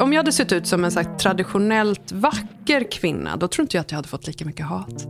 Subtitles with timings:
[0.00, 3.80] Om jag hade sett ut som en så traditionellt vacker kvinna, då tror inte jag
[3.80, 5.06] att jag hade fått lika mycket hat.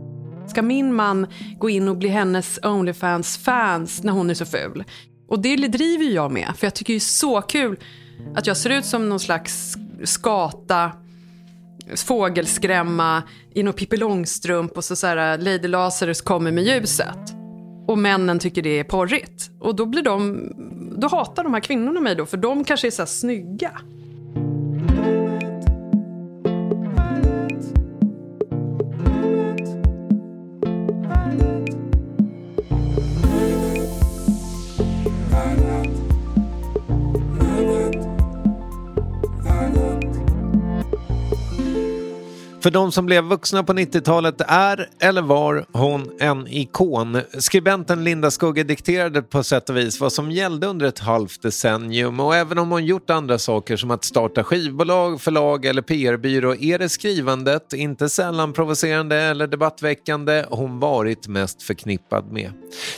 [0.47, 1.27] Ska min man
[1.59, 4.83] gå in och bli hennes Onlyfans-fans när hon är så ful?
[5.27, 7.79] Och det driver jag med, för jag tycker det är så kul
[8.35, 10.91] att jag ser ut som någon slags skata,
[11.95, 13.23] fågelskrämma
[13.53, 17.33] i någon Pippi Långstrump och så, så här, Lady Lazarus kommer med ljuset.
[17.87, 19.49] Och männen tycker det är porrigt.
[19.59, 20.49] Och då, blir de,
[20.97, 23.81] då hatar de här kvinnorna mig då, för de kanske är så här snygga.
[42.61, 47.21] För de som blev vuxna på 90-talet är, eller var, hon en ikon.
[47.39, 52.19] Skribenten Linda Skugge dikterade på sätt och vis vad som gällde under ett halvt decennium
[52.19, 56.79] och även om hon gjort andra saker som att starta skivbolag, förlag eller PR-byrå är
[56.79, 62.51] det skrivandet, inte sällan provocerande eller debattväckande, hon varit mest förknippad med.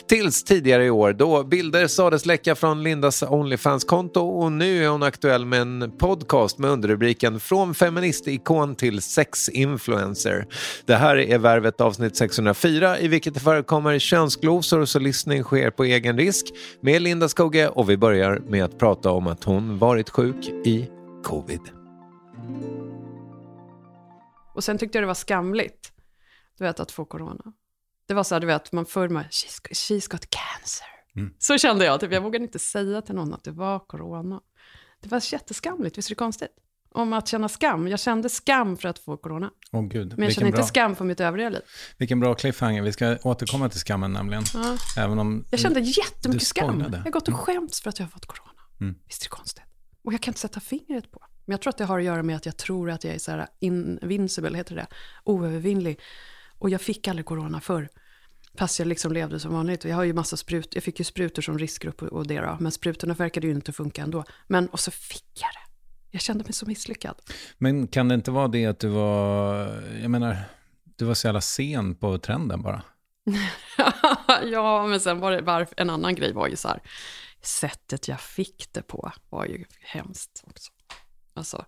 [0.07, 5.03] Tills tidigare i år då bilder sades läcka från Lindas Onlyfans-konto och nu är hon
[5.03, 10.47] aktuell med en podcast med underrubriken Från feministikon till sex influencer.
[10.85, 15.83] Det här är Värvet avsnitt 604 i vilket det förekommer könsglosor så lyssning sker på
[15.83, 16.45] egen risk
[16.81, 20.89] med Linda Skogge och vi börjar med att prata om att hon varit sjuk i
[21.23, 21.61] covid.
[24.53, 25.91] Och sen tyckte jag det var skamligt,
[26.57, 27.53] du vet, att få corona.
[28.07, 30.87] Det var så här, du vet, man förr med she's, she's got cancer.
[31.15, 31.33] Mm.
[31.39, 34.41] Så kände jag, typ, jag vågade inte säga till någon att det var corona.
[35.01, 36.49] Det var jätteskamligt, visst är det konstigt?
[36.93, 37.87] Om att känna skam.
[37.87, 39.51] Jag kände skam för att få corona.
[39.71, 40.13] Oh, Gud.
[40.17, 40.65] Men jag känner inte bra...
[40.65, 41.61] skam för mitt övriga liv.
[41.97, 42.81] Vilken bra cliffhanger.
[42.81, 44.43] Vi ska återkomma till skammen nämligen.
[44.53, 44.77] Ja.
[44.97, 46.79] Även om jag kände jättemycket skam.
[46.91, 48.61] Jag har gått och skämts för att jag har fått corona.
[48.81, 48.95] Mm.
[49.07, 49.63] Visst är det konstigt?
[50.03, 51.19] Och jag kan inte sätta fingret på.
[51.45, 53.19] Men jag tror att det har att göra med att jag tror att jag är
[53.19, 54.87] så här invincible, heter det,
[55.23, 55.99] oövervinnlig.
[56.59, 57.89] Och jag fick aldrig corona förr.
[58.57, 59.85] Fast jag liksom levde som vanligt.
[59.85, 62.57] Jag har ju massa sprut, jag fick ju sprutor som riskgrupp och det då.
[62.59, 64.23] Men sprutorna verkade ju inte funka ändå.
[64.47, 65.72] Men, och så fick jag det.
[66.15, 67.15] Jag kände mig så misslyckad.
[67.57, 69.65] Men kan det inte vara det att du var,
[70.01, 70.37] jag menar,
[70.95, 72.81] du var så jävla sen på trenden bara?
[74.43, 76.81] ja, men sen var det varf- en annan grej var ju så här.
[77.41, 80.71] Sättet jag fick det på var ju hemskt också.
[81.33, 81.65] Alltså,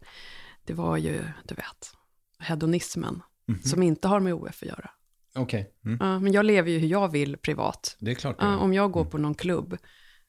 [0.66, 1.92] det var ju, du vet,
[2.40, 3.22] hedonismen.
[3.64, 4.90] Som inte har med OF att göra.
[5.36, 5.98] Okej, mm.
[6.02, 7.98] Ja, men jag lever ju hur jag vill privat.
[8.00, 8.40] det är klart.
[8.40, 8.60] du Ja, gör.
[8.60, 9.78] om jag går på någon klubb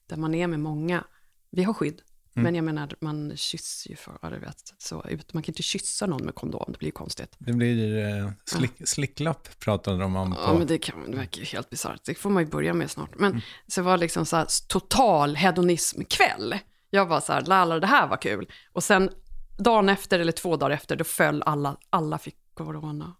[0.06, 1.04] där man är med många,
[1.50, 2.02] vi har skydd.
[2.42, 5.34] Men jag menar, man kysser ju för, ja, du vet, så ut.
[5.34, 7.36] Man kan inte kyssa någon med kondom, det blir ju konstigt.
[7.38, 10.40] Det blir eh, slick, slicklapp pratade de om på...
[10.40, 12.04] Ja, men det, kan, det verkar ju helt bisarrt.
[12.04, 13.18] Det får man ju börja med snart.
[13.18, 16.58] Men så var det liksom så här total hedonismkväll.
[16.90, 18.52] Jag var så här, lalla, det här var kul.
[18.72, 19.10] Och sen
[19.58, 23.16] dagen efter, eller två dagar efter, då föll alla, alla fick corona.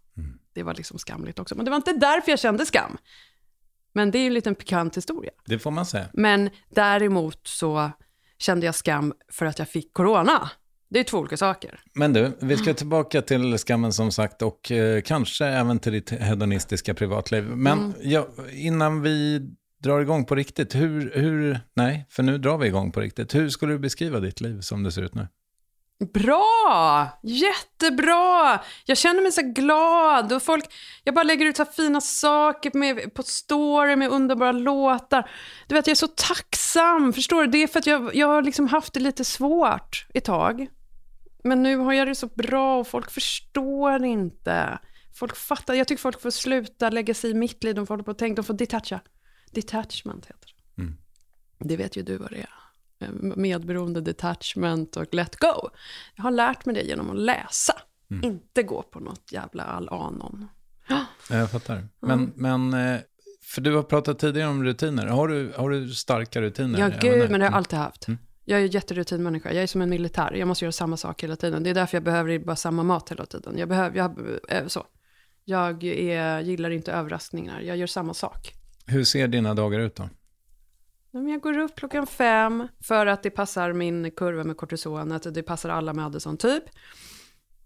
[0.53, 1.55] Det var liksom skamligt också.
[1.55, 2.97] Men det var inte därför jag kände skam.
[3.93, 5.31] Men det är ju en liten pikant historia.
[5.45, 6.09] Det får man säga.
[6.13, 7.91] Men däremot så
[8.37, 10.49] kände jag skam för att jag fick corona.
[10.89, 11.79] Det är två olika saker.
[11.93, 16.09] Men du, vi ska tillbaka till skammen som sagt och eh, kanske även till ditt
[16.09, 17.43] hedonistiska privatliv.
[17.43, 17.93] Men Mm.
[18.01, 19.41] ja, innan vi
[19.83, 23.35] drar igång på riktigt, hur, hur, nej, för nu drar vi igång på riktigt.
[23.35, 25.27] Hur skulle du beskriva ditt liv som det ser ut nu?
[25.99, 27.09] Bra!
[27.23, 28.59] Jättebra!
[28.85, 30.33] Jag känner mig så glad.
[30.33, 30.65] Och folk,
[31.03, 35.29] jag bara lägger ut så fina saker med, på story med underbara låtar.
[35.67, 37.13] Du vet, jag är så tacksam.
[37.13, 37.47] Förstår du?
[37.47, 40.67] Det är för att jag, jag har liksom haft det lite svårt ett tag.
[41.43, 44.79] Men nu har jag det så bra och folk förstår inte.
[45.15, 45.73] Folk fattar.
[45.73, 47.75] Jag tycker folk får sluta lägga sig i mitt liv.
[47.75, 48.41] De får hålla på och tänka.
[48.41, 48.99] De får detacha.
[49.51, 50.83] Detachment heter det.
[51.59, 52.66] Det vet ju du vad det är.
[52.99, 55.69] Eh, Medberoende, detachment och let go.
[56.15, 57.73] Jag har lärt mig det genom att läsa.
[58.23, 60.47] Inte gå på något jävla all-anon.
[60.87, 61.87] Ja, Jag fattar.
[61.99, 62.99] Men, men, eh,
[63.41, 65.07] för du har pratat tidigare om rutiner.
[65.07, 66.79] Har du, har du starka rutiner?
[66.79, 68.07] Ja, gud, men det har jag alltid haft.
[68.45, 69.53] Jag är ju jätterutinmänniska.
[69.53, 70.33] Jag är som en militär.
[70.33, 71.63] Jag måste göra samma sak hela tiden.
[71.63, 73.57] Det är därför jag behöver bara samma mat hela tiden.
[73.57, 74.19] Jag behöver, jag,
[74.49, 74.85] eh, så.
[75.45, 77.61] Jag är, gillar inte överraskningar.
[77.61, 78.53] Jag gör samma sak.
[78.85, 80.09] Hur ser dina dagar ut då?
[81.17, 85.33] Men Jag går upp klockan fem för att det passar min kurva med kortisonet.
[85.33, 86.63] Det passar alla med Addison typ.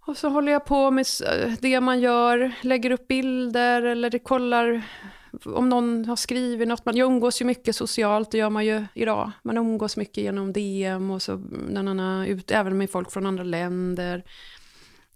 [0.08, 1.06] Och så håller jag på med
[1.62, 4.82] det man gör, lägger upp bilder eller det kollar
[5.46, 6.86] om någon har skrivit något.
[6.86, 9.32] Man, jag umgås ju mycket socialt, det gör man ju idag.
[9.44, 11.38] Man umgås mycket genom DM och så
[11.70, 14.24] na, na, na, ut, även med folk från andra länder.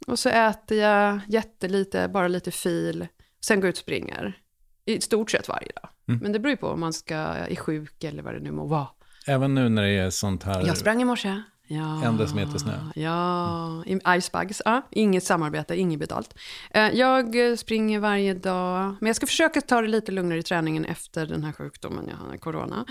[0.08, 3.08] Och så äter jag jättelite, bara lite fil.
[3.42, 4.45] Sen går jag ut och springer.
[4.86, 5.90] I stort sett varje dag.
[6.06, 8.66] Men det beror ju på om man ska, är sjuk eller vad det nu må
[8.66, 8.88] vara.
[9.28, 10.68] Även nu när det är sånt här...
[10.68, 11.42] Jag sprang i morse.
[11.68, 12.74] Ja, En decimeter snö.
[12.96, 14.62] Ja, i Icebugs.
[14.66, 16.34] Ja, inget samarbete, inget betalt.
[16.72, 20.86] Eh, Jag springer varje dag, men jag ska försöka ta det lite lugnare i träningen
[20.86, 22.86] efter den här sjukdomen jag har, corona.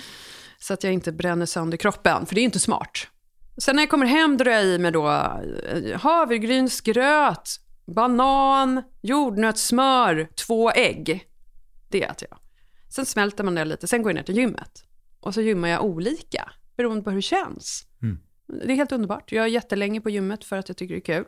[0.58, 3.06] Så att jag inte bränner sönder kroppen, för det är inte smart.
[3.58, 7.50] Sen när jag kommer hem drar jag i mig då eh, havregrynsgröt,
[7.86, 11.24] banan, jordnötssmör, två ägg.
[11.94, 12.38] Det äter jag.
[12.88, 14.84] Sen smälter man det lite, sen går jag ner till gymmet.
[15.20, 17.86] Och så gymmar jag olika, beroende på hur det känns.
[18.46, 19.32] Det är helt underbart.
[19.32, 21.24] Jag är jättelänge på gymmet för att jag tycker det är kul.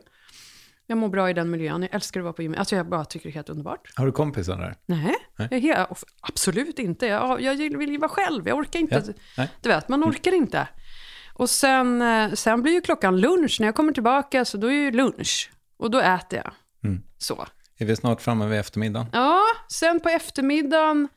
[0.85, 1.81] Jag mår bra i den miljön.
[1.81, 2.59] Jag älskar att vara på gymmet.
[2.59, 3.91] Alltså jag bara tycker det är helt underbart.
[3.95, 4.75] Har du kompisar där?
[4.85, 7.05] Nej, Jag är helt, absolut inte.
[7.05, 8.47] Jag, jag vill ju vara själv.
[8.47, 9.03] Jag orkar inte.
[9.07, 9.49] Ja, nej.
[9.61, 10.67] Du vet, man orkar inte.
[11.33, 13.57] Och sen, eh, sen blir ju klockan lunch.
[13.59, 15.51] När jag kommer tillbaka så då är ju lunch.
[15.77, 16.53] Och då äter jag.
[17.17, 17.45] Så.
[17.77, 19.07] Är vi snart framme vid eftermiddagen?
[19.13, 19.41] Ja,
[19.71, 21.07] sen på eftermiddagen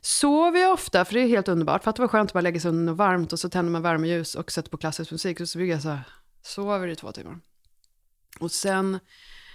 [0.00, 1.82] sover jag ofta, för det är helt underbart.
[1.82, 3.72] För att det var skönt att bara lägga sig under något varmt och så tänder
[3.72, 5.40] man värmeljus och sätter på klassisk musik.
[5.40, 6.02] Och så brukar jag så här,
[6.42, 7.38] sover i två timmar.
[8.40, 8.98] Och sen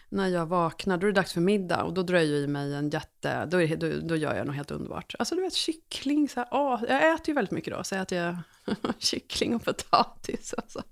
[0.09, 2.73] när jag vaknar, då är det dags för middag och då drar jag i mig
[2.73, 5.15] en jätte, då, är då, då gör jag något helt underbart.
[5.19, 8.17] Alltså du vet kyckling, så här, åh, jag äter ju väldigt mycket då, så äter
[8.17, 8.37] jag
[8.99, 10.53] kyckling och potatis.
[10.57, 10.83] Alltså.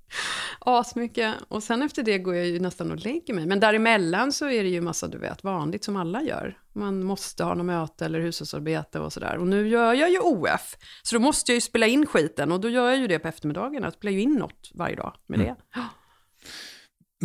[0.59, 1.35] Asmycket.
[1.47, 3.45] Och sen efter det går jag ju nästan och lägger mig.
[3.45, 6.57] Men däremellan så är det ju massa, du vet, vanligt som alla gör.
[6.73, 9.37] Man måste ha något möte eller hushållsarbete och sådär.
[9.37, 12.51] Och nu gör jag ju OF, så då måste jag ju spela in skiten.
[12.51, 15.13] Och då gör jag ju det på eftermiddagen, jag spelar ju in något varje dag
[15.27, 15.55] med det.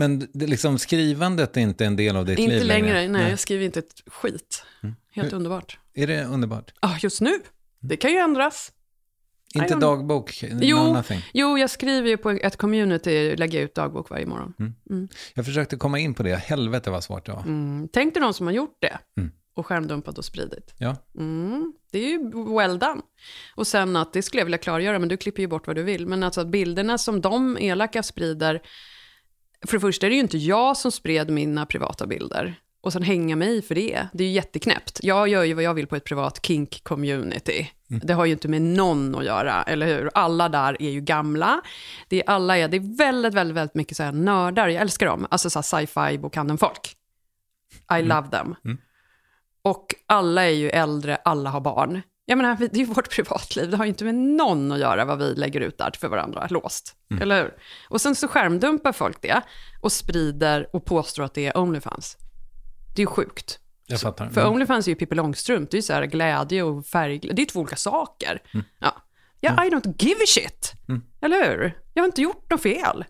[0.01, 3.39] Men det, liksom, skrivandet är inte en del av ditt Inte liv längre, nej, jag
[3.39, 4.65] skriver inte ett skit.
[5.13, 5.79] Helt underbart.
[5.95, 6.73] Är det underbart?
[6.81, 7.39] Ja, just nu.
[7.81, 8.73] Det kan ju ändras.
[9.55, 10.43] Inte dagbok?
[10.51, 11.21] No Jo, nothing.
[11.33, 14.55] jo, jag skriver ju på ett community, lägger ut dagbok varje morgon.
[15.35, 16.37] Jag försökte komma in på det.
[16.37, 17.43] Helvete vad svårt det var.
[17.43, 17.89] Mm.
[17.93, 19.31] Tänk dig någon som har gjort det Mm.
[19.55, 20.75] och skärmdumpat och spridit.
[20.79, 20.97] Ja.
[21.19, 21.73] Mm.
[21.93, 22.19] Det är ju
[22.57, 23.01] well done.
[23.55, 25.83] Och sen att, det skulle jag vilja klargöra, men du klipper ju bort vad du
[25.83, 28.61] vill, men alltså att bilderna som de elaka sprider,
[29.67, 32.55] för det första är det ju inte jag som spred mina privata bilder.
[32.83, 34.07] och sen hänga mig för det.
[34.13, 35.01] Det är ju jätteknäppt.
[35.03, 37.67] Jag gör ju vad jag vill på ett privat kink-community.
[37.91, 38.03] Mm.
[38.05, 40.11] Det har ju inte med någon att göra, eller hur?
[40.15, 41.61] Alla där är ju gamla.
[42.09, 44.69] Det är, alla är, det är väldigt, väldigt, väldigt mycket så här nördar.
[44.69, 45.27] Jag älskar dem.
[45.31, 46.97] Alltså så sci-fi bokhandeln-folk.
[47.99, 48.55] I love them.
[48.65, 48.79] Mm.
[49.63, 52.03] Och alla är ju äldre, alla har barn.
[52.31, 53.71] Jag menar, det är ju vårt privatliv.
[53.71, 56.47] Det har ju inte med någon att göra vad vi lägger ut där för varandra,
[56.51, 56.95] låst.
[57.11, 57.23] Mm.
[57.23, 57.55] Eller hur?
[57.89, 59.43] Och sen så skärmdumpar folk det
[59.81, 62.17] och sprider och påstår att det är Onlyfans.
[62.97, 63.59] Det är ju sjukt.
[63.87, 64.29] Jag fattar.
[64.29, 64.53] För Mm.
[64.53, 67.47] Onlyfans är ju Pippi Långstrump, det är ju så här glädje och färg, det är
[67.47, 68.43] två olika saker.
[68.55, 68.67] Mm.
[68.79, 68.95] Ja.
[69.41, 70.73] ja, I don't give a shit.
[71.21, 71.79] Eller hur?
[71.95, 73.05] Jag har inte gjort något fel.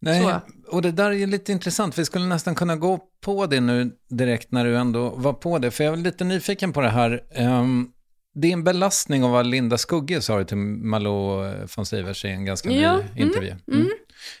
[0.00, 0.40] Nej, Så.
[0.76, 1.98] och det där är ju lite intressant.
[1.98, 5.70] Vi skulle nästan kunna gå på det nu direkt när du ändå var på det.
[5.70, 7.24] För jag är lite nyfiken på det här.
[7.30, 7.88] Ehm,
[8.36, 11.44] det är en belastning av vad Linda Skugge sa till Malou
[11.76, 13.54] von Sivers i en ganska ny Ja, mm, intervju.
[13.72, 13.88] Mm.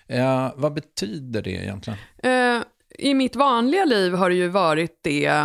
[0.06, 1.98] Eh, vad betyder det egentligen?
[2.22, 2.62] Eh,
[2.98, 5.44] I mitt vanliga liv har det ju varit det,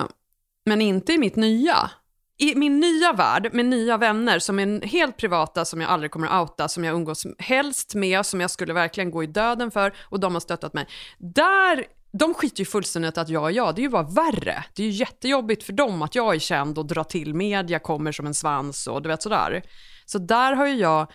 [0.66, 1.92] men inte i mitt nya.
[2.38, 6.28] I min nya värld med nya vänner som är helt privata, som jag aldrig kommer
[6.28, 9.94] att outa, som jag umgås helst med, som jag skulle verkligen gå i döden för
[10.00, 10.88] och de har stöttat mig.
[11.18, 14.64] Där, de skiter ju fullständigt att jag är jag, det är ju bara värre.
[14.74, 18.12] Det är ju jättejobbigt för dem att jag är känd och drar till media, kommer
[18.12, 19.62] som en svans och du vet sådär.
[20.06, 21.12] Så där har ju jag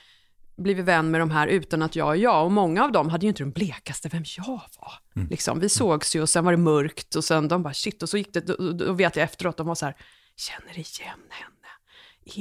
[0.57, 2.45] blivit vän med de här utan att jag är jag.
[2.45, 4.93] Och många av dem hade ju inte den blekaste vem jag var.
[5.31, 8.09] Liksom, vi sågs ju och sen var det mörkt och sen de bara shit och
[8.09, 9.97] så gick det, då, då vet jag efteråt, de var så här,
[10.37, 11.53] känner igen henne.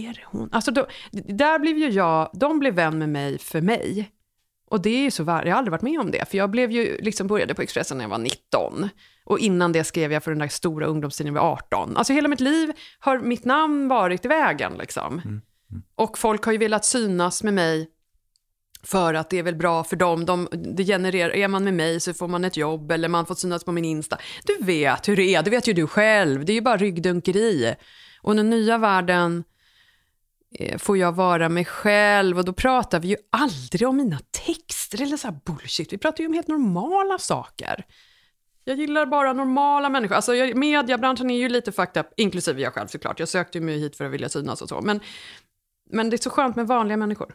[0.07, 0.49] Är det hon?
[0.51, 4.11] Alltså då, där blev ju jag, de blev vän med mig för mig.
[4.75, 6.29] Och det är ju så värre, jag har aldrig varit med om det.
[6.29, 8.89] För jag blev ju, liksom började på Expressen när jag var 19.
[9.25, 11.97] Och innan det skrev jag för den där stora ungdomstidningen var 18.
[11.97, 15.41] Alltså hela mitt liv har mitt namn varit i vägen liksom.
[15.95, 17.89] Och folk har ju velat synas med mig
[18.83, 20.25] för att det är väl bra för dem.
[20.25, 23.35] De, det genererar, är man med mig så får man ett jobb eller man får
[23.35, 24.17] synas på min Insta.
[24.43, 26.45] Du vet hur det är, det vet ju du själv.
[26.45, 27.75] Det är ju bara ryggdunkeri.
[28.21, 29.43] Och den nya världen
[30.77, 35.17] får jag vara mig själv och då pratar vi ju aldrig om mina texter eller
[35.17, 35.93] så här bullshit.
[35.93, 37.85] Vi pratar ju om helt normala saker.
[38.63, 40.15] Jag gillar bara normala människor.
[40.15, 43.19] Alltså, jag, mediebranschen är ju lite fucked up, inklusive jag själv såklart.
[43.19, 44.81] Jag sökte mig hit för att vilja synas och så.
[44.81, 44.99] Men,
[45.89, 47.33] men det är så skönt med vanliga människor.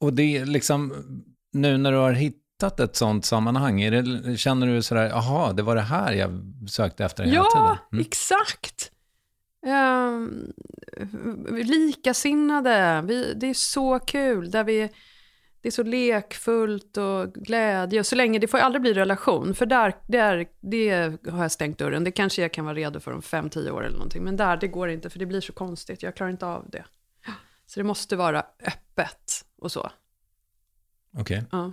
[0.00, 0.94] Och det är liksom,
[1.52, 5.74] nu när du har hittat ett sånt sammanhang, det, känner du sådär, jaha, det var
[5.74, 7.76] det här jag sökte efter hela Ja, tiden?
[7.92, 8.06] Mm.
[8.06, 8.91] exakt.
[9.66, 10.52] Um,
[11.50, 14.50] likasinnade, vi, det är så kul.
[14.50, 14.90] Där vi,
[15.60, 18.00] det är så lekfullt och glädje.
[18.00, 20.90] Och så länge, det får aldrig bli relation, för där, där det
[21.30, 22.04] har jag stängt dörren.
[22.04, 24.24] Det kanske jag kan vara redo för om fem, tio år eller någonting.
[24.24, 26.02] Men där, det går inte, för det blir så konstigt.
[26.02, 26.84] Jag klarar inte av det.
[27.66, 29.90] Så det måste vara öppet och så.
[31.18, 31.44] Okej.
[31.52, 31.72] Ja.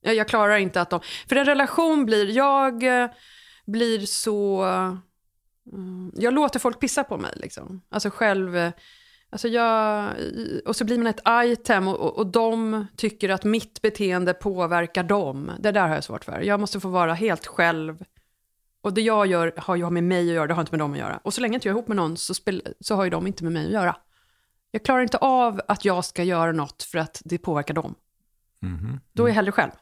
[0.00, 1.00] Jag, jag klarar inte att de...
[1.28, 2.30] För en relation blir...
[2.36, 3.10] Jag eh,
[3.66, 4.66] blir så...
[5.72, 7.82] mm, jag låter folk pissa på mig liksom.
[7.88, 8.56] Alltså själv...
[8.56, 8.72] eh,
[9.32, 10.10] Alltså jag,
[10.66, 15.02] och så blir man ett item och, och, och de tycker att mitt beteende påverkar
[15.02, 15.50] dem.
[15.60, 16.40] Det där har jag svårt för.
[16.40, 18.04] Jag måste få vara helt själv.
[18.82, 20.92] Och det jag gör har ju med mig att göra, det har inte med dem
[20.92, 21.20] att göra.
[21.24, 23.26] Och så länge inte jag är ihop med någon så, spel, så har ju de
[23.26, 23.96] inte med mig att göra.
[24.70, 27.94] Jag klarar inte av att jag ska göra något för att det påverkar dem.
[28.62, 29.00] Mhm.
[29.12, 29.72] Då är jag hellre själv.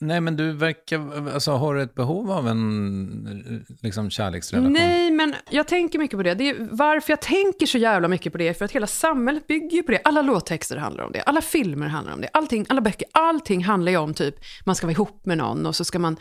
[0.00, 4.72] Nej, men du verkar, alltså har du ett behov av en liksom, kärleksrelation?
[4.72, 6.34] Nej, men jag tänker mycket på det.
[6.34, 9.46] det är, varför jag tänker så jävla mycket på det är för att hela samhället
[9.46, 10.00] bygger ju på det.
[10.04, 13.92] Alla låttexter handlar om det, alla filmer handlar om det, allting, alla böcker, allting handlar
[13.92, 14.34] ju om typ,
[14.64, 16.16] man ska vara ihop med någon och så ska man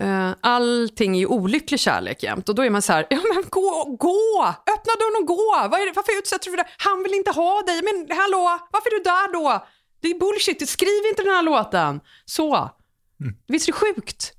[0.00, 3.44] Uh, allting är ju olycklig kärlek jämt och då är man så här, ja men
[3.50, 6.68] gå, gå, öppna dörren och gå, Vad är det, varför utsätter du för det?
[6.78, 9.66] Han vill inte ha dig, men hallå, varför är du där då?
[10.02, 12.00] Det är bullshit, skriv inte den här låten.
[12.24, 12.70] Så.
[13.46, 14.32] Visst är det sjukt?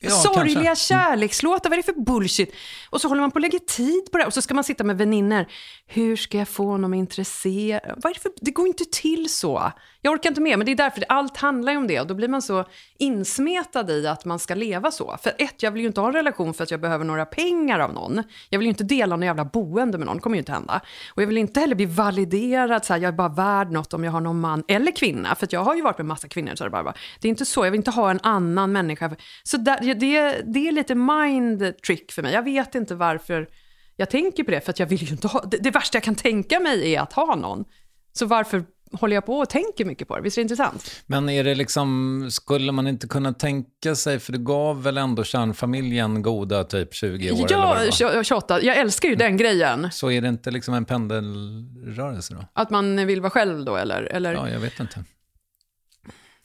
[0.00, 0.84] Ja, Sorgliga kanske.
[0.84, 2.54] kärlekslåtar, vad är det för bullshit?
[2.90, 4.84] Och så håller man på och lägger tid på det och så ska man sitta
[4.84, 5.48] med vänner.
[5.86, 8.00] Hur ska jag få honom intresserad?
[8.02, 8.32] Vad det, för...
[8.40, 9.72] det går inte till så.
[10.04, 12.00] Jag orkar inte med, men det är därför allt handlar ju om det.
[12.00, 12.64] Och då blir man så
[12.98, 15.16] insmetad i att man ska leva så.
[15.22, 17.78] För ett, jag vill ju inte ha en relation för att jag behöver några pengar
[17.78, 18.22] av någon.
[18.48, 20.80] Jag vill ju inte dela någon jävla boende med någon, det kommer ju inte hända.
[21.14, 24.04] Och jag vill inte heller bli validerad, så här, jag är bara värd något om
[24.04, 25.34] jag har någon man eller kvinna.
[25.34, 27.30] För att jag har ju varit med massa kvinnor, så är det, bara, det är
[27.30, 29.16] inte så, jag vill inte ha en annan människa.
[29.42, 32.32] Så där, det, det är lite mind trick för mig.
[32.32, 33.48] Jag vet inte varför
[33.96, 36.02] jag tänker på det, för att jag vill ju inte ha, det, det värsta jag
[36.02, 37.64] kan tänka mig är att ha någon.
[38.12, 38.64] Så varför
[39.00, 40.22] håller jag på och tänker mycket på det?
[40.22, 41.02] Visst är det intressant?
[41.06, 45.24] Men är det liksom, skulle man inte kunna tänka sig, för det gav väl ändå
[45.24, 48.22] kärnfamiljen goda typ 20 år Ja, det var.
[48.22, 48.62] 28.
[48.62, 49.88] Jag älskar ju den grejen.
[49.92, 52.44] Så är det inte liksom en pendelrörelse då?
[52.52, 54.02] Att man vill vara själv då, eller?
[54.02, 54.32] eller?
[54.32, 55.04] Ja, jag vet inte.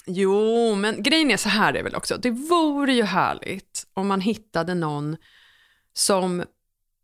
[0.06, 2.18] Jo, men grejen är så här är väl också.
[2.18, 5.18] Det vore ju härligt om man hittade någon
[5.94, 6.44] som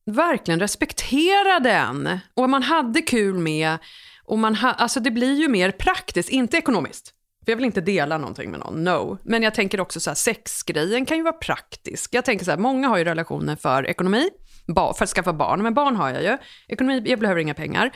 [0.05, 3.77] verkligen respekterade en och man hade kul med.
[4.25, 7.13] Och man ha, alltså det blir ju mer praktiskt, inte ekonomiskt.
[7.45, 9.17] För jag vill inte dela någonting med någon, no.
[9.23, 12.13] Men jag tänker också så här, sexgrejen kan ju vara praktisk.
[12.13, 14.29] Jag tänker så här, många har ju relationer för ekonomi,
[14.75, 16.37] för att skaffa barn, men barn har jag ju.
[16.67, 17.91] Ekonomi, jag behöver inga pengar.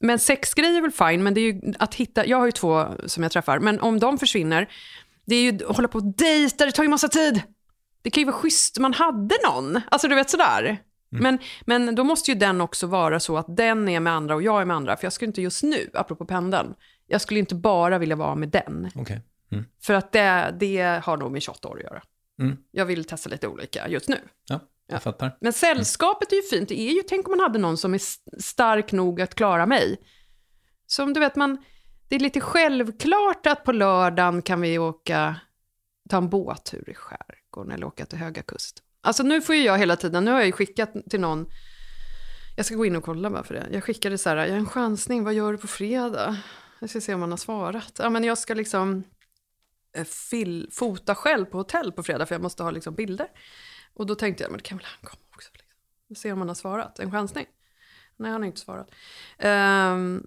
[0.00, 2.86] Men sexgrejer är väl fine, men det är ju att hitta, jag har ju två
[3.06, 4.68] som jag träffar, men om de försvinner,
[5.26, 7.42] det är ju att hålla på och dejta, det tar ju massa tid.
[8.02, 10.78] Det kan ju vara schysst, man hade någon, alltså du vet sådär.
[11.12, 11.22] Mm.
[11.22, 14.42] Men, men då måste ju den också vara så att den är med andra och
[14.42, 16.74] jag är med andra, för jag skulle inte just nu, apropå pendeln,
[17.06, 18.90] jag skulle inte bara vilja vara med den.
[18.94, 19.20] Okay.
[19.52, 19.64] Mm.
[19.82, 22.02] För att det, det har nog med 28 år att göra.
[22.40, 22.56] Mm.
[22.70, 24.18] Jag vill testa lite olika just nu.
[24.48, 25.00] Ja, jag ja.
[25.00, 25.36] fattar.
[25.40, 26.68] Men sällskapet är ju fint.
[26.68, 28.00] Det är ju, tänk om man hade någon som är
[28.40, 29.96] stark nog att klara mig.
[30.86, 31.64] Som du vet, man,
[32.08, 35.36] det är lite självklart att på lördagen kan vi åka,
[36.08, 38.82] ta en båttur i skärgården eller åka till Höga Kust.
[39.00, 41.46] Alltså nu får ju jag hela tiden, nu har jag ju skickat till någon,
[42.56, 43.68] jag ska gå in och kolla bara för det.
[43.72, 46.36] Jag skickade så här, jag har en chansning, vad gör du på fredag?
[46.80, 47.92] Jag ska se om han har svarat.
[47.98, 49.04] Ja, men jag ska liksom
[49.96, 53.28] eh, fil, fota själv på hotell på fredag för jag måste ha liksom bilder.
[53.94, 55.50] Och då tänkte jag, men det kan väl han komma också.
[55.52, 56.16] Liksom.
[56.16, 56.98] Se om han har svarat.
[56.98, 57.46] En chansning.
[58.16, 58.90] Nej, han har inte svarat.
[59.38, 60.26] Um,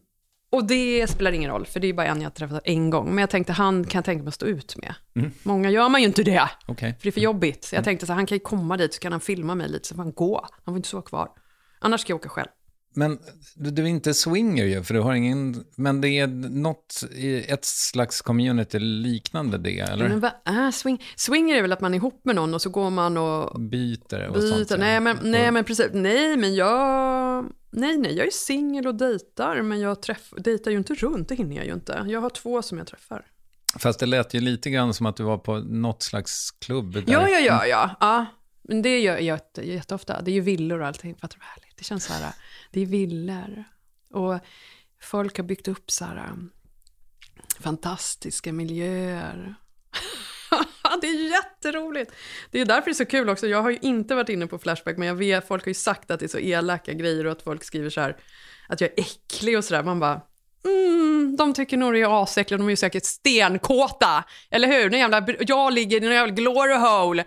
[0.52, 3.10] och det spelar ingen roll, för det är bara en jag träffat en gång.
[3.10, 4.96] Men jag tänkte, han kan jag tänka mig att stå ut med.
[5.16, 5.32] Mm.
[5.44, 6.50] Många gör man ju inte det.
[6.68, 6.94] Okay.
[6.94, 7.64] För det är för jobbigt.
[7.64, 7.86] Så jag mm.
[7.86, 10.04] tänkte så han kan ju komma dit, så kan han filma mig lite, så får
[10.04, 10.48] han gå.
[10.52, 11.30] Han får inte stå kvar.
[11.80, 12.48] Annars ska jag åka själv.
[12.94, 13.20] Men
[13.56, 15.64] du är inte swinger ju, för du har ingen...
[15.76, 17.04] Men det är något
[17.48, 20.10] ett slags community liknande det, eller?
[20.10, 21.04] Men vad är swing?
[21.16, 23.62] Swinger är väl att man är ihop med någon och så går man och...
[23.62, 24.66] Byter och byter.
[24.66, 24.80] sånt.
[24.80, 25.90] Nej, men, nej, men precis.
[25.94, 27.46] Nej, men jag...
[27.72, 31.36] Nej, nej, jag är singel och dejtar, men jag träff, dejtar ju inte runt, det
[31.36, 32.06] hinner jag ju inte.
[32.08, 33.26] Jag har två som jag träffar.
[33.80, 36.94] Fast det lät ju lite grann som att du var på något slags klubb.
[36.94, 37.04] Där.
[37.08, 37.96] Ja, ja, ja, ja.
[38.00, 38.26] ja.
[38.62, 40.22] Men det gör jag jätteofta.
[40.22, 41.16] Det är ju villor och allting.
[41.16, 41.78] Fattar du härligt?
[41.78, 42.34] Det känns så här,
[42.72, 43.64] det är villor.
[44.14, 44.40] Och
[45.02, 46.52] folk har byggt upp så här um,
[47.60, 49.56] fantastiska miljöer.
[51.02, 52.12] det är jätteroligt.
[52.52, 53.48] Det är därför det är så kul också.
[53.48, 56.12] Jag har ju inte varit inne på Flashback, men jag vet, folk har ju sagt
[56.12, 58.18] att det är så elaka grejer och att folk skriver så här,
[58.68, 59.84] att jag är äcklig och sådär.
[59.84, 60.22] Man bara,
[60.66, 64.24] mm, de tycker nog det är asäckligt, de är ju säkert stenkåta.
[64.52, 64.90] Eller hur?
[64.90, 67.26] Den jävla, jag ligger i en jävla glory hole.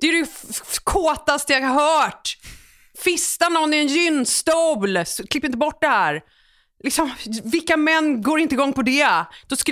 [0.00, 0.28] Det är det
[0.84, 2.38] kåtaste jag har hört.
[3.04, 5.04] Fista någon i en gynstol.
[5.30, 6.22] Klipp inte bort det här.
[6.82, 7.10] Liksom,
[7.44, 9.06] vilka män går inte igång på det?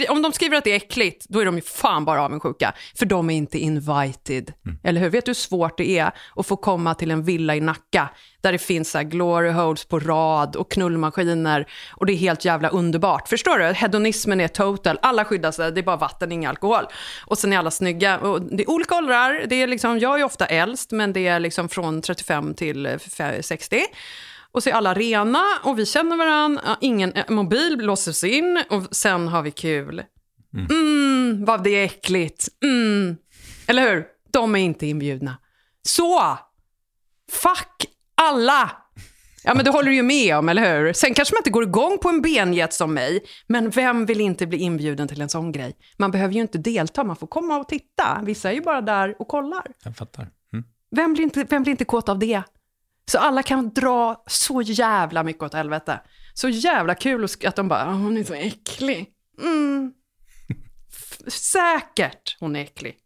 [0.09, 2.75] om de skriver att det är äckligt, då är de ju fan bara avundsjuka.
[2.99, 4.53] För de är inte invited.
[4.67, 4.79] Mm.
[4.85, 5.11] Eller hur?
[5.11, 8.09] Vet du hur svårt det är att få komma till en villa i Nacka
[8.41, 12.69] där det finns så glory holes på rad och knullmaskiner och det är helt jävla
[12.69, 13.29] underbart.
[13.29, 13.65] Förstår du?
[13.65, 14.99] Hedonismen är total.
[15.03, 16.85] Alla skyddar sig, det är bara vatten, ingen alkohol.
[17.27, 18.19] Och sen är alla snygga.
[18.19, 19.45] Och det är olika åldrar.
[19.49, 22.99] Det är liksom, jag är ofta äldst, men det är liksom från 35 till
[23.41, 23.85] 60.
[24.53, 26.77] Och så är alla rena och vi känner varandra.
[26.81, 30.03] Ingen eh, mobil låses in och sen har vi kul.
[30.55, 32.49] Mm, mm vad det är äckligt.
[32.63, 33.17] Mm.
[33.67, 34.05] Eller hur?
[34.33, 35.39] De är inte inbjudna.
[35.83, 36.39] Så!
[37.33, 38.71] Fuck alla!
[39.45, 40.93] Ja, men det håller du ju med om, eller hur?
[40.93, 44.47] Sen kanske man inte går igång på en benjet som mig, men vem vill inte
[44.47, 45.77] bli inbjuden till en sån grej?
[45.97, 48.21] Man behöver ju inte delta, man får komma och titta.
[48.23, 49.67] Vissa är ju bara där och kollar.
[49.85, 50.29] Jag fattar.
[50.53, 50.65] Mm.
[50.91, 52.43] Vem, blir inte, vem blir inte kåt av det?
[53.09, 56.01] Så alla kan dra så jävla mycket åt helvete.
[56.35, 59.07] Så jävla kul att de bara, hon är så äcklig.
[59.43, 59.93] Mm.
[61.29, 62.97] Säkert hon är äcklig.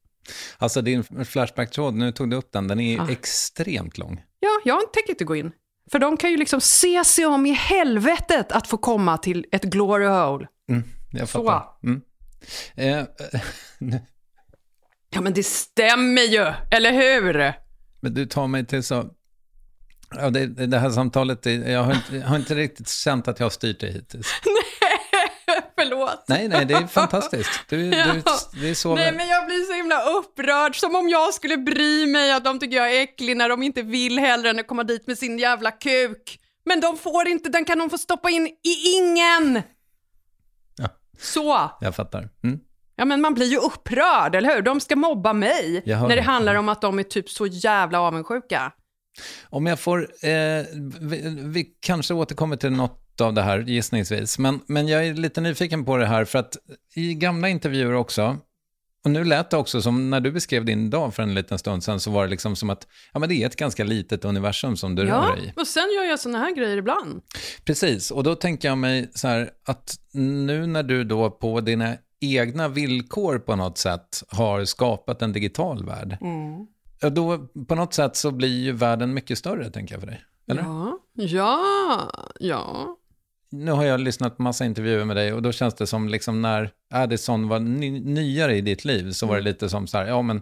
[0.59, 3.11] Alltså din Flashback-tråd, nu tog du upp den, den är ja.
[3.11, 4.23] extremt lång.
[4.41, 5.53] Ja, jag tänker inte gå in.
[5.91, 9.65] För de kan ju liksom se sig om i helvetet att få komma till ett
[9.65, 10.49] glory hole.
[10.71, 11.65] Mm, jag fattar.
[11.81, 11.87] Så.
[11.87, 12.03] Mm.
[12.75, 13.07] Eh,
[15.11, 17.53] ja, men det stämmer ju, eller hur?
[18.01, 19.11] Men du tar mig till så
[20.19, 23.45] Ja, det, det här samtalet, jag har, inte, jag har inte riktigt känt att jag
[23.45, 24.27] har styrt det hittills.
[24.45, 26.25] nej, förlåt.
[26.29, 27.51] Nej, nej, det är fantastiskt.
[27.69, 28.13] Du, ja.
[28.13, 28.23] du,
[28.61, 32.07] det är så nej, men jag blir så himla upprörd, som om jag skulle bry
[32.07, 34.85] mig att de tycker jag är äcklig när de inte vill hellre än att komma
[34.85, 36.39] dit med sin jävla kuk.
[36.65, 39.63] Men de får inte, den kan de få stoppa in i ingen.
[40.77, 40.89] Ja.
[41.19, 41.71] Så.
[41.81, 42.29] Jag fattar.
[42.45, 42.61] Mm.
[42.97, 44.63] Ja, men man blir ju upprörd, eller hur?
[44.63, 48.73] De ska mobba mig när det handlar om att de är typ så jävla avundsjuka.
[49.45, 50.65] Om jag får, eh,
[51.01, 55.41] vi, vi, kanske återkommer till något av det här gissningsvis, men, men jag är lite
[55.41, 56.57] nyfiken på det här för att
[56.95, 58.39] i gamla intervjuer också,
[59.05, 61.85] och nu lät det också som när du beskrev din dag för en liten stund
[61.85, 64.77] sedan så var det liksom som att ja, men det är ett ganska litet universum
[64.77, 65.53] som du ja, rör dig i.
[65.61, 67.23] och sen gör jag sådana här grejer ibland.
[67.65, 71.97] Precis, och då tänker jag mig så här att nu när du då på dina
[72.21, 77.39] egna villkor på något sätt har skapat en digital värld, mm Ja, då
[77.69, 80.25] på något sätt så blir ju världen mycket större, tänker jag för dig.
[80.51, 80.63] Eller?
[80.63, 81.61] Ja, ja,
[82.41, 82.97] ja.
[83.51, 86.43] Nu har jag lyssnat på massa intervjuer med dig och då känns det som liksom
[86.43, 89.45] när Addison var ny, nyare i ditt liv så var Mm.
[89.45, 90.41] det lite som så här, ja men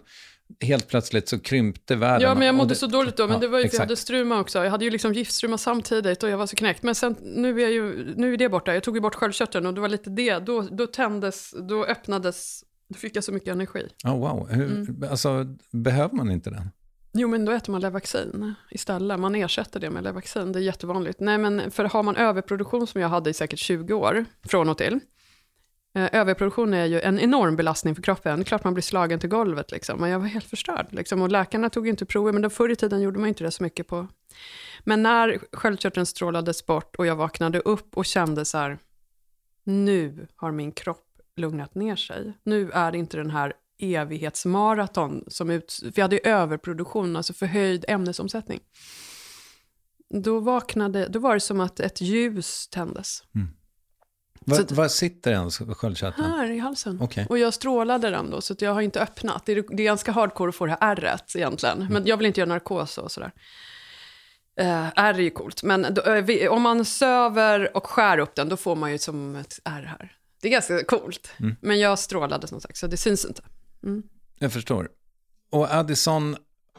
[0.61, 2.21] helt plötsligt så krympte världen.
[2.29, 3.65] Ja, men jag mådde det- så dåligt då, men Ja, det var ju för jag
[3.65, 3.81] exakt.
[3.81, 4.63] hade struma också.
[4.63, 6.83] Jag hade ju liksom giftstruma samtidigt och jag var så knäckt.
[6.83, 8.73] Men sen, nu är, ju, nu är det borta.
[8.73, 10.39] Jag tog ju bort sköldkörteln och det var lite det.
[10.39, 13.87] Då, då tändes, då öppnades, då fick jag så mycket energi.
[14.05, 15.03] Oh, wow, Hur, Mm.
[15.11, 16.69] alltså behöver man inte den?
[17.13, 19.19] Jo, men då äter man Levaxin istället.
[19.19, 21.19] Man ersätter det med Levaxin, det är jättevanligt.
[21.19, 24.77] Nej, men för har man överproduktion som jag hade i säkert 20 år, från och
[24.77, 24.99] till.
[25.95, 28.39] Eh, överproduktion är ju en enorm belastning för kroppen.
[28.39, 29.99] Det är klart man blir slagen till golvet, liksom.
[29.99, 30.87] men jag var helt förstörd.
[30.89, 31.21] Liksom.
[31.21, 33.87] Och läkarna tog inte prover, men förr i tiden gjorde man inte det så mycket
[33.87, 34.07] på.
[34.83, 38.77] Men när sköldkörteln strålades bort och jag vaknade upp och kände så här,
[39.63, 42.33] nu har min kropp lugnat ner sig.
[42.43, 45.79] Nu är det inte den här evighetsmaraton som ut...
[45.81, 48.59] För jag hade ju överproduktion, alltså förhöjd ämnesomsättning.
[50.09, 53.23] Då vaknade, då var det som att ett ljus tändes.
[54.45, 56.31] Var, Så- var sitter ens sköldkörteln?
[56.31, 56.97] Här i halsen.
[57.01, 57.25] Okej.
[57.29, 59.45] Och jag strålade den då, så jag har inte öppnat.
[59.45, 61.87] Det är, det är ganska hardcore att få det här ärret egentligen.
[61.89, 63.31] Men jag vill inte göra narkos och sådär.
[64.61, 68.35] Uh, ärr är ju coolt, men då, eh, vi, om man söver och skär upp
[68.35, 70.15] den, då får man ju som ett ärr här.
[70.41, 71.31] Det är ganska coolt.
[71.61, 73.41] Men jag strålade som sagt, så det syns inte.
[74.39, 74.89] Jag förstår.
[75.51, 76.35] Och Addison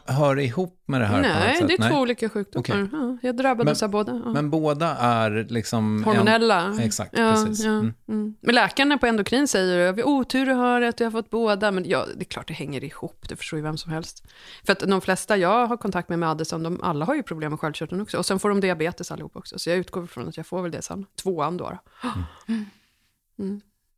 [0.07, 1.69] hör ihop med det här på något Nej, sätt?
[1.69, 2.63] det är två olika sjukdomar.
[2.63, 2.89] Okej.
[2.93, 4.21] Ja, jag drabbades Men- av båda.
[4.25, 4.33] Ja.
[4.33, 6.05] Men båda är liksom...
[6.05, 6.61] Hormonella.
[6.63, 7.65] En, exakt, ja, precis.
[7.65, 7.93] Mm.
[8.09, 8.35] mm.
[8.41, 11.71] Men läkarna på endokrin säger jag har otur att höra att jag har fått båda.
[11.71, 14.25] Men ja, det är klart det hänger ihop, det förstår ju vem som helst.
[14.65, 17.51] För att de flesta jag har kontakt med med Addison, de alla har ju problem
[17.51, 18.19] med sköldkörteln också.
[18.19, 19.59] Och sen får de diabetes allihop också.
[19.59, 21.07] Så jag utgår från att jag får väl det sen.
[21.23, 21.71] Tvåan då.
[21.71, 21.79] då.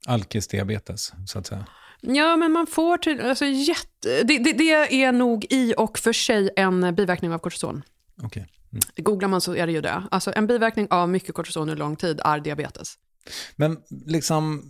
[0.06, 1.66] Alkisdiabetes, så att säga.
[2.00, 6.12] Ja, men man får till, alltså jätte, det, det, det är nog i och för
[6.12, 7.82] sig en biverkning av kortison.
[8.22, 8.46] Okej.
[8.72, 8.82] Mm.
[8.96, 10.02] Googlar man så är det ju det.
[10.10, 12.94] Alltså en biverkning av mycket kortison under lång tid är diabetes.
[13.56, 13.76] Men
[14.06, 14.62] liksom,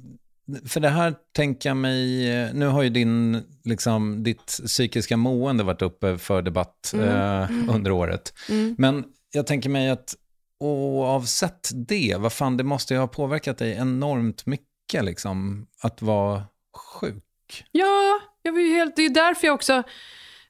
[0.68, 5.82] för det här tänker jag mig, nu har ju din, liksom, ditt psykiska mående varit
[5.82, 7.08] uppe för debatt Mm.
[7.08, 8.32] eh, under året.
[8.78, 10.14] Men jag tänker mig att
[10.60, 16.42] oavsett det, vad fan, det måste ju ha påverkat dig enormt mycket, liksom, att vara
[16.76, 17.64] sjuk.
[17.72, 19.82] Ja, jag var ju helt, det är därför jag också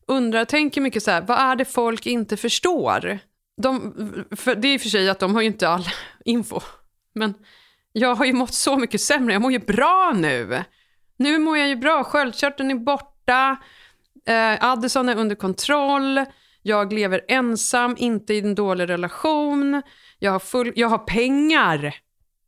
[0.07, 3.19] undrar, tänker mycket så här, vad är det folk inte förstår?
[3.62, 3.95] De,
[4.37, 5.88] för det är i och för sig att de har ju inte all
[6.25, 6.61] info,
[7.14, 7.35] men
[7.93, 10.64] jag har ju mått så mycket sämre, jag mår ju bra nu.
[11.17, 13.57] Nu mår jag ju bra, sköldkörteln är borta,
[14.27, 16.25] eh, Addison är under kontroll,
[16.66, 19.83] jag lever ensam, inte i en dålig relation,
[20.18, 21.94] jag har, full, jag har pengar.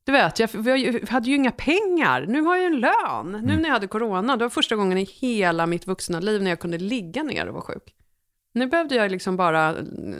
[0.05, 2.27] Du vet, jag, jag hade ju inga pengar.
[2.29, 3.43] Nu har jag en lön.
[3.45, 6.51] Nu när jag hade corona, det var första gången i hela mitt vuxna liv när
[6.51, 7.95] jag kunde ligga ner och vara sjuk.
[8.53, 9.75] Nu behövde jag liksom bara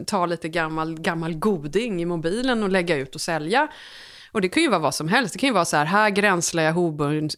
[0.07, 3.69] ta lite gammal, gammal goding i mobilen och lägga ut och sälja.
[4.33, 5.33] Och det kan ju vara vad som helst.
[5.33, 7.31] Det kan ju vara så här, här gränslar jag Hoburg,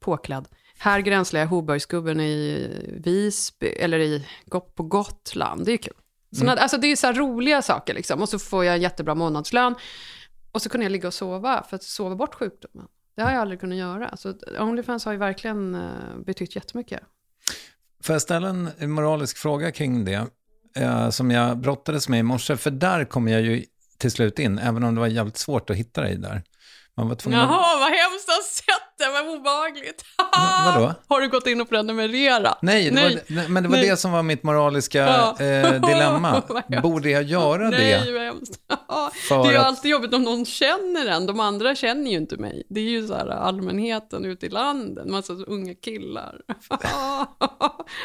[0.00, 0.48] påklädd.
[0.78, 2.68] Här gränslar jag Hoburgsgubben i
[3.04, 4.26] Visby, eller i,
[4.74, 5.64] på Gotland.
[5.64, 5.94] Det är kul.
[6.38, 8.22] Såna, Alltså det är så här roliga saker liksom.
[8.22, 9.74] Och så får jag en jättebra månadslön.
[10.52, 12.86] Och så kunde jag ligga och sova för att sova bort sjukdomen.
[13.16, 14.16] Det har jag aldrig kunnat göra.
[14.16, 15.90] Så Onlyfans har ju verkligen eh,
[16.26, 17.00] betytt jättemycket.
[18.02, 20.26] Får jag ställa en moralisk fråga kring det,
[20.76, 23.64] eh, som jag brottades med i morse, för där kom jag ju
[23.98, 26.42] till slut in, även om det var jävligt svårt att hitta dig där.
[26.96, 27.50] Man var tvungen att...
[27.50, 28.44] Jaha, vad hemskt att
[28.98, 30.04] det, vad obehagligt.
[30.18, 30.94] Va- vadå?
[31.08, 32.58] Har du gått in och prenumererat?
[32.62, 33.14] Nej, Nej.
[33.14, 33.88] Var, nej, men det var Nej.
[33.88, 35.44] det som var mitt moraliska Ja.
[35.44, 36.30] eh, dilemma.
[36.68, 36.82] Hemskt.
[36.82, 38.12] Borde jag göra Nej, det?
[38.12, 38.58] vad hemskt.
[39.28, 41.26] Det är ju alltid jobbigt om någon känner en.
[41.26, 42.62] De andra känner ju inte mig.
[42.70, 46.40] Det är ju så här allmänheten ute i landet, massa unga killar.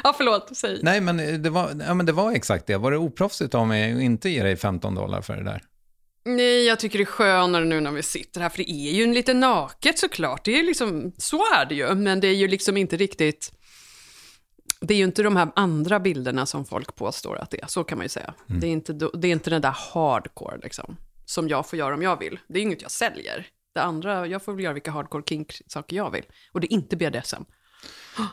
[0.03, 0.79] ja, förlåt, säg.
[0.83, 2.77] Nej, men det, var, ja, men det var exakt det.
[2.77, 5.61] Var det oproffsigt av mig att inte ge dig 15 dollar för det där?
[6.23, 9.03] Nej, jag tycker det är skönare nu när vi sitter här, för det är ju
[9.03, 10.45] en lite naket såklart.
[10.45, 13.51] Det är liksom, så är det ju, men det är ju liksom inte riktigt...
[14.81, 17.83] Det är ju inte de här andra bilderna som folk påstår att det är, så
[17.83, 18.33] kan man ju säga.
[18.47, 22.01] Det, är inte, det är inte den där hardcore liksom, som jag får göra om
[22.01, 22.39] jag vill.
[22.47, 23.47] Det är inget jag säljer.
[23.73, 26.25] Det andra, jag får väl göra vilka hardcore kink-saker jag vill.
[26.51, 27.43] Och det är inte BDSM.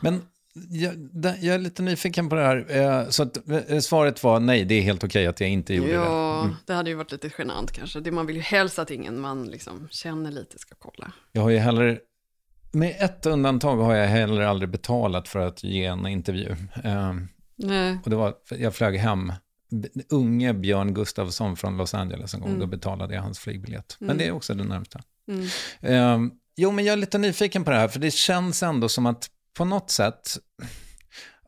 [0.01, 0.21] Men
[0.69, 0.93] jag,
[1.41, 2.65] jag är lite nyfiken på det här.
[2.69, 5.89] Eh, Så att, eh, svaret var nej, det är helt okej att jag inte gjorde
[5.89, 5.95] det.
[5.95, 7.99] Ja, det hade ju varit lite genant kanske.
[7.99, 11.11] Det, man vill ju helst att ingen man liksom känner lite ska kolla.
[11.31, 11.99] Jag har ju heller,
[12.71, 16.55] med ett undantag har jag heller aldrig betalat för att ge en intervju.
[16.83, 17.13] Eh,
[17.55, 17.97] Nej.
[18.03, 19.33] Och det var, jag flög hem,
[20.09, 23.95] unge Björn Gustafsson från Los Angeles en gång, då betalade jag hans flygbiljett.
[23.99, 24.99] Men det är också det närmsta.
[25.81, 26.17] Eh,
[26.57, 29.29] jo, men jag är lite nyfiken på det här, för det känns ändå som att
[29.59, 30.37] på något sätt,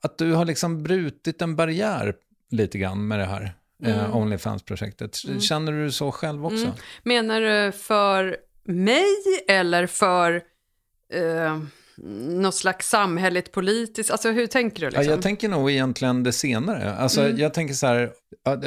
[0.01, 2.13] att du har liksom brutit en barriär
[2.49, 3.99] lite grann med det här Mm.
[3.99, 5.15] eh, Onlyfans-projektet.
[5.41, 6.63] Känner du så själv också?
[6.65, 6.75] Mm.
[7.03, 9.05] Menar du för mig
[9.47, 10.41] eller för
[11.13, 11.61] eh,
[12.41, 14.11] något slags samhälleligt politiskt?
[14.11, 14.85] Alltså hur tänker du?
[14.85, 15.03] Liksom?
[15.03, 16.93] Ja, jag tänker nog egentligen det senare.
[16.95, 17.37] Alltså, Mm.
[17.37, 18.11] Jag tänker så här,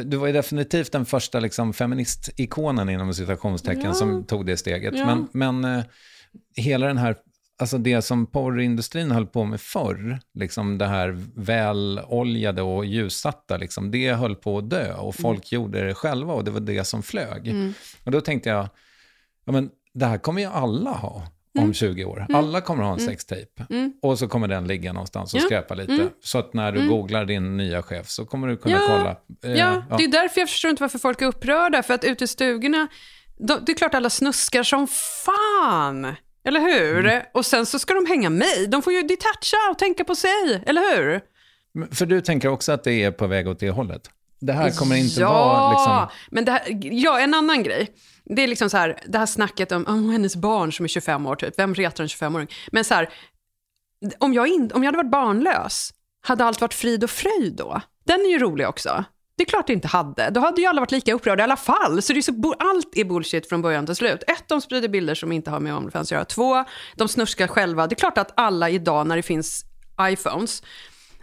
[0.05, 3.95] du var ju definitivt den första liksom, feministikonen inom citationstecken Ja.
[3.95, 4.95] som tog det steget.
[4.97, 5.07] Ja.
[5.07, 5.85] Men, men eh,
[6.57, 7.17] hela den här,
[7.59, 13.91] alltså det som porrindustrin höll på med förr, liksom det här väloljade och ljussatta, liksom,
[13.91, 17.03] det höll på att dö och folk gjorde det själva och det var det som
[17.03, 17.49] flög.
[17.49, 17.75] Mm.
[18.05, 18.69] Och då tänkte jag,
[19.45, 21.23] ja, men det här kommer ju alla ha
[21.59, 22.27] om 20 år.
[22.35, 23.67] Alla kommer ha en sextape.
[24.03, 25.45] Och så kommer den ligga någonstans och Ja.
[25.45, 26.09] skräpa lite.
[26.23, 28.81] Så att när du googlar din nya chef så kommer du kunna Ja.
[28.87, 29.11] kolla.
[29.55, 29.97] eh, Ja, ja.
[29.97, 31.83] det är därför jag förstår inte varför folk är upprörda.
[31.83, 32.89] För att ute i stugorna,
[33.39, 34.87] det är klart alla snuskar som
[35.25, 36.15] fan.
[36.45, 37.07] Eller hur?
[37.07, 37.23] Mm.
[37.35, 38.67] Och sen så ska de hänga mig.
[38.69, 41.21] De får ju detacha och tänka på sig, eller hur?
[41.95, 44.11] För du tänker också att det är på väg åt det hållet?
[44.41, 46.19] Det här kommer inte ja, vara liksom...
[46.31, 47.91] men det här, ja, en annan grej.
[48.25, 51.27] Det är liksom så här, det här snacket om, om hennes barn som är 25
[51.27, 51.59] år, typ.
[51.59, 52.49] Vem retar en 25-åring?
[52.73, 53.09] Men så här,
[54.19, 57.81] om jag, in, om jag hade varit barnlös, hade allt varit frid och fröjd då?
[58.05, 59.05] Den är ju rolig också.
[59.37, 60.31] Det är klart det inte hade.
[60.31, 62.03] Då hade ju alla varit lika upprörda i alla fall.
[62.03, 64.23] Så, det är så allt är bullshit från början till slut.
[64.27, 66.25] Ett, de sprider bilder som inte har med OnlyFans att göra.
[66.25, 66.65] Två,
[66.97, 67.87] de snuskar själva.
[67.87, 69.65] Det är klart att alla idag när det finns
[70.01, 70.63] iPhones,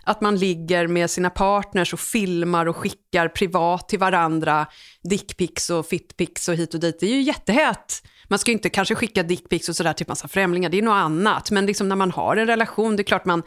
[0.03, 4.65] att man ligger med sina partners och filmar och skickar privat till varandra
[5.09, 6.99] dickpics och fitpics och hit och dit.
[6.99, 8.03] Det är ju jättehett.
[8.27, 10.93] Man ska ju inte kanske skicka dickpics och sådär till massa främlingar, det är något
[10.93, 11.51] annat.
[11.51, 13.43] Men liksom när man har en relation, det är klart man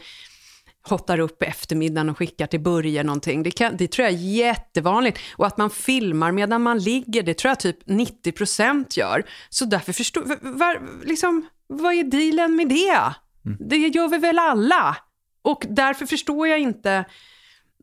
[0.89, 3.43] hottar upp på eftermiddagen och skickar till Börje någonting.
[3.43, 5.19] Det, kan, det tror jag är jättevanligt.
[5.35, 9.23] Och att man filmar medan man ligger, det tror jag typ 90% gör.
[9.49, 13.13] Så därför förstår var, var, liksom, vad är dealen med det?
[13.59, 14.97] Det gör vi väl alla?
[15.41, 17.05] Och därför förstår jag inte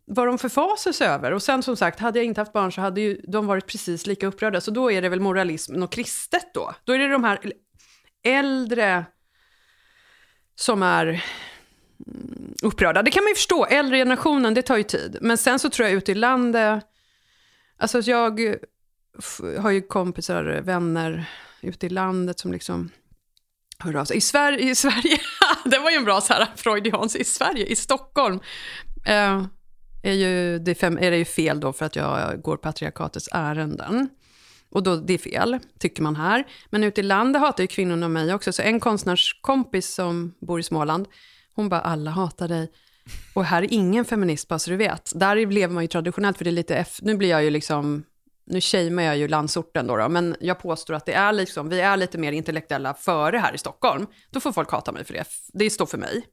[0.05, 1.33] vad de förfasar sig över.
[1.33, 4.07] Och sen som sagt, hade jag inte haft barn så hade ju de varit precis
[4.07, 4.61] lika upprörda.
[4.61, 6.75] Så då är det väl moralism och kristet då.
[6.85, 7.39] Då är det de här
[8.25, 9.05] äldre
[10.55, 11.21] som är mm,
[12.63, 13.03] upprörda.
[13.03, 15.19] Det kan man ju förstå, äldre generationen, det tar ju tid.
[15.21, 16.85] Men sen så tror jag ute i landet,
[17.77, 18.57] alltså jag
[19.59, 21.25] har ju kompisar, vänner
[21.61, 22.91] ute i landet som liksom
[23.79, 24.17] hör av sig.
[24.17, 25.19] I Sverige, i Sverige
[25.65, 28.41] det var ju en bra så här freudians, i Sverige, i Stockholm,
[29.07, 29.45] eh,
[30.03, 34.09] är, ju, det fem, är det ju fel då för att jag går patriarkatets ärenden.
[34.71, 36.47] Och då, det är fel, tycker man här.
[36.71, 38.53] Men ute i landet hatar ju kvinnorna mig också.
[38.53, 41.09] Så en konstnärskompis som bor i Småland,
[41.55, 42.73] hon bara, alla hatar dig.
[43.35, 45.13] Och här är ingen feminist, bara så du vet.
[45.15, 48.05] Där lever man ju traditionellt, för det är lite, F- nu blir jag ju liksom,
[48.47, 51.81] nu shamear jag ju landsorten då, då, men jag påstår att det är liksom, vi
[51.81, 54.07] är lite mer intellektuella före här i Stockholm.
[54.31, 56.25] Då får folk hata mig för det, det står för mig.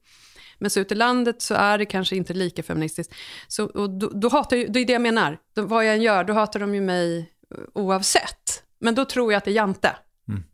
[0.57, 3.13] Men så ute i landet så är det kanske inte lika feministiskt.
[3.47, 5.37] Så, och då, då hatar ju, det är det jag menar.
[5.55, 8.63] Då, vad jag än gör, då hatar de ju mig eh, oavsett.
[8.79, 9.95] Men då tror jag att det är Jante.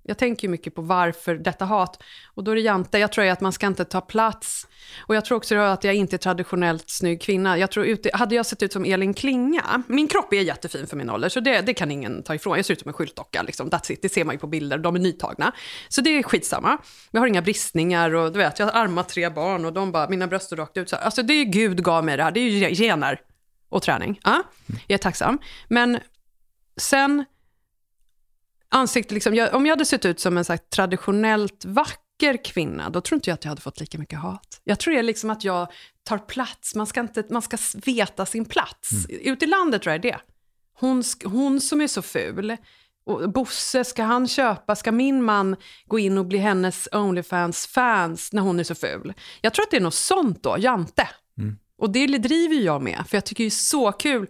[0.03, 2.03] Jag tänker ju mycket på varför detta hat.
[2.33, 4.67] Och då är det Jante, jag tror att man ska inte ta plats.
[5.07, 7.57] Och jag tror också att jag inte är traditionellt snygg kvinna.
[7.57, 10.97] Jag tror ute, hade jag sett ut som Elin Klinga, min kropp är jättefin för
[10.97, 12.55] min ålder, så det, det kan ingen ta ifrån.
[12.55, 13.69] Jag ser ut som en skyltdocka, liksom.
[13.69, 14.01] That's it.
[14.01, 15.51] det ser man ju på bilder, de är nytagna.
[15.89, 16.77] Så det är skitsamma.
[17.11, 20.09] Jag har inga bristningar och du vet, jag har armat tre barn och de bara,
[20.09, 20.89] mina bröst är rakt ut.
[20.89, 23.19] Så, alltså det är Gud gav mig det här, det är ju gener
[23.69, 24.19] och träning.
[24.23, 25.39] Ja, jag är tacksam.
[25.67, 25.99] Men
[26.77, 27.25] sen
[28.69, 32.89] ansikte, liksom, jag, om jag hade sett ut som en så här, traditionellt vacker kvinna,
[32.89, 34.61] då tror inte jag att jag hade fått lika mycket hat.
[34.63, 35.71] Jag tror det är liksom att jag
[36.03, 38.89] tar plats, man ska, inte, man ska veta sin plats.
[39.09, 40.17] Ute i landet tror jag det.
[40.79, 42.57] Hon, hon som är så ful,
[43.05, 48.41] och Bosse, ska han köpa, ska min man gå in och bli hennes Onlyfans-fans när
[48.41, 49.13] hon är så ful?
[49.41, 51.09] Jag tror att det är något sånt då, Jante.
[51.77, 54.27] Och det driver jag med, för jag tycker det är så kul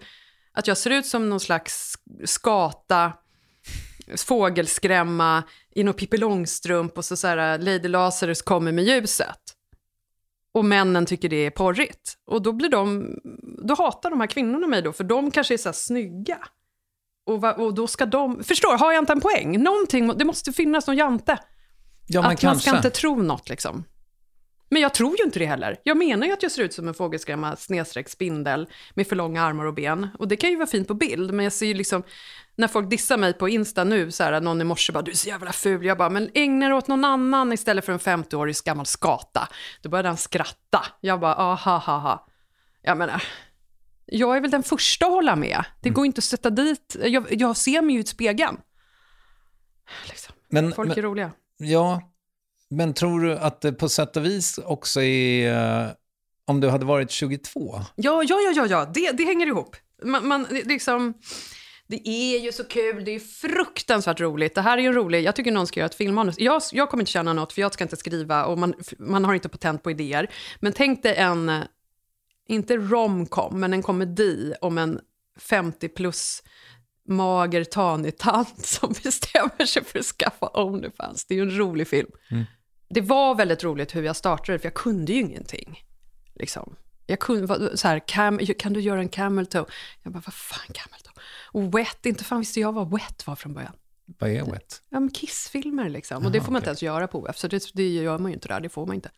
[0.54, 1.96] att jag ser ut som någon slags
[2.26, 3.14] skata,
[4.16, 9.40] fågelskrämma i någon Pippi Långstrump och så, så här, Lady Lazarus kommer med ljuset.
[10.52, 12.18] Och männen tycker det är porrigt.
[12.26, 13.16] Och då blir de,
[13.68, 16.38] då hatar de här kvinnorna mig då, för de kanske är så här snygga.
[17.26, 19.64] Och, va, och då ska de, förstår, har jag inte en poäng?
[19.64, 21.38] Någonting, det måste finnas någon jante.
[22.08, 22.70] Ja, att man kanske.
[22.70, 23.84] ska inte tro något liksom.
[24.70, 25.78] Men jag tror ju inte det heller.
[25.84, 29.44] Jag menar ju att jag ser ut som en fågelskrämma snedstreck spindel med för långa
[29.44, 30.08] armar och ben.
[30.20, 32.04] Och det kan ju vara fint på bild, men jag ser ju liksom,
[32.56, 35.16] när folk dissar mig på Insta nu, så här, någon i morse bara, du är
[35.16, 35.86] så jävla ful.
[35.86, 39.48] Jag bara, men ägna dig åt någon annan istället för en 50-årig gammal skata.
[39.82, 40.86] Då började han skratta.
[41.02, 42.28] Jag bara, aha, ha, ha.
[42.82, 43.24] Jag menar,
[44.06, 45.64] jag är väl den första att hålla med.
[45.82, 48.58] Det går inte att sätta dit, jag, jag ser mig ju i spegeln.
[50.08, 50.36] Liksom.
[50.50, 51.32] Men, Folk men, är roliga.
[51.58, 52.02] ja,
[52.70, 55.54] men tror du att det på sätt och vis också är...
[55.84, 55.88] eh,
[56.48, 57.76] om du hade varit 22?
[57.96, 58.92] Ja, ja, ja, ja, ja.
[58.94, 59.76] Det, det hänger ihop.
[60.04, 61.14] Man, man, det- liksom,
[61.88, 64.56] det är ju så kul, det är fruktansvärt roligt.
[64.56, 66.36] Det här är ju roligt, jag tycker någon ska göra ett filmmanus.
[66.40, 69.34] Jag, jag kommer inte känna något, för jag ska inte skriva och man, man har
[69.34, 70.32] inte patent på idéer.
[70.60, 71.62] Men tänk dig en, eh,
[72.48, 75.00] inte romcom, men en komedi om en
[75.40, 76.44] 50 plus
[77.08, 81.26] mager tanig tant som bestämmer sig för att skaffa Onlyfans.
[81.26, 82.10] Det är ju en rolig film.
[82.90, 85.84] Det var väldigt roligt hur jag startade, för jag kunde ju ingenting.
[86.34, 86.76] Liksom.
[87.08, 89.66] Jag kunde, så här, cam, kan du göra en camel toe?
[90.04, 91.14] Jag bara, vad fan camel toe?
[91.52, 93.74] Och wet, inte fan visste jag vad wet var från början.
[94.06, 94.82] Vad är wet?
[94.90, 96.26] Ja, men kissfilmer liksom.
[96.26, 98.36] Och det får man inte ens göra på OF, så det, det gör man ju
[98.36, 99.10] inte där, det får man inte.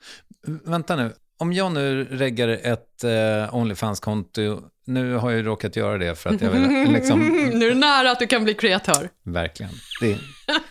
[0.63, 5.97] Vänta nu, om jag nu reggar ett eh, Onlyfans-konto, nu har jag ju råkat göra
[5.97, 7.19] det för att jag vill liksom,
[7.53, 9.09] Nu är det nära att du kan bli kreatör.
[9.23, 9.71] verkligen,
[10.01, 10.19] det är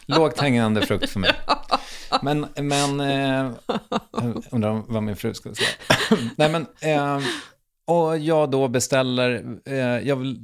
[0.07, 1.33] lågt hängande frukt för mig.
[2.23, 3.53] Men, men, eh,
[4.51, 5.69] undrar vad min fru skulle säga.
[6.37, 7.21] Nej men, eh,
[7.87, 10.39] och jag då beställer, eh, jag, vill,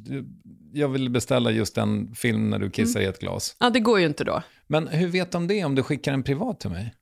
[0.72, 3.56] jag vill beställa just en film när du kissar i ett glas.
[3.60, 4.42] Ja, det går ju inte då.
[4.66, 6.94] Men hur vet de det om du skickar en privat till mig?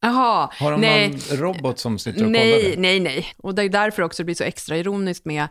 [0.00, 1.08] Jaha, Har de nej.
[1.08, 2.80] någon robot som sitter och kollar Nej, det?
[2.80, 3.26] nej, nej.
[3.36, 5.48] Och det är därför också det blir så extra ironiskt med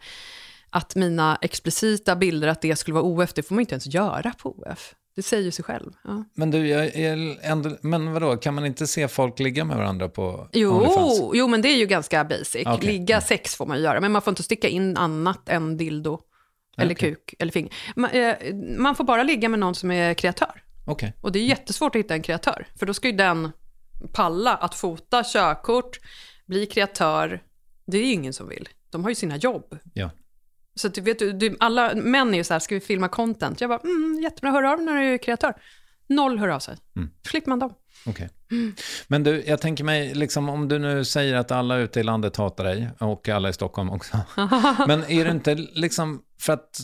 [0.69, 4.31] att mina explicita bilder, att det skulle vara OF, det får man inte ens göra
[4.37, 4.93] på OF.
[5.15, 5.91] Det säger ju sig själv.
[6.03, 6.23] Ja.
[6.33, 10.09] Men du, jag är ändå, men vadå, kan man inte se folk ligga med varandra
[10.09, 10.23] på
[10.55, 11.17] Onlyfans?
[11.19, 12.55] Jo, jo, men det är ju ganska basic.
[12.55, 12.63] Okej.
[12.65, 12.79] Mm.
[12.79, 16.19] Ligga sex får man ju göra, men man får inte sticka in annat än dildo,
[16.77, 17.09] eller Okej.
[17.09, 17.73] kuk, eller finger.
[17.95, 18.35] Man, eh,
[18.77, 20.63] man får bara ligga med någon som är kreatör.
[20.85, 21.13] Okej.
[21.21, 23.51] Och det är jättesvårt att hitta en kreatör, för då ska ju den
[24.13, 25.99] palla att fota körkort,
[26.45, 27.43] bli kreatör.
[27.85, 28.69] Det är ju ingen som vill.
[28.89, 29.77] De har ju sina jobb.
[29.93, 30.09] Ja.
[30.75, 33.61] Så du vet, du, alla män är ju så här, ska vi filma content?
[33.61, 35.53] Jag bara, mm, jättebra, hör av dig när du är kreatör.
[36.07, 36.77] Noll hör av sig.
[36.95, 37.09] Mm.
[37.23, 37.73] Slipper man dem.
[38.05, 38.29] Okej.
[39.07, 42.37] Men du, jag tänker mig, liksom, om du nu säger att alla ute i landet
[42.37, 44.17] hatar dig, och alla i Stockholm också.
[44.87, 46.79] Men är det inte liksom, för att,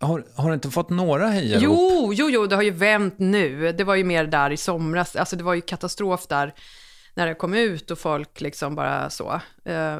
[0.00, 1.62] har, har du inte fått några hejarop?
[1.62, 3.72] Jo, jo, jo, det har ju vänt nu.
[3.72, 5.16] Det var ju mer där i somras.
[5.16, 6.54] Alltså det var ju katastrof där
[7.14, 9.98] när det kom ut och folk liksom bara så eh,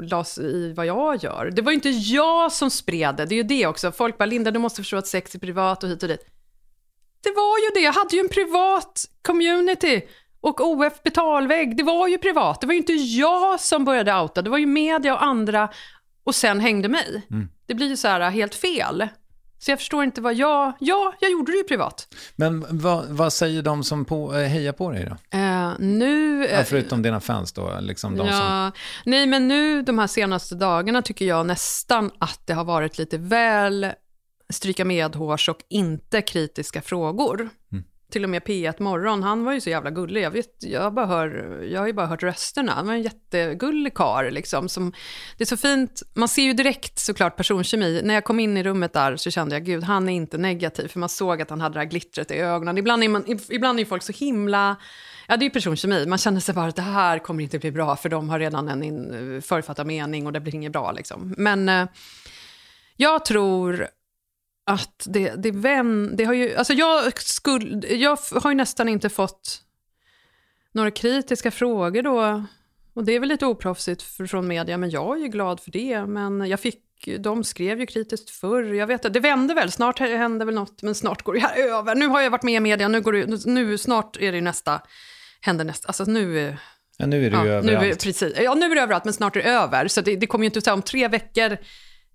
[0.00, 1.50] las i vad jag gör.
[1.50, 3.92] Det var ju inte jag som spred det, det är ju det också.
[3.92, 6.26] Folk bara, Linda, du måste förstå att sex är privat och hit och dit.
[7.22, 10.02] Det var ju det, jag hade ju en privat community.
[10.40, 12.60] Och OF betalvägg, det var ju privat.
[12.60, 15.68] Det var ju inte jag som började outa, det var ju media och andra
[16.28, 17.22] och sen hängde mig.
[17.66, 19.08] Det blir ju så här helt fel.
[19.58, 20.72] Så jag förstår inte vad jag...
[20.80, 22.08] Ja, jag gjorde det ju privat.
[22.36, 25.38] Men vad, vad säger de som på, eh, hejar på dig då?
[25.38, 26.46] Eh, nu...
[26.50, 28.36] Ja, eh, förutom dina fans då, liksom de som...
[28.36, 28.72] ja,
[29.04, 33.18] nej, men nu de här senaste dagarna tycker jag nästan att det har varit lite
[33.18, 33.92] väl
[34.50, 37.48] stryka medhårs och inte kritiska frågor.
[38.12, 40.22] Till och med P1 Morgon, han var ju så jävla gullig.
[40.22, 42.72] Jag, vet, jag, bara hör, jag har ju bara hört rösterna.
[42.72, 44.68] Han var en jättegullig karl liksom.
[44.68, 44.92] Som,
[45.36, 48.00] det är så fint, man ser ju direkt såklart personkemi.
[48.04, 50.88] När jag kom in i rummet där så kände jag, gud, han är inte negativ.
[50.88, 52.78] För man såg att han hade det här glittret i ögonen.
[52.78, 54.76] Ibland är, man, ibland är folk så himla...
[55.26, 56.06] Ja, det är ju personkemi.
[56.06, 58.68] Man känner sig bara att det här kommer inte bli bra, för de har redan
[58.68, 60.92] en in, författad mening och det blir inget bra.
[60.92, 61.34] Liksom.
[61.38, 61.86] Men eh,
[62.96, 63.88] jag tror
[64.68, 66.54] att det, det, vän, det har ju...
[66.56, 69.62] Alltså jag, skulle, jag har ju nästan inte fått
[70.72, 72.44] några kritiska frågor då.
[72.94, 75.70] Och det är väl lite oproffsigt för- från media, men jag är ju glad för
[75.70, 76.06] det.
[76.06, 76.84] Men jag fick,
[77.18, 78.62] de skrev ju kritiskt förr.
[78.74, 81.56] Jag vet att det vände väl, snart händer väl något, men snart går det här
[81.68, 81.94] över.
[81.94, 84.80] Nu har jag varit med i media, nu, går det, nu snart är det nästa,
[85.40, 85.88] händer nästa.
[85.88, 86.56] Alltså nu...
[87.00, 88.02] Ja, nu är det ju Ja, nu är, överallt.
[88.04, 88.32] precis.
[88.40, 89.88] ja, nu är det överallt, men snart är det över.
[89.88, 91.56] Så det, det kommer ju inte att ta om tre veckor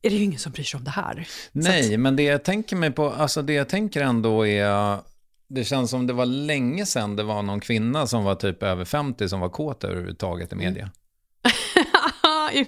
[0.04, 1.28] är det ju ingen som bryr sig om det här.
[1.52, 4.98] Nej, men det jag tänker mig på, alltså det jag tänker ändå är,
[5.50, 8.86] det känns som det var länge sedan det var någon kvinna som var typ över
[8.86, 10.90] 50 som var kåt överhuvudtaget i media.
[12.54, 12.66] I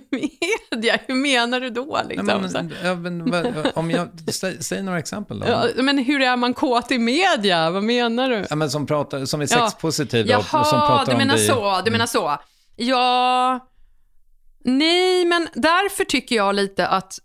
[0.72, 2.00] media, hur menar du då?
[2.10, 2.26] Liksom?
[2.28, 5.48] Nej, men, ja, men, om jag, säg, säg några exempel då.
[5.48, 7.72] Ja, men hur är man kåt i media?
[7.72, 8.46] Vad menar du?
[8.50, 9.70] Ja, men som, pratar, som är Ja.
[9.70, 11.40] sexpositiva och som Jaha, pratar du om menar det.
[11.42, 12.38] så, du menar så.
[12.76, 13.60] Ja,
[14.64, 17.20] nej, men därför tycker jag lite att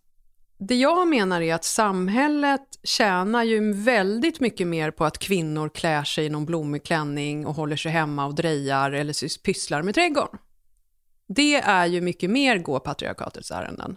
[0.60, 6.04] det jag menar är att samhället tjänar ju väldigt mycket mer på att kvinnor klär
[6.04, 10.38] sig i någon blommig klänning och håller sig hemma och drejar eller pysslar med trädgården.
[11.28, 13.96] Det är ju mycket mer gå patriarkatets ärenden.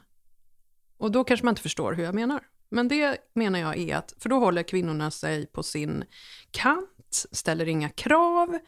[0.98, 2.42] Och då kanske man inte förstår hur jag menar.
[2.70, 6.04] Men det menar jag är att, för då håller kvinnorna sig på sin
[6.52, 8.60] kant, ställer inga krav.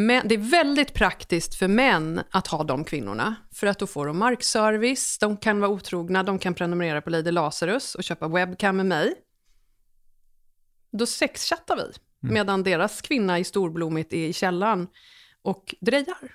[0.00, 4.06] Men det är väldigt praktiskt för män att ha de kvinnorna, för att då får
[4.06, 8.76] de markservice, de kan vara otrogna, de kan prenumerera på Lady Lazarus och köpa webcam
[8.76, 9.14] med mig.
[10.92, 14.88] Då sexchattar vi, medan deras kvinna i storblommigt är i källaren
[15.42, 16.34] och drejar.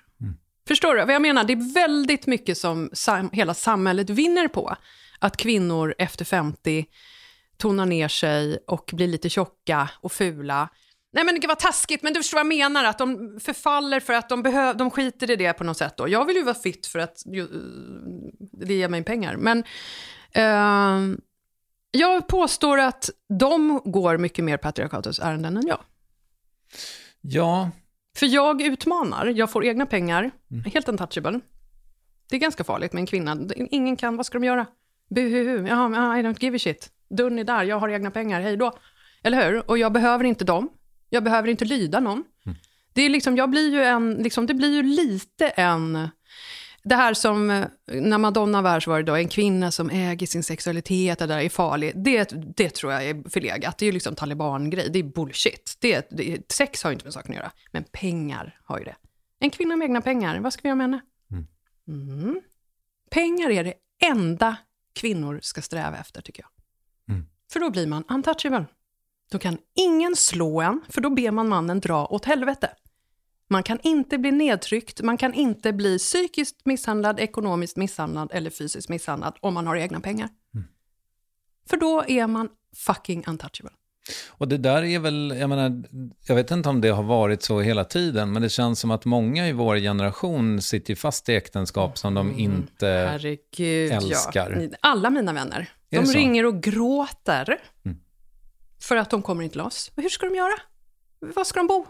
[0.67, 1.43] Förstår du vad jag menar?
[1.43, 4.75] Det är väldigt mycket som sam hela samhället vinner på.
[5.19, 6.85] Att kvinnor efter 50
[7.57, 10.69] tonar ner sig och blir lite tjocka och fula.
[11.13, 14.13] Nej men det var taskigt, men du förstår vad jag menar, att de förfaller för
[14.13, 15.97] att de, behöv, de skiter i det på något sätt.
[15.97, 16.07] Då.
[16.09, 17.47] Jag vill ju vara fit för att ju,
[18.51, 19.35] det ger mig pengar.
[19.37, 19.63] Men
[20.31, 21.17] eh,
[21.91, 23.09] jag påstår att
[23.39, 25.79] de går mycket mer patriarkatets ärenden än jag.
[27.21, 27.71] Ja,
[28.17, 30.31] För jag utmanar, jag får egna pengar,
[30.73, 31.39] helt untouchable.
[32.29, 33.37] Det är ganska farligt med en kvinna.
[33.55, 34.65] Ingen kan, vad ska de göra?
[35.09, 36.89] Buhuhu, ja, I don't give a shit.
[37.09, 38.77] Dörren är där, jag har egna pengar, hej då.
[39.23, 39.69] Eller hur?
[39.69, 40.69] Och jag behöver inte dem.
[41.13, 42.23] Jag behöver inte lyda någon.
[42.93, 46.09] Det, är liksom, jag blir ju en, liksom, det blir ju lite en...
[46.83, 49.89] Det här som, eh, när Madonna var här så var det då en kvinna som
[49.89, 51.93] äger sin sexualitet, där är farlig.
[51.95, 53.77] Det, det tror jag är förlegat.
[53.77, 55.77] Det är ju liksom taliban-grej, det är bullshit.
[55.79, 58.95] Det, det, sex har ju inte med saken att göra, men pengar har ju det.
[59.39, 61.01] En kvinna med egna pengar, vad ska vi göra med henne?
[61.87, 62.41] Mm.
[63.09, 64.55] Pengar är det enda
[64.93, 66.49] kvinnor ska sträva efter, tycker jag.
[67.53, 68.65] För då blir man untouchable.
[69.33, 72.69] Då kan ingen slå en, för då ber man mannen dra åt helvete.
[73.49, 78.89] Man kan inte bli nedtryckt, man kan inte bli psykiskt misshandlad, ekonomiskt misshandlad eller fysiskt
[78.89, 80.29] misshandlad om man har egna pengar.
[81.69, 83.71] För då är man fucking untouchable.
[84.29, 85.83] Och det där är väl, jag menar,
[86.27, 89.05] jag vet inte om det har varit så hela tiden, men det känns som att
[89.05, 92.87] många i vår generation sitter fast i äktenskap som de inte...
[92.87, 94.69] Herregud, älskar.
[94.71, 94.77] ja.
[94.81, 97.59] Alla mina vänner, Är de ringer och gråter
[98.83, 99.91] för att de kommer inte loss.
[99.95, 100.53] Men hur ska de göra?
[101.19, 101.85] Var ska de bo?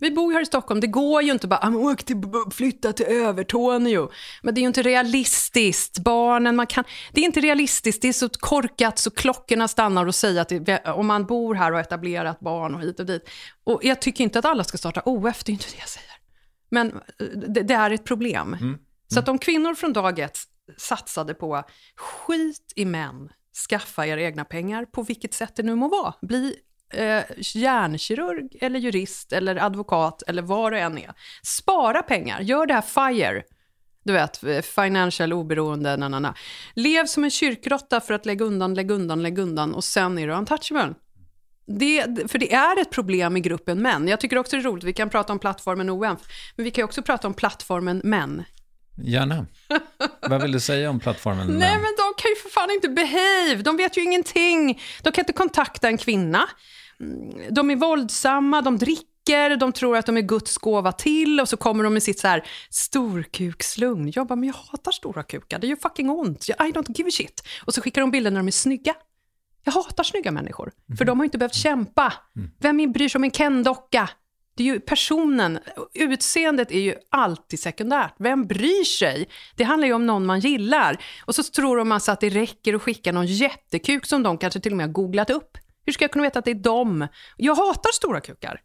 [0.00, 2.16] Vi bor ju här i Stockholm, det går ju inte bara "Ah, åk till,
[2.52, 4.10] flytta till Övertorneå.
[4.42, 5.98] Men det är ju inte realistiskt.
[5.98, 10.14] Barnen, man kan, det är inte realistiskt, det är så korkat så klockorna stannar och
[10.14, 13.28] säger att det, om man bor här och etablerat barn och hit och dit.
[13.64, 16.10] Och jag tycker inte att alla ska starta OF, det är inte det jag säger.
[16.70, 18.56] Men eh, det, det är ett problem.
[19.08, 20.38] Så att om kvinnor från dag ett
[20.76, 21.62] satsade på
[21.96, 23.28] skit i män,
[23.68, 26.14] skaffa er egna pengar, på vilket sätt det nu må vara.
[26.22, 26.56] Bli
[26.92, 31.12] eh, hjärnkirurg eller jurist eller advokat eller vad du än är.
[31.42, 33.42] Spara pengar, gör det här FIRE.
[34.04, 36.34] Du vet, eh, financial oberoende, na, na, na.
[36.74, 40.26] Lev som en kyrkråtta för att lägga undan, lägga undan, lägga undan och sen är
[40.26, 40.94] du untouchable.
[41.66, 44.08] Det, för det är ett problem i gruppen män.
[44.08, 46.20] Jag tycker också det är roligt, vi kan prata om plattformen OMF,
[46.56, 48.44] men vi kan också prata om plattformen män.
[49.04, 49.46] Gärna.
[50.20, 51.46] Vad vill du säga om plattformen?
[51.58, 53.62] Nej, men de kan ju för fan inte behave.
[53.62, 54.80] De vet ju ingenting.
[55.02, 56.48] De kan inte kontakta en kvinna.
[57.00, 61.48] Mm, De är våldsamma, de dricker, de tror att de är Guds gåva till och
[61.48, 64.12] så kommer de med sitt så här storkukslugn.
[64.14, 66.48] Jag bara, men jag hatar stora kukar, det gör fucking ont.
[66.48, 67.42] I don't give a shit.
[67.64, 68.94] Och så skickar de bilder när de är snygga.
[69.64, 72.12] Jag hatar snygga människor, för de har inte behövt kämpa.
[72.58, 74.10] Vem bryr sig om en Ken-docka?
[74.56, 75.58] Det är ju personen,
[75.94, 78.14] utseendet är ju alltid sekundärt.
[78.18, 79.28] Vem bryr sig?
[79.56, 81.04] Det handlar ju om någon man gillar.
[81.24, 84.60] Och så tror de alltså att det räcker att skicka någon jättekuk som de kanske
[84.60, 85.58] till och med har googlat upp.
[85.86, 87.06] Hur ska jag kunna veta att det är dem?
[87.36, 88.60] Jag hatar stora kukar.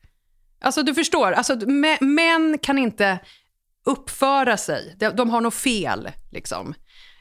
[0.62, 1.56] Alltså du förstår, alltså,
[2.02, 3.20] män kan inte
[3.86, 4.96] uppföra sig.
[5.00, 6.10] De, de har något fel.
[6.32, 6.74] Liksom.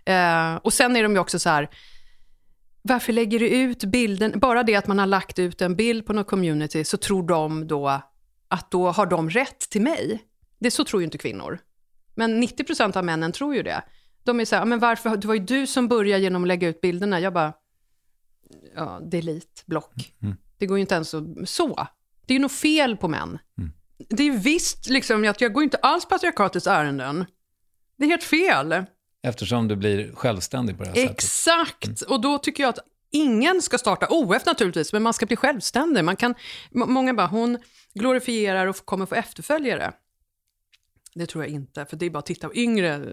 [0.04, 1.68] Eh, och sen är de ju också så här,
[2.82, 4.32] varför lägger du ut bilden?
[4.34, 7.66] Bara det att man har lagt ut en bild på något community så tror de
[7.66, 8.02] då
[8.50, 10.24] att då har de rätt till mig.
[10.58, 11.58] Det så tror ju inte kvinnor.
[12.14, 13.82] Men 90% av männen tror ju det.
[14.24, 16.48] De är så här, "Ja, men varför, det var ju du som började genom att
[16.48, 17.20] lägga ut bilderna.
[17.20, 17.52] Jag bara,
[18.76, 20.14] ja, delete, block.
[20.58, 21.86] Det går ju inte ens att, så.
[22.26, 23.38] Det är ju något fel på män.
[24.08, 27.26] Det är visst liksom att jag går inte alls patriarkatets ärenden.
[27.96, 28.84] Det är helt fel.
[29.22, 31.10] Eftersom du blir självständig på det här sättet.
[31.10, 32.78] Exakt, och då tycker jag att
[33.10, 36.04] ingen ska starta OF naturligtvis, men man ska bli självständig.
[36.04, 36.34] Man kan,
[36.70, 37.58] många bara, hon
[37.94, 39.92] glorifierar och kommer få efterföljare.
[41.14, 42.50] Det tror jag inte, för det är bara att titta.
[42.54, 43.06] Yngre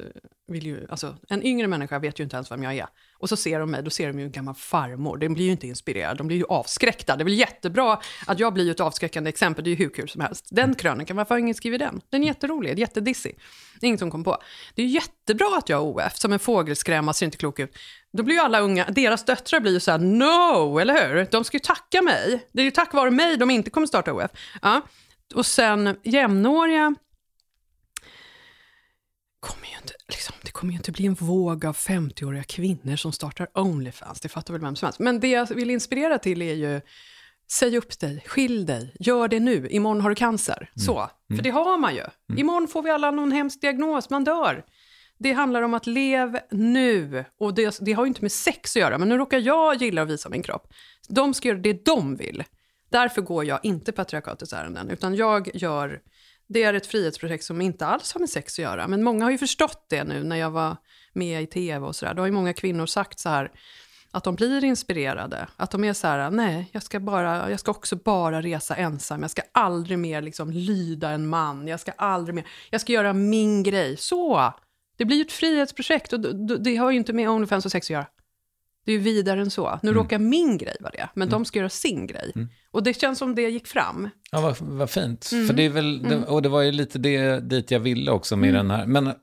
[0.47, 2.87] vill ju, alltså, en yngre människa vet ju inte ens vem jag är.
[3.13, 5.17] Och så ser de mig, då ser de ju en gammal farmor.
[5.17, 7.15] De blir ju inte inspirerade, de blir ju avskräckta.
[7.15, 10.09] Det är väl jättebra att jag blir ett avskräckande exempel, det är ju hur kul
[10.09, 10.47] som helst.
[10.51, 12.01] Den krönikan, varför har ingen skrivit den?
[12.09, 13.39] Den är jätterolig, jättedissig.
[13.79, 14.37] Det är inget som kom på.
[14.75, 17.77] Det är jättebra att jag har OF, som en fågelskrämma, ser inte klok ut.
[18.13, 21.27] Då blir ju alla unga, deras döttrar blir ju så här, no, eller hur?
[21.31, 22.47] De ska ju tacka mig.
[22.51, 24.31] Det är ju tack vare mig de inte kommer starta OF.
[24.61, 24.81] Ja.
[25.35, 26.95] Och sen jämnåriga,
[29.39, 33.11] kommer ju inte, liksom, det kommer ju inte bli en våg av 50-åriga kvinnor som
[33.11, 34.19] startar Onlyfans.
[34.21, 34.99] Det fattar väl vem som helst.
[34.99, 36.81] Men det jag vill inspirera till är ju,
[37.51, 40.69] säg upp dig, skilj dig, gör det nu, imorgon har du cancer.
[40.75, 42.03] Så, för det har man ju.
[42.37, 44.65] Imorgon får vi alla någon hemsk diagnos, man dör.
[45.19, 47.25] Det handlar om att lev nu.
[47.39, 50.01] Och det, det har ju inte med sex att göra, men nu råkar jag gilla
[50.01, 50.73] att visa min kropp.
[51.09, 52.43] De ska göra det de vill.
[52.89, 56.01] Därför går jag inte patriarkatets ärenden, utan jag gör
[56.47, 58.87] det är ett frihetsprojekt som inte alls har med sex att göra.
[58.87, 60.77] Men många har ju förstått det nu när jag var
[61.13, 62.13] med i tv och sådär.
[62.13, 63.51] Då har ju många kvinnor sagt så här,
[64.11, 65.47] att de blir inspirerade.
[65.57, 69.21] Att de är så här, nej, jag ska, bara, jag ska också bara resa ensam.
[69.21, 71.67] Jag ska aldrig mer liksom lyda en man.
[71.67, 73.97] Jag ska aldrig mer, jag ska göra min grej.
[73.97, 74.53] Så!
[74.97, 76.19] Det blir ju ett frihetsprojekt och
[76.59, 78.05] det har ju inte med Onlyfans och sex att göra.
[78.87, 79.79] Det är ju vidare än så.
[79.83, 80.03] Nu mm.
[80.03, 81.31] råkar min grej vara det, men mm.
[81.31, 82.31] de ska göra sin grej.
[82.35, 82.47] Mm.
[82.71, 84.09] Och det känns som det gick fram.
[84.31, 85.29] Ja, vad, vad fint.
[85.31, 85.47] Mm.
[85.47, 86.23] För det är väl, det, mm.
[86.23, 88.67] och det var ju lite det dit jag ville också med mm.
[88.67, 88.85] den här.
[88.85, 89.13] Men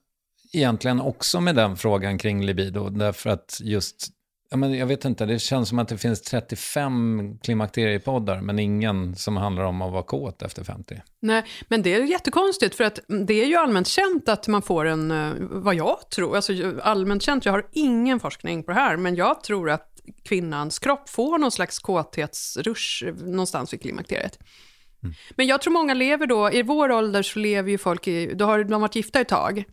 [0.52, 4.08] egentligen också med den frågan kring libido, därför att just
[4.54, 9.16] Ja, men jag vet inte, det känns som att det finns 35 klimakteriepoddar men ingen
[9.16, 11.02] som handlar om att vara kåt efter 50.
[11.20, 14.84] Nej, men det är jättekonstigt för att det är ju allmänt känt att man får
[14.84, 16.52] en, eh, vad jag tror, alltså
[16.82, 19.88] allmänt känt, jag har ingen forskning på det här, men jag tror att
[20.24, 24.38] kvinnans kropp får någon slags kåthetsrush någonstans vid klimakteriet.
[25.02, 25.14] Mm.
[25.36, 28.44] Men jag tror många lever då, i vår ålder så lever ju folk i, då
[28.44, 29.64] har de varit gifta ett tag.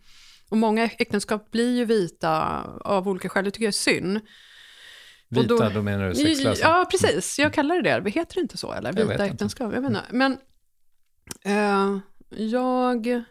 [0.50, 4.22] Och många äktenskap blir ju vita av olika skäl, det tycker jag är synd.
[5.32, 6.62] Vita, då, då menar du sexlösa?
[6.62, 7.40] Ja, precis.
[7.40, 8.10] Jag kallar det det.
[8.10, 8.74] Heter det inte så?
[8.74, 8.94] Eller?
[8.94, 9.74] Vita jag äktenskap?
[9.74, 10.04] Jag vet inte.
[10.12, 10.38] Men
[11.48, 13.24] uh, jag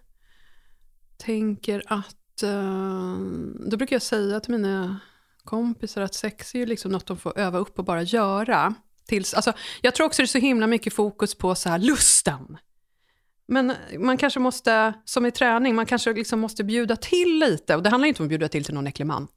[1.17, 2.43] tänker att...
[2.45, 3.19] Uh,
[3.67, 5.01] då brukar jag säga till mina
[5.45, 8.75] kompisar att sex är ju liksom något de får öva upp och bara göra.
[9.07, 12.59] Tills, alltså, jag tror också det är så himla mycket fokus på så här, lusten.
[13.47, 17.77] Men man kanske måste, som i träning, man kanske liksom måste bjuda till lite.
[17.77, 19.29] Och det handlar inte om att bjuda till till någon äcklig man.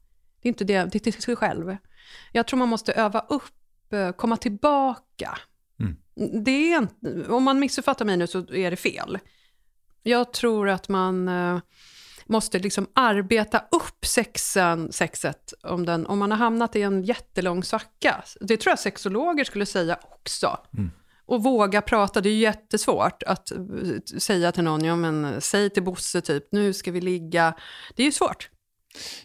[0.42, 1.76] Det är inte det, det är till sig själv.
[2.32, 5.38] Jag tror man måste öva upp, eh, komma tillbaka.
[5.80, 5.96] Mm.
[6.44, 6.88] Det är,
[7.30, 9.18] om man missuppfattar mig nu så är det fel.
[10.02, 11.58] Jag tror att man eh,
[12.26, 17.64] måste liksom arbeta upp sexen, sexet om, den, om man har hamnat i en jättelång
[17.64, 18.24] svacka.
[18.40, 20.58] Det tror jag sexologer skulle säga också.
[20.74, 20.90] Mm.
[21.26, 23.58] Och våga prata, det är jättesvårt att eh,
[24.18, 27.54] säga till någon, ja men säg till Bosse typ, nu ska vi ligga.
[27.96, 28.50] Det är ju svårt.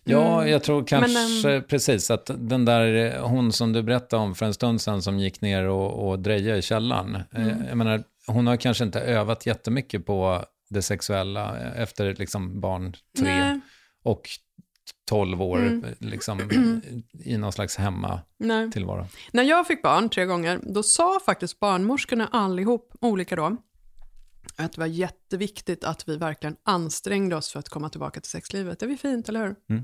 [0.03, 0.51] Ja, mm.
[0.51, 1.63] jag tror kanske Men, um...
[1.63, 5.41] precis att den där, hon som du berättade om för en stund sedan som gick
[5.41, 7.15] ner och, och drejade i källaren.
[7.15, 7.65] Eh, mm.
[7.67, 13.39] Jag menar, hon har kanske inte övat jättemycket på det sexuella efter liksom barn tre
[13.39, 13.59] Nej.
[14.03, 14.29] och
[15.09, 15.85] tolv år mm.
[15.99, 16.39] liksom,
[17.23, 19.07] i någon slags hemma-tillvaro.
[19.31, 23.57] När jag fick barn tre gånger, då sa faktiskt barnmorskorna allihop, olika då,
[24.65, 28.79] att det var jätteviktigt att vi verkligen ansträngde oss för att komma tillbaka till sexlivet.
[28.79, 29.55] Det är fint, eller hur?
[29.69, 29.83] Mm.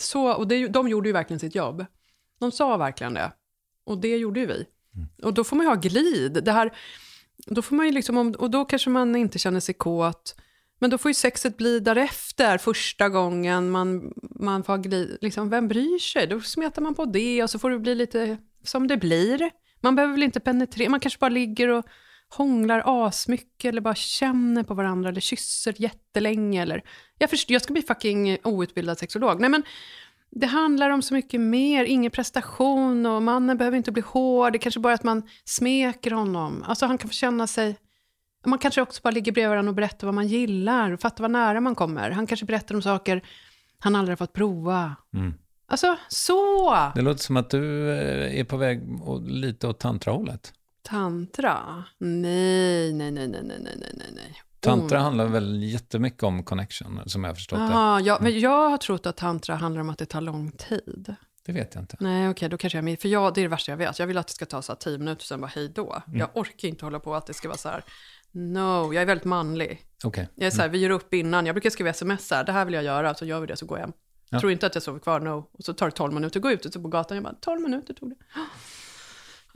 [0.00, 1.84] Så, och det, de gjorde ju verkligen sitt jobb.
[2.38, 3.32] De sa verkligen det.
[3.84, 4.66] Och det gjorde ju vi.
[4.94, 5.08] Mm.
[5.22, 6.44] Och då får man ju ha glid.
[6.44, 6.76] Det här,
[7.46, 10.36] då får man ju liksom, och då kanske man inte känner sig kåt.
[10.78, 15.18] Men då får ju sexet bli därefter, första gången man, man får glid.
[15.20, 16.26] Liksom, vem bryr sig?
[16.26, 19.50] Då smetar man på det och så får det bli lite som det blir.
[19.80, 21.86] Man behöver väl inte penetrera, man kanske bara ligger och
[22.28, 26.62] hånglar asmycket eller bara känner på varandra eller kysser jättelänge.
[26.62, 26.82] Eller,
[27.18, 29.40] jag, först, jag ska bli fucking outbildad sexolog.
[29.40, 29.62] Nej, men
[30.30, 34.52] det handlar om så mycket mer, ingen prestation och mannen behöver inte bli hård.
[34.52, 36.64] Det är kanske bara att man smeker honom.
[36.66, 37.76] Alltså han kan få känna sig...
[38.46, 41.60] Man kanske också bara ligger bredvid varandra och berättar vad man gillar fattar vad nära
[41.60, 42.10] man kommer.
[42.10, 43.22] Han kanske berättar om saker
[43.78, 44.96] han aldrig har fått prova.
[45.14, 45.34] Mm.
[45.68, 46.76] Alltså, så!
[46.94, 48.80] Det låter som att du eh, är på väg
[49.26, 50.52] lite åt tantrahållet.
[50.88, 51.84] Tantra?
[51.98, 54.42] Nej, nej, nej, nej, nej, nej, nej, nej.
[54.60, 58.02] Tantra handlar väl jättemycket om connection, som jag har förstått Aha, det.
[58.02, 61.14] Ja, men jag har trott att tantra handlar om att det tar lång tid.
[61.46, 61.96] Det vet jag inte.
[62.00, 63.98] Nej, okej, okay, då kanske jag är För jag, det är det värsta jag vet.
[63.98, 66.02] Jag vill att det ska ta så här tio minuter, sen bara hej då.
[66.06, 66.18] Mm.
[66.18, 67.84] Jag orkar inte hålla på att det ska vara så här,
[68.32, 69.80] no, jag är väldigt manlig.
[70.04, 70.26] Okay.
[70.34, 70.72] Jag är så här, mm.
[70.72, 71.46] vi gör upp innan.
[71.46, 73.66] Jag brukar skriva sms här, det här vill jag göra, så gör vi det, så
[73.66, 73.92] går jag hem.
[74.30, 74.40] Ja.
[74.40, 75.48] Tror inte att jag sover kvar, no.
[75.52, 77.34] Och så tar det tolv minuter att gå ut, och så på gatan, jag bara,
[77.34, 78.16] tolv minuter tog det.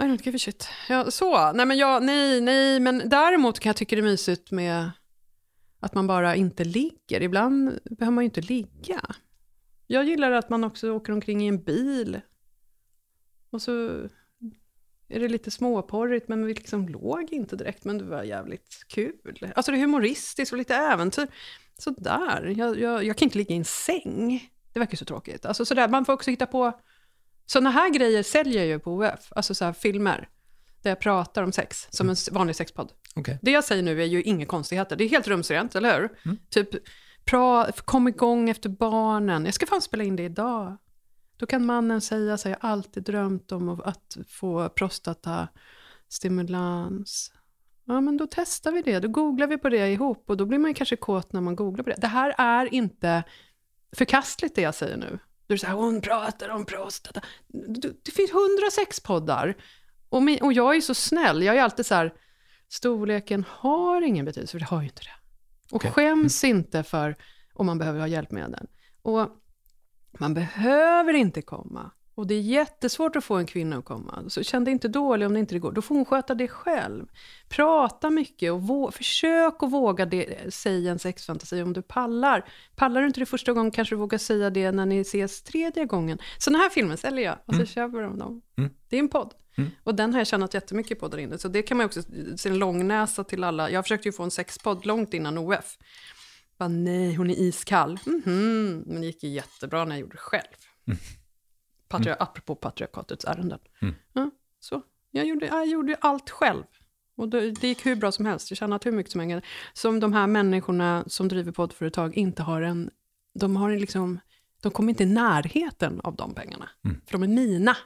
[0.00, 0.68] I don't give a shit.
[0.88, 4.50] Ja, så, nej men jag, nej, nej, men däremot kan jag tycka det är mysigt
[4.50, 4.90] med
[5.80, 7.22] att man bara inte ligger.
[7.22, 9.00] Ibland behöver man ju inte ligga.
[9.86, 12.20] Jag gillar att man också åker omkring i en bil.
[13.50, 13.88] Och så
[15.08, 19.52] är det lite småporrigt, men vi liksom låg inte direkt, men det var jävligt kul.
[19.54, 21.26] Alltså det är humoristiskt och lite äventyr.
[21.78, 24.50] Sådär, jag, jag, jag kan inte ligga i en säng.
[24.72, 25.46] Det verkar så tråkigt.
[25.46, 26.80] Alltså sådär, man får också hitta på
[27.50, 30.28] sådana här grejer säljer jag ju på OF, alltså så här filmer,
[30.82, 32.92] där jag pratar om sex, som en vanlig sexpodd.
[33.16, 33.38] Okay.
[33.42, 36.10] Det jag säger nu är ju inga konstigheter, det är helt rumsrent, eller hur?
[36.24, 36.38] Mm.
[36.50, 36.68] Typ,
[37.24, 40.76] pra, kom igång efter barnen, jag ska fan spela in det idag.
[41.36, 47.32] Då kan mannen säga så jag har alltid drömt om att få prostatastimulans.
[47.84, 50.58] Ja, men då testar vi det, då googlar vi på det ihop och då blir
[50.58, 51.96] man kanske kåt när man googlar på det.
[52.00, 53.22] Det här är inte
[53.92, 55.18] förkastligt det jag säger nu.
[55.50, 57.20] Då är det så här, hon pratar om prostata.
[58.04, 59.56] Det finns 106 poddar.
[60.08, 62.14] Och, och jag är så snäll, jag är alltid så här,
[62.68, 65.14] storleken har ingen betydelse, för det har ju inte det.
[65.70, 65.90] Och Okej.
[65.90, 67.16] skäms inte för
[67.52, 68.66] om man behöver ha hjälpmedel.
[69.02, 69.28] Och
[70.18, 71.90] man behöver inte komma.
[72.20, 74.24] Och det är jättesvårt att få en kvinna att komma.
[74.28, 75.72] Så känn dig inte dålig om det inte går.
[75.72, 77.06] Då får hon sköta det själv.
[77.48, 82.48] Prata mycket och vå- försök att våga det, säga en sexfantasi om du pallar.
[82.76, 85.84] Pallar du inte det första gången kanske du vågar säga det när ni ses tredje
[85.84, 86.18] gången.
[86.38, 88.42] Sådana här filmer säljer jag och så köper de dem.
[88.88, 89.34] Det är en podd.
[89.84, 91.38] Och den har jag tjänat jättemycket på där inne.
[91.38, 92.02] Så det kan man också
[92.36, 93.70] se en långnäsa till alla.
[93.70, 95.78] Jag försökte ju få en sexpodd långt innan OF.
[96.58, 97.98] Bara, nej, hon är iskall.
[98.06, 98.82] Mhm.
[98.86, 100.96] Men det gick ju jättebra när jag gjorde det själv.
[101.90, 103.58] Patria- Apropå patriarkatets ärenden.
[104.12, 104.30] Ja,
[104.60, 104.82] så.
[105.10, 106.62] Jag gjorde, jag gjorde allt själv.
[107.16, 108.50] Och det, det gick hur bra som helst.
[108.50, 109.46] Jag tjänade hur mycket som helst.
[109.72, 112.90] Som de här människorna som driver poddföretag inte har en...
[113.34, 114.20] De har en liksom...
[114.62, 116.68] De kommer inte i närheten av de pengarna.
[117.06, 117.76] För de är mina.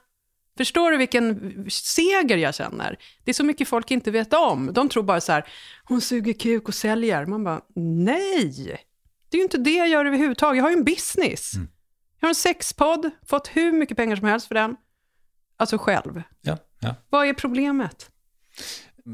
[0.57, 2.99] Förstår du vilken seger jag känner?
[3.25, 4.73] Det är så mycket folk inte vet om.
[4.73, 5.45] De tror bara så här,
[5.85, 7.27] hon suger kuk och säljer.
[7.27, 8.79] Man bara, nej!
[9.29, 10.57] Det är ju inte det jag gör överhuvudtaget.
[10.57, 11.53] Jag har ju en business.
[12.25, 14.77] Jag har en sexpodd, fått hur mycket pengar som helst för den.
[15.57, 16.23] Alltså själv.
[16.41, 16.95] Ja, ja.
[17.11, 18.11] Vad är problemet?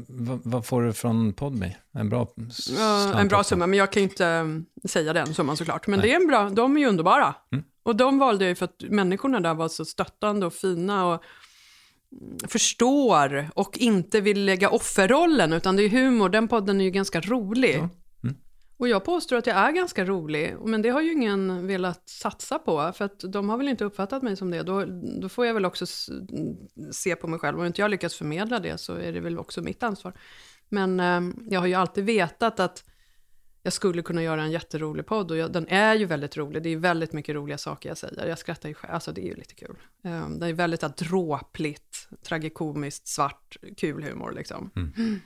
[0.07, 1.75] V- vad får du från Podme?
[1.93, 5.33] En bra Ja, slant en bra summa, men jag kan ju inte um, säga den
[5.33, 5.87] summan såklart.
[5.87, 7.35] Men det är en bra, de är ju underbara.
[7.83, 11.23] Och de valde jag ju för att människorna där var så stöttande och fina och
[12.21, 16.29] mm, förstår och inte vill lägga offerrollen, utan det är humor.
[16.29, 17.83] Den podden är ju ganska rolig.
[18.81, 22.59] Och jag påstår att jag är ganska rolig, men det har ju ingen velat satsa
[22.59, 24.63] på, för att de har väl inte uppfattat mig som det.
[24.63, 24.85] Då,
[25.21, 25.85] då får jag väl också
[26.91, 27.59] se på mig själv.
[27.59, 30.13] Om inte jag lyckas förmedla det så är det väl också mitt ansvar.
[30.69, 32.83] Men eh, jag har ju alltid vetat att
[33.63, 36.63] jag skulle kunna göra en jätterolig podd och jag, den är ju väldigt rolig.
[36.63, 38.27] Det är väldigt mycket roliga saker jag säger.
[38.27, 39.75] Jag skrattar ju själv, alltså det är ju lite kul.
[40.03, 44.71] Um, det är väldigt dråpligt, tragikomiskt, svart, kul humor liksom.
[44.75, 45.19] Mm.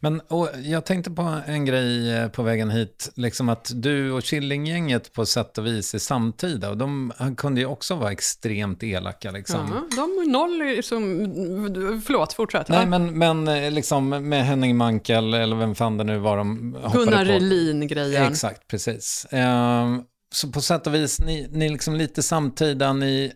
[0.00, 0.20] Men
[0.64, 5.26] jag tänkte på en grej eh, på vägen hit, liksom att du och Killinggänget på
[5.26, 6.70] sätt och vis är samtida.
[6.70, 9.30] Och de kunde ju också vara extremt elaka.
[9.30, 9.86] Liksom.
[9.90, 12.68] Ja, de är noll som, förlåt, fortsätt.
[12.68, 16.74] Nej, men, men eh, liksom med Henning Mankell, eller vem fan det nu var de
[16.74, 17.30] hoppade Gunnar på.
[17.30, 18.32] Relin-grejen.
[18.32, 19.26] Exakt, precis.
[19.30, 20.02] Ehm,
[20.34, 23.32] så på sätt och vis, ni, ni är liksom lite samtida, ni,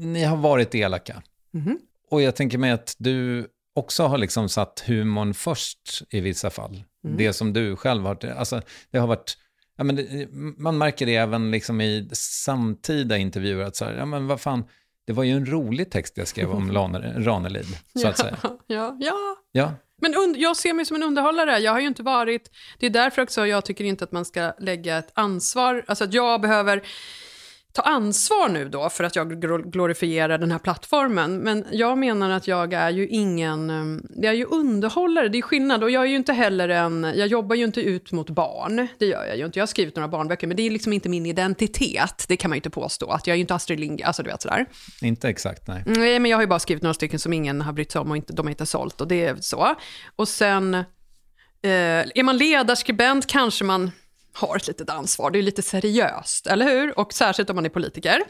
[0.00, 1.22] ni har varit elaka.
[1.52, 1.78] Mhm.
[2.10, 6.84] Och jag tänker mig att du också har liksom satt humorn först i vissa fall.
[7.04, 7.16] Mm.
[7.16, 9.36] Det som du själv har, alltså det har varit,
[9.76, 14.04] ja men det, man märker det även liksom i samtida intervjuer att så här, ja
[14.04, 14.64] men vad fan,
[15.06, 16.72] det var ju en rolig text jag skrev om
[17.16, 18.36] Ranelid, så att säga.
[18.66, 19.36] Ja, ja.
[19.52, 21.58] Ja, Men und- jag ser mig som en underhållare.
[21.58, 22.50] Jag har ju inte varit...
[22.78, 25.84] Det är därför också jag tycker inte att man ska lägga ett ansvar...
[25.88, 26.82] Alltså att jag behöver
[27.72, 31.36] ta ansvar nu då för att jag gl- glorifierar den här plattformen.
[31.38, 33.70] Men jag menar att jag är ju ingen...
[33.70, 35.82] eh, Jag är ju underhållare, det är skillnad.
[35.82, 37.12] Och jag är ju inte heller en...
[37.16, 38.88] Jag jobbar ju inte ut mot barn.
[38.98, 39.58] Det gör jag ju inte.
[39.58, 42.24] Jag har skrivit några barnböcker, men det är liksom inte min identitet.
[42.28, 43.10] Det kan man ju inte påstå.
[43.10, 44.66] Att jag är ju inte Astrid Lindgren, alltså du vet sådär.
[45.02, 45.82] inte exakt, nej.
[45.86, 48.10] Nej, men jag har ju bara skrivit några stycken som ingen har brytt sig om
[48.10, 49.74] och inte, de har inte sålt och det är så.
[50.16, 50.84] Och sen, eh,
[52.14, 53.90] är man ledarskribent kanske man
[54.32, 55.30] har ett litet ansvar.
[55.30, 56.98] Det är lite seriöst, eller hur?
[56.98, 58.22] Och särskilt om man är politiker.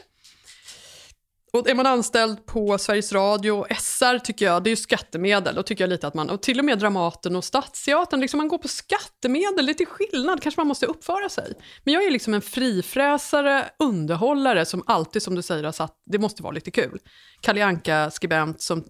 [1.53, 5.55] Och är man anställd på Sveriges Radio och SR tycker jag, det är ju skattemedel,
[5.55, 8.47] då tycker jag lite att man, och till och med Dramaten och Stadsteatern, liksom man
[8.47, 11.53] går på skattemedel, lite skillnad, kanske man måste uppföra sig.
[11.83, 16.19] Men jag är liksom en frifräsare, underhållare som alltid, som du säger, har satt, det
[16.19, 16.99] måste vara lite kul.
[17.41, 18.85] Kalle Anka skribent som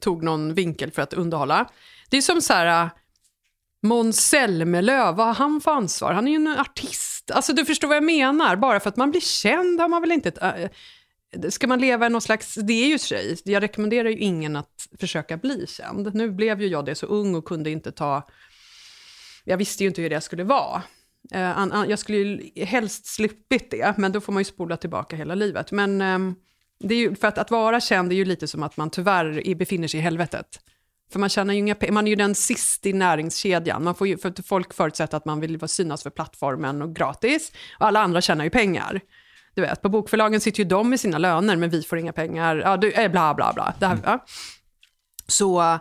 [0.00, 1.68] tog någon vinkel för att underhålla.
[2.10, 2.90] Det är som så här,
[3.82, 6.12] Måns Zelmerlöw, vad har han för ansvar?
[6.12, 7.30] Han är ju en artist.
[7.30, 10.12] Alltså du förstår vad jag menar, bara för att man blir känd har man väl
[10.12, 10.70] inte ett, äh,
[11.50, 14.88] Ska man leva i någon slags, det är ju sig, jag rekommenderar ju ingen att
[15.00, 16.14] försöka bli känd.
[16.14, 18.28] Nu blev ju jag det så ung och kunde inte ta,
[19.44, 20.82] jag visste ju inte hur det skulle vara.
[21.32, 24.76] Eh, an- an- jag skulle ju helst sluppit det, men då får man ju spola
[24.76, 25.72] tillbaka hela livet.
[25.72, 26.34] Men ehm,
[26.80, 29.54] det är ju, för att, att vara känd är ju lite som att man tyvärr
[29.54, 30.60] befinner sig i helvetet.
[31.12, 33.84] För man tjänar ju inga man är ju den sist i näringskedjan.
[33.84, 37.52] Man får ju, för folk förutsätter att man vill synas för plattformen och gratis.
[37.78, 39.00] Och alla andra tjänar ju pengar.
[39.54, 42.56] Du vet, på bokförlagen sitter ju de med sina löner, men vi får inga pengar.
[42.56, 43.74] Ja, du, eh, bla, bla, bla.
[43.78, 44.24] Det här, ja.
[45.26, 45.78] Så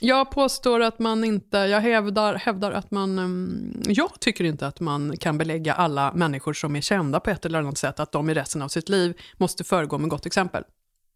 [0.00, 4.80] jag påstår att man inte, jag hävdar, hävdar att man, mm, jag tycker inte att
[4.80, 8.30] man kan belägga alla människor som är kända på ett eller annat sätt, att de
[8.30, 10.64] i resten av sitt liv måste föregå med gott exempel.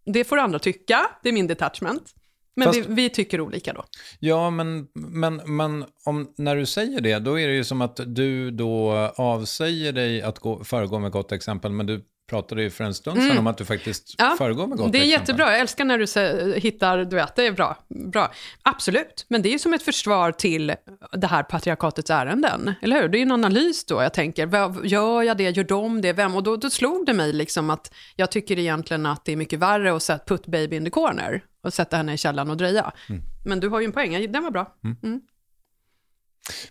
[0.05, 2.15] Det får andra tycka, det är min detachment.
[2.57, 3.85] Men Fast- vi, vi tycker olika då.
[4.19, 8.01] Ja, men, men, men om, när du säger det, då är det ju som att
[8.07, 12.85] du då avsäger dig att gå, föregå med gott exempel, men du pratade ju för
[12.85, 15.21] en stund sedan om att du faktiskt föregår med gott Det är exempel.
[15.21, 17.79] jättebra, jag älskar när du hittar, du vet, det är bra.
[17.89, 18.33] bra.
[18.63, 20.75] Absolut, men det är ju som ett försvar till
[21.13, 23.09] det här patriarkatets ärenden, eller hur?
[23.09, 26.13] Det är ju en analys då, jag tänker, vad, gör jag det, gör de det,
[26.13, 26.35] vem?
[26.35, 29.59] Och då, då slog det mig liksom att jag tycker egentligen att det är mycket
[29.59, 32.93] värre att sätta put baby in the corner och sätta henne i källaren och dröja.
[33.09, 33.23] Mm.
[33.45, 34.75] Men du har ju en poäng, den var bra.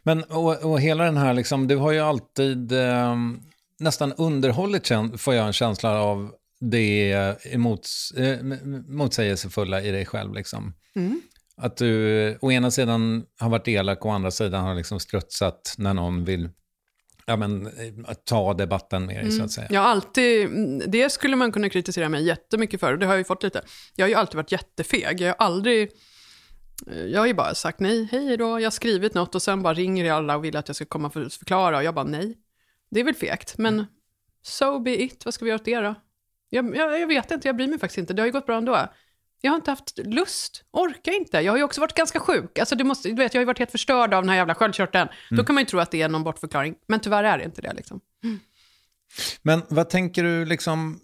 [0.04, 3.16] Men och, och hela den här, liksom, du har ju alltid eh,
[3.84, 7.11] nästan underhållit, kän- får jag en känsla av, det
[7.43, 8.39] emots, eh,
[8.88, 10.34] motsägelsefulla i dig själv.
[10.34, 10.73] Liksom.
[11.57, 14.99] Att du eh, å ena sidan har varit elak och å andra sidan har liksom
[14.99, 16.49] strutsat när någon vill
[17.25, 19.67] ja, men, eh, ta debatten med dig, så att säga.
[19.71, 20.49] Jag alltid,
[20.88, 23.61] det skulle man kunna kritisera mig jättemycket för, och det har jag ju fått lite.
[23.95, 25.89] Jag har ju alltid varit jättefeg, jag har aldrig,
[27.11, 29.73] jag har ju bara sagt nej, hej då, jag har skrivit något och sen bara
[29.73, 32.38] ringer alla och vill att jag ska komma för att förklara och jag bara nej.
[32.93, 33.85] Det är väl fegt, men
[34.41, 35.95] so be it, vad ska vi göra åt det då?
[36.49, 38.57] Jag, jag, jag vet inte, jag bryr mig faktiskt inte, det har ju gått bra
[38.57, 38.87] ändå.
[39.41, 41.37] Jag har inte haft lust, orkar inte.
[41.37, 42.59] Jag har ju också varit ganska sjuk.
[42.59, 44.55] Alltså det måste, du vet, jag har ju varit helt förstörd av den här jävla
[44.55, 45.09] sköldkörteln.
[45.29, 47.61] Då kan man ju tro att det är någon bortförklaring, men tyvärr är det inte
[47.61, 47.73] det.
[47.73, 47.99] Liksom.
[49.41, 50.99] Men vad tänker du, liksom,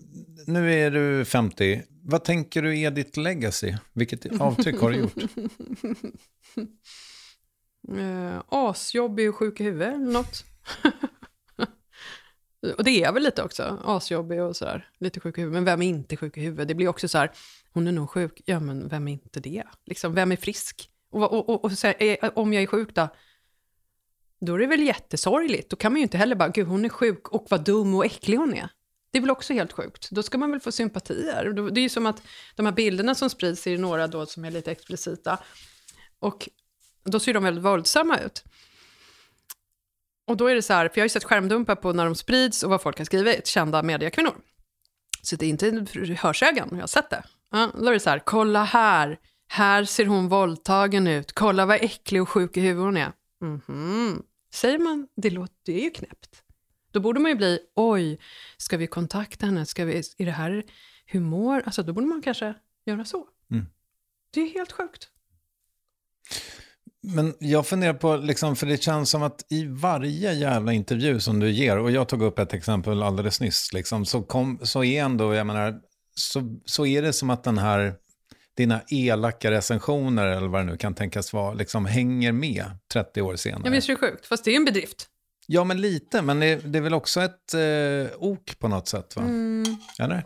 [0.47, 3.75] nu är du 50, vad tänker du är ditt legacy?
[3.93, 5.13] Vilket avtryck har du gjort?
[7.97, 10.45] Eh, asjobbig och sjuk i huvudet eller något.
[12.77, 15.53] och det är jag väl lite också, asjobbig och sådär, lite sjuk i huvudet.
[15.53, 16.67] Men vem är inte sjuk i huvudet?
[16.67, 17.31] Det blir också så här,
[17.73, 19.63] hon är nog sjuk, ja men vem är inte det?
[19.85, 20.89] Liksom, vem är frisk?
[21.11, 23.07] Och, och, och, och så här, om jag är sjuk då?
[24.41, 25.69] Då är det väl jättesorgligt.
[25.69, 28.05] Då kan man ju inte heller bara, gud hon är sjuk och vad dum och
[28.05, 28.69] äcklig hon är.
[29.11, 30.09] Det är väl också helt sjukt.
[30.11, 31.69] Då ska man väl få sympatier.
[31.71, 32.21] Det är ju som att
[32.55, 35.37] de här bilderna som sprids är några då som är lite explicita.
[36.19, 36.49] Och
[37.03, 38.43] då ser de väldigt våldsamma ut.
[40.29, 42.15] Och då är det så här, för jag har ju sett skärmdumpar på när de
[42.15, 44.35] sprids och vad folk har skrivit, kända mediekvinnor.
[45.21, 45.85] Så det är inte
[46.17, 47.23] hörsägen, jag har sett det.
[47.51, 51.83] Ja, då är det så här, kolla här, här ser hon våldtagen ut, kolla vad
[51.83, 53.11] äcklig och sjuk i huvudet hon är.
[53.41, 54.23] Mhm.
[54.53, 56.43] Säger man, det, låter, det är ju knäppt.
[56.91, 58.19] Då borde man ju bli, oj,
[58.57, 60.63] ska vi kontakta henne, ska vi, är det här
[61.11, 61.61] humor?
[61.65, 62.53] Alltså då borde man kanske
[62.85, 63.27] göra så.
[63.51, 63.65] Mm.
[64.33, 65.09] Det är helt sjukt.
[67.01, 71.39] Men jag funderar på, liksom, för det känns som att i varje jävla intervju som
[71.39, 75.03] du ger, och jag tog upp ett exempel alldeles nyss, liksom, så, kom, så är
[75.03, 75.79] ändå, jag menar,
[76.15, 77.95] så, så är det som att den här,
[78.57, 83.35] dina elaka recensioner, eller vad det nu kan tänkas vara, liksom hänger med 30 år
[83.35, 83.61] senare.
[83.65, 85.09] Ja, visst är det sjukt, fast det är en bedrift.
[85.47, 89.15] Ja, men lite, men det, det är väl också ett eh, ok på något sätt,
[89.15, 89.21] va?
[89.21, 89.77] Mm.
[89.99, 90.25] Eller?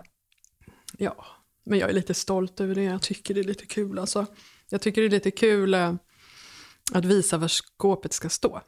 [0.98, 1.26] Ja,
[1.66, 2.84] men jag är lite stolt över det.
[2.84, 4.00] Jag tycker det är lite kul.
[4.00, 4.26] Alltså.
[4.70, 5.94] Jag tycker det är lite kul eh,
[6.92, 8.62] att visa var skåpet ska stå.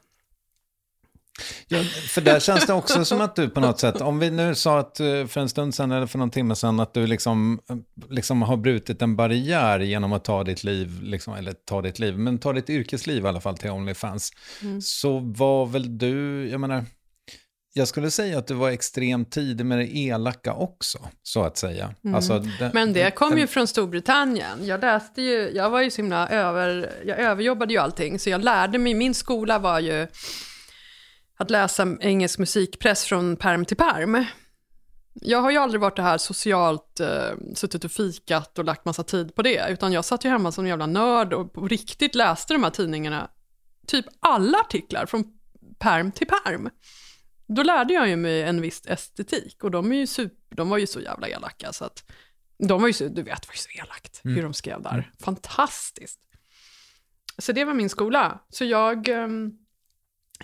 [1.68, 4.54] Ja, för där känns det också som att du på något sätt, om vi nu
[4.54, 7.60] sa att eh, för en stund sedan eller för någon timme sedan att du liksom,
[7.70, 7.76] eh,
[8.10, 12.18] liksom har brutit en barriär genom att ta ditt liv, liksom, eller ta ditt liv,
[12.18, 14.32] men ta ditt yrkesliv i alla fall till Onlyfans,
[14.82, 16.84] så var väl du, jag menar,
[17.76, 21.94] jag skulle säga att du var extremt tidig med det elaka också, så att säga.
[22.14, 24.66] Alltså, det, Men det kom ju från Storbritannien.
[24.66, 28.44] Jag läste ju, jag var ju så himla över, jag överjobbade ju allting, så jag
[28.44, 30.06] lärde mig, min skola var ju
[31.38, 34.24] att läsa engelsk musikpress från perm till perm.
[35.12, 39.02] Jag har ju aldrig varit det här socialt, eh, suttit och fikat och lagt massa
[39.02, 42.14] tid på det, utan jag satt ju hemma som en jävla nörd och på riktigt
[42.14, 43.30] läste de här tidningarna,
[43.86, 45.24] typ alla artiklar från
[45.78, 46.70] perm till perm.
[47.46, 50.86] Då lärde jag mig en viss estetik och de, är ju super, de var ju
[50.86, 52.10] så jävla elaka så att
[52.58, 55.10] de var ju så, du vet, var ju så elakt hur de skrev där.
[55.20, 56.20] Fantastiskt.
[57.38, 58.40] Så det var min skola.
[58.48, 59.52] Så jag, ehm,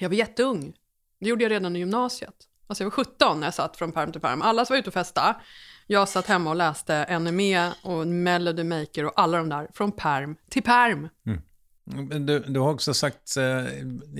[0.00, 0.74] jag var jätteung.
[1.20, 2.34] Det gjorde jag redan i gymnasiet.
[2.66, 4.42] Alltså jag var 17 när jag satt från perm till perm.
[4.42, 5.36] Alla var ute och festa.
[5.86, 10.36] Jag satt hemma och läste NME och Melody Maker och alla de där från perm
[10.50, 11.08] till perm.
[11.22, 11.42] Men
[12.20, 13.42] Du, du har också sagt, eh,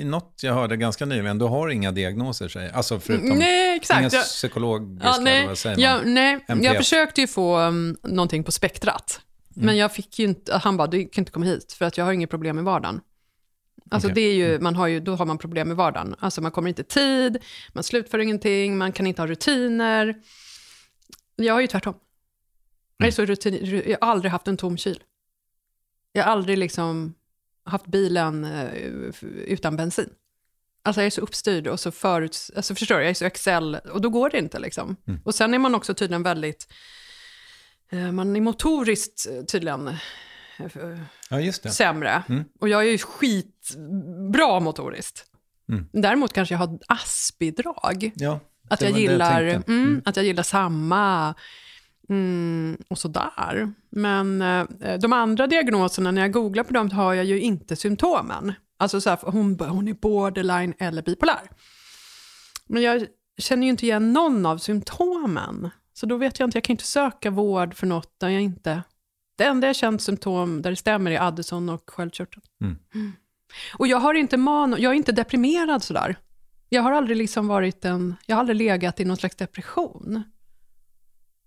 [0.01, 4.01] i något jag hörde ganska nyligen, du har inga diagnoser, säger Alltså förutom Nej, exakt.
[4.01, 5.83] inga Jag- psykologiska, Ja, nej, vad säger man?
[5.83, 6.65] jag, nej, MPF.
[6.65, 9.21] jag försökte ju få um, någonting på spektrat.
[9.57, 9.67] Mm.
[9.67, 12.05] Men jag fick ju inte, han bara, du kan inte komma hit för att jag
[12.05, 13.01] har inget problem med vardagen.
[13.91, 14.15] Alltså Okej.
[14.15, 16.15] det är ju, man har ju, då har man problem med vardagen.
[16.19, 17.39] Alltså man kommer inte i tid,
[17.73, 20.15] man slutför ingenting, man kan inte ha rutiner.
[21.37, 21.95] Jag har ju tvärtom.
[22.97, 25.03] Jag, är så rutin, jag har aldrig haft en tom kyl.
[26.13, 27.15] Jag har aldrig liksom
[27.65, 28.73] haft bilen eh,
[29.47, 30.09] utan bensin.
[30.85, 33.75] Alltså jag är så uppstyrd och så förut, alltså förstår du, jag är så Excel
[33.75, 34.97] och då går det inte liksom.
[35.25, 36.73] Och sen är man också tydligen väldigt,
[37.91, 39.97] eh, man är motoriskt eh, tydligen
[41.29, 42.23] Ja, sämre.
[42.29, 42.45] Mm.
[42.61, 45.25] Och jag är ju skitbra motoriskt.
[45.69, 45.89] Mm.
[45.93, 48.13] Däremot kanske jag har ASP-drag.
[48.15, 48.41] Ja.
[48.69, 49.73] Att jag, jag gillar, tänkte.
[49.73, 50.03] mm, Mm.
[50.05, 51.35] att jag gillar samma
[52.13, 53.73] mm, och sådär.
[53.91, 58.53] Men eh, de andra diagnoserna, när jag googlar på dem, har jag ju inte symptomen.
[58.77, 61.51] Alltså så här, hon, hon är borderline eller bipolär.
[62.67, 63.07] Men jag
[63.39, 65.71] känner ju inte igen någon av symptomen.
[65.95, 68.83] Så då vet jag inte, jag kan inte söka vård för något där jag inte...
[69.37, 72.43] Det enda jag känt symptom där det stämmer är Addison och sköldkörteln.
[72.61, 73.13] Mm.
[73.75, 76.17] Och jag har inte man, jag är inte deprimerad sådär.
[76.69, 80.23] Jag har aldrig liksom varit en, jag har aldrig legat i någon slags depression.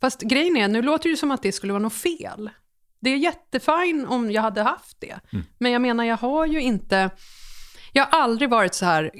[0.01, 2.49] Fast grejen är, nu låter det som att det skulle vara något fel.
[2.99, 5.19] Det är jättefin om jag hade haft det.
[5.59, 7.09] Men jag menar, jag har ju inte,
[7.91, 9.11] jag har aldrig varit så här,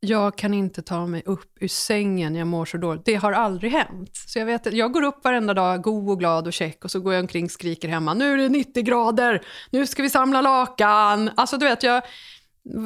[0.00, 3.04] jag kan inte ta mig upp ur sängen, jag mår så dåligt.
[3.04, 4.16] Det har aldrig hänt.
[4.26, 7.00] Så jag vet, jag går upp varenda dag, god och glad och check, och så
[7.00, 10.40] går jag omkring och skriker hemma, nu är det 90 grader, nu ska vi samla
[10.40, 11.30] lakan.
[11.36, 12.02] Alltså du vet, jag,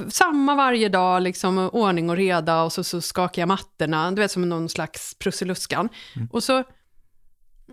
[0.09, 4.31] samma varje dag, liksom, ordning och reda, och så, så skakar jag mattorna, du vet
[4.31, 5.89] som någon slags prussiluskan.
[6.33, 6.65] Och så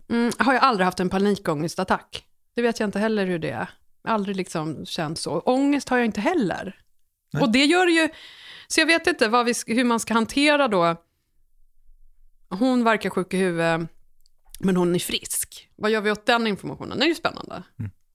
[0.09, 2.23] mm, har jag aldrig haft en panikångestattack.
[2.55, 3.69] Det vet jag inte heller hur det är.
[4.03, 5.39] Aldrig liksom känt så.
[5.39, 6.75] Ångest har jag inte heller.
[7.41, 8.09] Och det gör ju,
[8.67, 10.95] så jag vet inte vi, hur man ska hantera då.
[12.49, 13.89] Hon verkar sjuk i huvudet,
[14.59, 15.69] men hon är frisk.
[15.75, 16.99] Vad gör vi åt den informationen?
[16.99, 17.63] Det är ju spännande.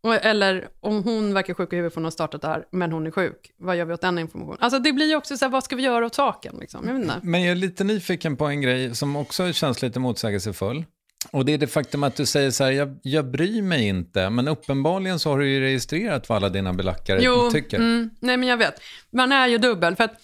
[0.02, 2.92] Och, eller om hon verkar sjuk i huvudet för hon har startat det här, men
[2.92, 3.52] hon är sjuk.
[3.58, 4.58] Vad gör vi åt den informationen?
[4.60, 6.56] Alltså det blir ju också så här, vad ska vi göra åt saken?
[6.60, 6.88] Liksom?
[6.88, 7.24] Jag.
[7.24, 10.84] Men jag är lite nyfiken på en grej som också känns lite motsägelsefull.
[11.30, 14.30] Och det är det faktum att du säger så här, jag, jag bryr mig inte,
[14.30, 17.76] men uppenbarligen så har du ju registrerat vad alla dina belackare Jo, tycker.
[17.76, 18.74] mm, nej men jag vet.
[19.10, 20.20] Man är ju dubbel, för att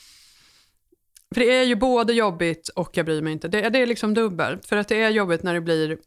[1.35, 3.49] för det är ju både jobbigt och jag bryr mig inte.
[3.49, 5.99] Det, det är liksom dubbelt, för att det är jobbigt när det blir...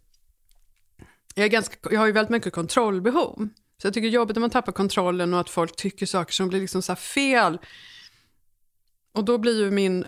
[1.35, 3.49] Jag, är ganska, jag har ju väldigt mycket kontrollbehov.
[3.81, 6.33] Så jag tycker det är jobbigt när man tappar kontrollen och att folk tycker saker
[6.33, 7.57] som blir liksom så fel.
[9.13, 10.05] Och då blir ju min...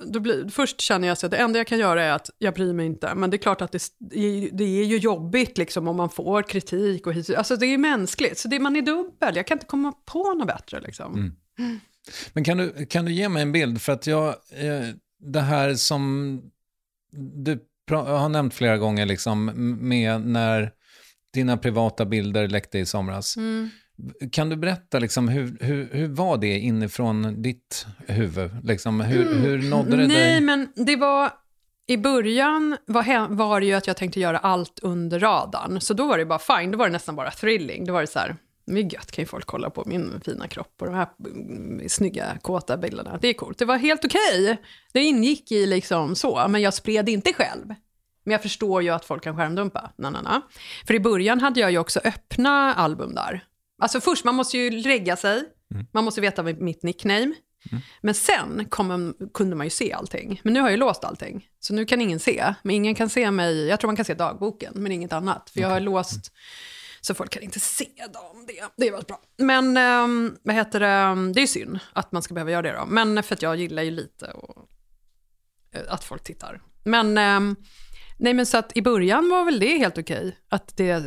[0.00, 2.54] Då blir, först känner jag så att det enda jag kan göra är att jag
[2.54, 3.14] bryr mig inte.
[3.14, 3.90] Men det är klart att det,
[4.52, 7.06] det är ju jobbigt liksom om man får kritik.
[7.06, 9.36] Och hit, alltså det är mänskligt, så det, man är dubbel.
[9.36, 10.80] Jag kan inte komma på något bättre.
[10.80, 11.36] Liksom.
[12.32, 13.82] Men kan du, kan du ge mig en bild?
[13.82, 14.88] För att jag, eh,
[15.18, 16.42] det här som
[17.12, 19.44] du har nämnt flera gånger, liksom,
[19.88, 20.72] med när
[21.32, 23.36] dina privata bilder läckte i somras.
[23.36, 23.70] Mm.
[24.32, 28.50] Kan du berätta, liksom, hur, hur, hur var det inifrån ditt huvud?
[28.64, 30.08] Liksom, hur, hur nådde det Mm.
[30.08, 30.40] Nej, dig?
[30.40, 31.30] men det var...
[31.86, 35.80] I början var, var det ju att jag tänkte göra allt under radarn.
[35.80, 37.84] Så då var det bara fine, då var det nästan bara thrilling.
[37.84, 38.36] Då var det så här,
[38.66, 42.38] är gött, kan ju folk kolla på min fina kropp och de här mm, snygga,
[42.42, 43.18] kåta bilderna.
[43.20, 43.58] Det är coolt.
[43.58, 44.62] Det var helt okej.
[44.92, 47.66] Det ingick i liksom så, men jag spred inte själv.
[48.24, 49.90] Men jag förstår ju att folk kan skärmdumpa.
[49.96, 50.42] Na, na, na.
[50.86, 53.44] För i början hade jag ju också öppna album där.
[53.78, 55.44] Alltså först, man måste ju lägga sig.
[55.92, 57.34] Man måste veta mitt nickname.
[58.00, 60.40] Men sen kom, kunde man ju se allting.
[60.44, 61.48] Men nu har jag ju låst allting.
[61.60, 62.54] Så nu kan ingen se.
[62.62, 65.50] Men ingen kan se mig, jag tror man kan se dagboken, men inget annat.
[65.50, 66.32] För jag har låst,
[67.00, 68.46] så folk kan inte se dem.
[68.46, 69.20] Det, det är väldigt bra.
[69.36, 72.86] Men um, vad heter det, det är synd att man ska behöva göra det då.
[72.86, 74.68] Men för att jag gillar ju lite och,
[75.74, 76.62] eh, att folk tittar.
[76.84, 77.56] Men, ehm,
[78.16, 80.38] nej men så att i början var väl det helt okej.
[80.48, 81.00] Att det, eh,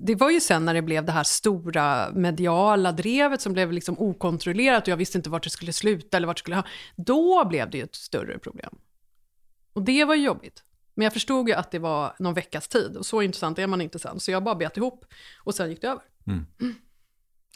[0.00, 3.98] det var ju sen när det blev det här stora mediala drevet som blev liksom
[3.98, 6.64] okontrollerat och jag visste inte vart det skulle sluta eller vart det skulle ha.
[6.96, 8.78] Då blev det ju ett större problem.
[9.72, 10.62] Och det var ju jobbigt.
[10.94, 13.80] Men jag förstod ju att det var någon veckas tid och så intressant är man
[13.80, 14.20] inte sen.
[14.20, 15.04] Så jag bara bet ihop
[15.44, 16.02] och sen gick det över.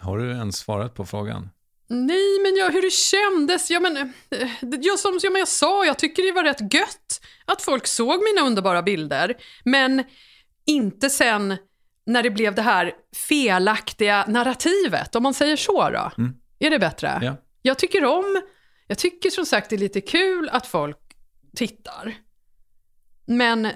[0.00, 1.50] Har du ens svarat på frågan?
[1.92, 3.70] Nej, men jag, hur det kändes?
[3.70, 4.48] Ja, men, eh,
[4.80, 8.22] jag, som ja, men jag sa, jag tycker det var rätt gött att folk såg
[8.22, 9.34] mina underbara bilder.
[9.64, 10.04] Men
[10.66, 11.56] inte sen
[12.06, 12.92] när det blev det här
[13.28, 16.10] felaktiga narrativet, om man säger så då.
[16.58, 17.18] Är det bättre?
[17.22, 17.36] Ja.
[17.62, 18.42] Jag tycker om,
[18.86, 20.98] jag tycker som sagt det är lite kul att folk
[21.56, 22.14] tittar.
[23.26, 23.68] Men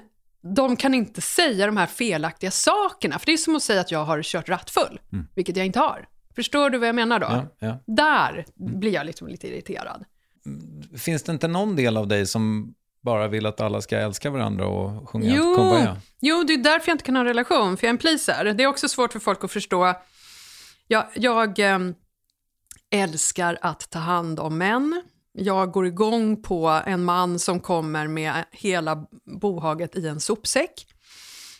[0.56, 3.90] de kan inte säga de här felaktiga sakerna, för det är som att säga att
[3.90, 5.00] jag har kört rattfull,
[5.34, 6.08] vilket jag inte har.
[6.36, 7.26] Förstår du vad jag menar då?
[7.30, 7.78] Ja, ja.
[7.86, 10.04] Där blir jag liksom lite irriterad.
[10.98, 14.66] Finns det inte någon del av dig som bara vill att alla ska älska varandra
[14.66, 15.96] och sjunga Jo, Kumbaya?
[16.20, 18.44] jo, det är därför jag inte kan ha en relation, för jag är en pleaser.
[18.44, 19.94] Det är också svårt för folk att förstå.
[20.86, 21.94] Jag, jag ehm,
[22.90, 25.02] älskar att ta hand om män.
[25.32, 29.06] Jag går igång på en man som kommer med hela
[29.40, 30.86] bohaget i en sopsäck.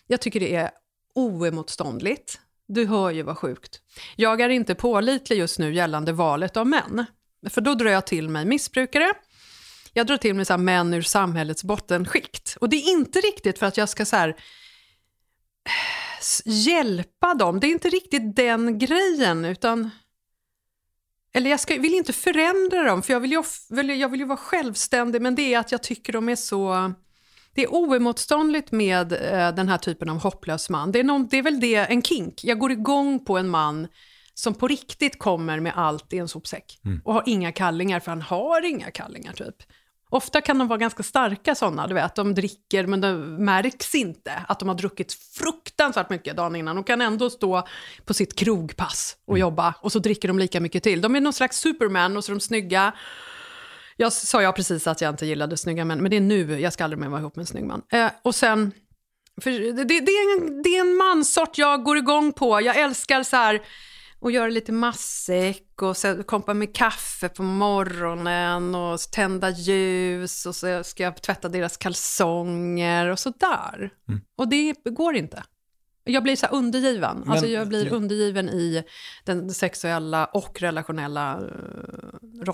[0.07, 0.71] Jag tycker det är
[1.15, 2.41] oemotståndligt.
[2.69, 3.81] Du hör ju vad sjukt.
[4.17, 7.07] Jag är inte pålitlig just nu gällande valet av män.
[7.51, 9.13] För då drar jag till mig missbrukare.
[9.93, 12.57] Jag drar till mig så här män ur samhällets bottenskikt.
[12.61, 14.37] Och det är inte riktigt för att jag ska så här,
[16.45, 17.61] hjälpa dem.
[17.61, 19.91] Det är inte riktigt den grejen, utan...
[21.33, 23.43] eller jag ska, vill inte förändra dem, för jag vill, ju,
[23.95, 26.93] jag vill ju vara självständig, men det är att jag tycker de är så...
[27.57, 30.93] Det är oemotståndligt med eh, den här typen av hopplös man.
[30.93, 32.45] Det är, någon, det är väl det, en kink.
[32.45, 33.89] Jag går igång på en man
[34.35, 36.79] som på riktigt kommer med allt i en sopsäck.
[37.05, 39.57] Och har inga kallingar, för han har inga kallingar typ.
[40.11, 42.15] Ofta kan de vara ganska starka sådana, du vet.
[42.15, 46.77] De dricker, men det märks inte att de har druckit fruktansvärt mycket dagen innan.
[46.77, 47.67] De kan ändå stå
[48.05, 51.01] på sitt krogpass och jobba, och så dricker de lika mycket till.
[51.01, 52.93] De är någon slags superman, och så är de snygga.
[53.97, 56.73] Jag sa jag precis att jag inte gillade snygga män, men det är nu, jag
[56.73, 57.83] ska aldrig mer vara ihop med en snygg man.
[57.93, 58.73] Eh, och sen,
[59.45, 62.61] det, det, är en, det är en mansort jag går igång på.
[62.61, 63.63] Jag älskar så här
[64.21, 70.85] och göra lite matsäck och kompa med kaffe på morgonen och tända ljus och så
[70.85, 73.91] ska jag tvätta deras kalsonger och så där.
[74.37, 75.43] Och det går inte.
[76.05, 77.25] Jag blir så undergiven.
[77.29, 78.85] alltså jag blir undergiven i
[79.25, 82.47] den sexuella och relationella eh,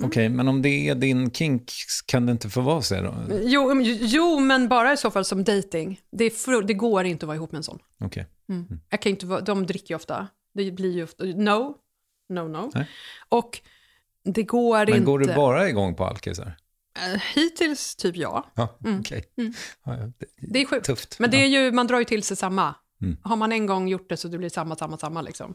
[0.00, 0.10] rollen.
[0.10, 1.72] Okej, men om det är din kink
[2.06, 3.14] kan det inte få vara så då?
[3.42, 6.00] Jo, men- jo, men bara i så fall som dating.
[6.12, 7.78] Det, fru- det går inte att vara ihop med en sån.
[8.04, 8.26] Okej.
[8.88, 10.28] Jag kan inte vara, de dricker ju ofta.
[10.54, 11.74] Det blir ju ofta, no,
[12.28, 12.70] no, no.
[12.74, 12.86] Nej.
[13.28, 13.60] Och
[14.24, 15.00] det går Men inte.
[15.00, 16.56] går du bara igång på alkisar?
[16.98, 18.46] Eh, Hittills typ ja.
[18.54, 19.24] Ja, okej.
[19.34, 19.44] Ja,
[19.84, 20.86] ja, det, Det är sjukt.
[20.86, 21.18] Tufft.
[21.18, 22.74] Men det är ju, man drar ju till sig samma.
[23.02, 23.16] Mm.
[23.22, 25.54] Har man en gång gjort det så det blir samma, samma, samma liksom.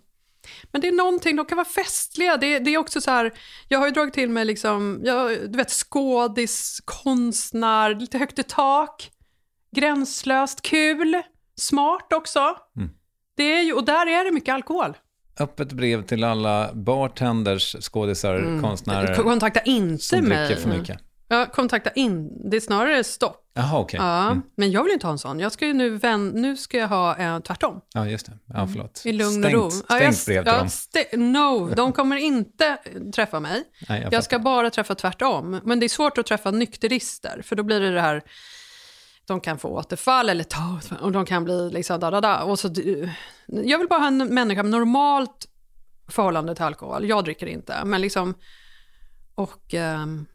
[0.71, 2.37] Men det är någonting, de kan vara festliga.
[2.37, 3.33] Det, det är också så här,
[3.67, 8.43] jag har ju dragit till mig liksom, jag, du vet skådis, konstnär, lite högt i
[8.43, 9.11] tak,
[9.75, 11.21] gränslöst, kul,
[11.55, 12.39] smart också.
[12.77, 12.89] Mm.
[13.37, 14.97] Det är ju, och där är det mycket alkohol.
[15.39, 20.55] Öppet brev till alla bartenders, skådisar, konstnärer Kontakta inte som mig.
[20.55, 21.04] för mycket.
[21.27, 22.49] Ja, kontakta in.
[22.51, 23.41] Det är snarare stopp.
[23.53, 23.99] Jaha, okej.
[23.99, 24.41] Ja, Mm.
[24.57, 25.39] Men jag vill inte ha en sån.
[25.39, 27.81] Jag ska ju nu, vän, nu ska jag ha eh, tvärtom.
[27.93, 28.37] Ja, just det.
[28.45, 29.01] Ja, förlåt.
[29.05, 29.71] I lugn stängt, och ro.
[29.71, 30.69] Stängt Ja, brev
[31.09, 31.31] till dem.
[31.31, 32.77] no, de kommer inte
[33.15, 33.63] träffa mig.
[33.89, 35.61] Nej, jag Jag ska bara träffa tvärtom.
[35.63, 38.21] Men det är svårt att träffa nykterister, för då blir det det här...
[39.27, 42.43] De kan få återfall eller ta och de kan bli liksom da, da, da.
[42.43, 42.69] Och så,
[43.47, 45.45] jag vill bara ha en människa med normalt
[46.07, 47.05] förhållande till alkohol.
[47.09, 48.33] Jag dricker inte, men liksom...
[49.35, 50.25] Och ehm,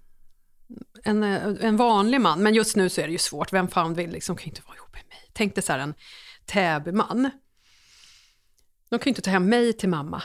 [1.04, 2.42] en, en vanlig man.
[2.42, 3.52] Men just nu så är det ju svårt.
[3.52, 5.30] Vem fan vill liksom, kan inte vara ihop med mig.
[5.32, 5.94] Tänk dig så här en
[6.46, 7.30] Täbyman.
[8.90, 10.22] De kan ju inte ta hem mig till mamma.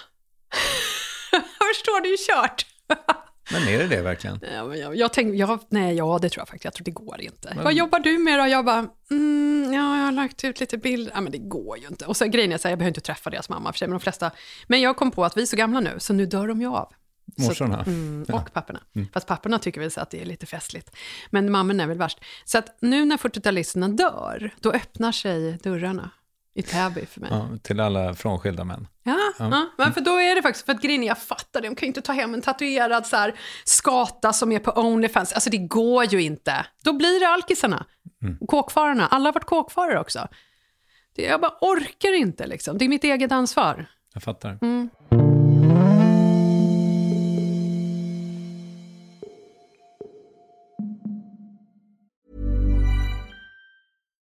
[1.75, 2.65] Förstår du, det är ju kört.
[3.51, 4.39] Men är det det verkligen?
[4.53, 6.91] Ja, men jag, jag tänkte, jag, nej, ja det tror jag faktiskt, jag tror det
[6.91, 7.57] går inte.
[7.63, 8.47] Vad jobbar du med då?
[8.47, 11.11] Jag bara, mm, ja, jag har lagt ut lite bilder.
[11.15, 12.05] Ja, men det går ju inte.
[12.05, 13.97] Och så grejen är så här, jag behöver inte träffa deras mamma för sig, men
[13.97, 14.31] de flesta.
[14.67, 16.67] Men jag kom på att vi är så gamla nu, så nu dör de ju
[16.67, 16.93] av.
[17.37, 17.83] Så- Morsorna?
[17.87, 18.79] Mm, och papporna.
[19.13, 20.95] Fast papporna tycker väl så att det är lite festligt.
[21.29, 22.19] Men mammorna är väl värst.
[22.45, 26.09] Så att nu när 40-talisterna dör, då öppnar sig dörrarna
[26.53, 27.29] i Täby för mig.
[27.33, 27.47] Ja.
[27.51, 28.87] Ja, till alla frånskilda män.
[29.03, 31.85] Ja, men för då är det faktiskt, för att grejen jag fattar det, de kan
[31.85, 35.33] ju inte ta hem en tatuerad så här, skata som är på Onlyfans.
[35.33, 36.65] Alltså det går ju inte.
[36.83, 37.85] Då blir det alkisarna,
[38.47, 39.07] kåkfararna.
[39.07, 40.27] Alla har varit kåkfarare också.
[41.15, 42.77] Jag bara orkar inte liksom.
[42.77, 43.85] Det är mitt eget ansvar.
[44.13, 44.57] Jag fattar.
[44.61, 44.89] Mm.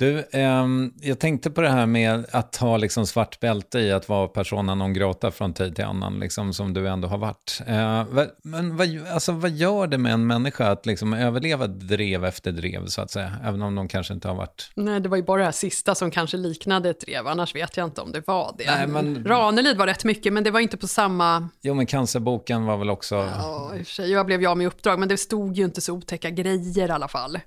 [0.00, 0.66] Du, eh,
[1.00, 4.74] jag tänkte på det här med att ha liksom svart bälte i att vara persona
[4.74, 7.60] non grata från tid till annan, liksom, som du ändå har varit.
[7.66, 8.04] Eh,
[8.42, 12.86] men vad, alltså, vad gör det med en människa att liksom överleva drev efter drev,
[12.86, 14.70] så att säga, även om de kanske inte har varit...
[14.74, 17.76] Nej, det var ju bara det här sista som kanske liknade ett drev, annars vet
[17.76, 18.64] jag inte om det var det.
[18.66, 19.24] Nej, men...
[19.24, 21.48] Ranelid var rätt mycket, men det var inte på samma...
[21.60, 23.14] Jo, men cancerboken var väl också...
[23.14, 25.80] Ja, i och för sig, jag blev jag med uppdrag, men det stod ju inte
[25.80, 27.38] så otäcka grejer i alla fall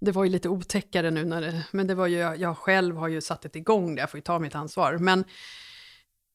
[0.00, 3.08] det var ju lite otäckare nu, när det, men det var ju, jag själv har
[3.08, 4.98] ju satt det igång det, jag får ju ta mitt ansvar.
[4.98, 5.24] Men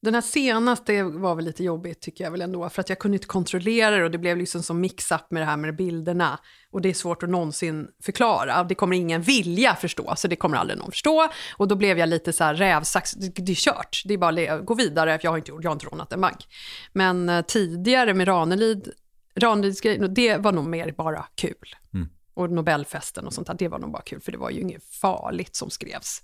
[0.02, 3.16] den här senaste var väl lite jobbigt tycker jag väl ändå, för att jag kunde
[3.16, 6.38] inte kontrollera det och det blev liksom som mix-up med det här med bilderna.
[6.70, 10.56] Och det är svårt att någonsin förklara, det kommer ingen vilja förstå, så det kommer
[10.56, 11.28] aldrig någon förstå.
[11.56, 14.54] Och då blev jag lite så här rävsax, det, det är kört, det är bara
[14.54, 16.46] att gå vidare, för jag har inte, jag har inte rånat en bank.
[16.92, 18.92] Men eh, tidigare med Ranelid,
[19.34, 21.74] Ranelids grej, det var nog mer bara kul.
[21.94, 24.60] Mm och Nobelfesten och sånt där, det var nog bara kul, för det var ju
[24.60, 26.22] inget farligt som skrevs.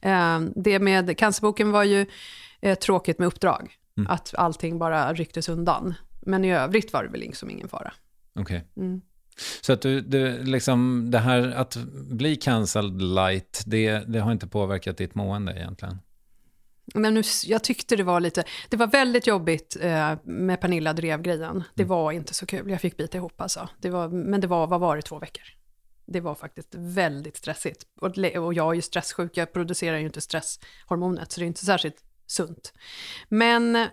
[0.00, 2.06] Eh, det med cancerboken var ju
[2.60, 4.10] eh, tråkigt med uppdrag, mm.
[4.10, 5.94] att allting bara rycktes undan.
[6.20, 7.92] Men i övrigt var det väl liksom ingen fara.
[8.34, 8.42] Okej.
[8.74, 8.84] Okay.
[8.84, 9.00] Mm.
[9.60, 11.76] Så att du, du, liksom, det här att
[12.10, 15.98] bli cancelled light, det, det har inte påverkat ditt mående egentligen?
[16.94, 21.64] Men nu, jag tyckte det var lite, det var väldigt jobbigt eh, med Pernilla Drev-grejen.
[21.74, 21.88] Det mm.
[21.88, 23.68] var inte så kul, jag fick bita ihop alltså.
[23.78, 25.44] Det var, men det var, vad var det, två veckor?
[26.06, 27.86] Det var faktiskt väldigt stressigt.
[28.00, 31.64] Och, och jag är ju stresssjuk, jag producerar ju inte stresshormonet, så det är inte
[31.64, 32.72] särskilt sunt.
[33.28, 33.86] Men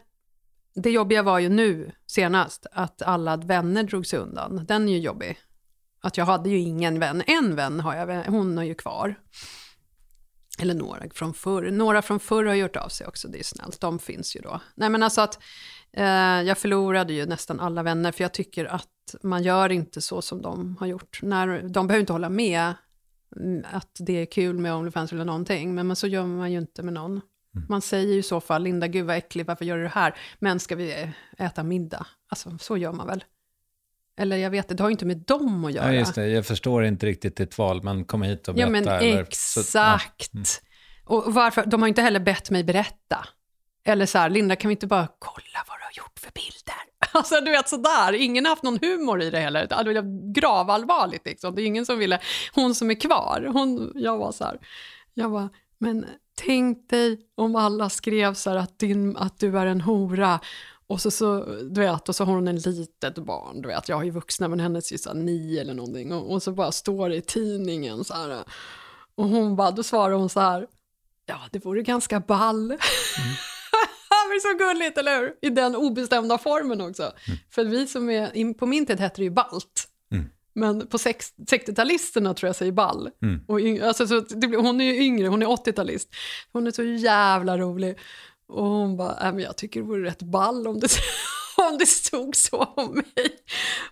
[0.76, 4.66] det jobbiga var ju nu senast, att alla vänner drog sig undan.
[4.68, 5.40] Den är ju jobbig.
[6.02, 7.24] Att jag hade ju ingen vän.
[7.28, 9.16] En vän har jag, hon är ju kvar.
[10.62, 11.72] Eller några från förr.
[11.72, 13.82] Några från förr har gjort av sig också, det är snällt.
[13.82, 14.62] De finns ju då.
[14.76, 15.40] Nej men alltså att
[15.94, 16.06] eh,
[16.42, 20.42] jag förlorade ju nästan alla vänner, för jag tycker att man gör inte så som
[20.42, 21.20] de har gjort.
[21.22, 22.74] När, de behöver inte hålla med
[23.36, 26.84] mm, att det är kul med Onlyfans eller någonting, men så gör man ju inte
[26.84, 27.12] med någon.
[27.12, 27.68] Mm.
[27.70, 30.18] Man säger ju i så fall, Linda, gud vad äckligt, varför gör du det här?
[30.40, 32.08] Men ska vi äta middag?
[32.30, 33.24] Alltså, så gör man väl?
[34.20, 35.94] Eller jag vet, det har ju inte med dem att göra.
[35.94, 36.28] Ja, just det.
[36.28, 38.68] Jag förstår inte riktigt ditt val, men kom hit och berätta.
[38.68, 39.68] Ja, men eller, exakt.
[39.68, 40.00] Så, ja.
[40.34, 40.46] mm.
[41.06, 41.66] Och varför?
[41.66, 43.28] De har inte heller bett mig berätta.
[43.86, 46.88] Eller så här, Linda, kan vi inte bara kolla vad du har gjort för bilder?
[47.12, 49.68] Alltså du vet sådär, ingen har haft någon humor i det heller.
[49.68, 51.56] Det var gravallvarligt liksom.
[51.56, 52.20] Det är ingen som ville,
[52.54, 54.60] hon som är kvar, hon, jag var så här,
[55.14, 56.06] jag var, men
[56.36, 60.40] tänk dig om alla skrev så här att, din, att du är en hora
[60.90, 63.96] och så, så, du vet, och så har hon en litet barn, du vet, jag
[63.96, 66.14] har ju vuxna men hennes är så nio eller någonting.
[66.14, 68.44] Och, och, så bara står det i tidningen så här.
[69.16, 70.68] Och hon bara, då svarar hon så här,
[71.26, 72.66] ja det vore ganska ball.
[72.66, 72.78] Mm.
[74.30, 75.34] det är så gulligt, eller hur?
[75.42, 77.04] I den obestämda formen också.
[77.04, 77.40] Mm.
[77.50, 79.88] För vi som är, på min tid hette det ju balt.
[80.12, 80.26] Mm.
[80.54, 83.10] Men på 60-talisterna tror jag säger ball.
[83.22, 83.42] Mm.
[83.48, 86.08] Och, alltså, så det, hon är ju yngre, hon är 80-talist.
[86.52, 87.98] Hon är så jävla rolig.
[88.48, 90.88] Och hon bara, äh, men jag tycker det vore rätt ball om det,
[91.72, 93.30] om det stod så om mig.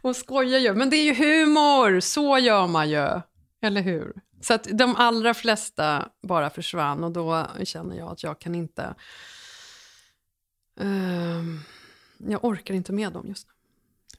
[0.02, 3.22] Och skojar ju, men det är ju humor, så gör man ju.
[3.62, 4.14] Eller hur?
[4.42, 8.96] Så att de allra flesta bara försvann och då känner jag att jag kan inte...
[10.82, 11.44] Uh,
[12.18, 13.54] jag orkar inte med dem just nu.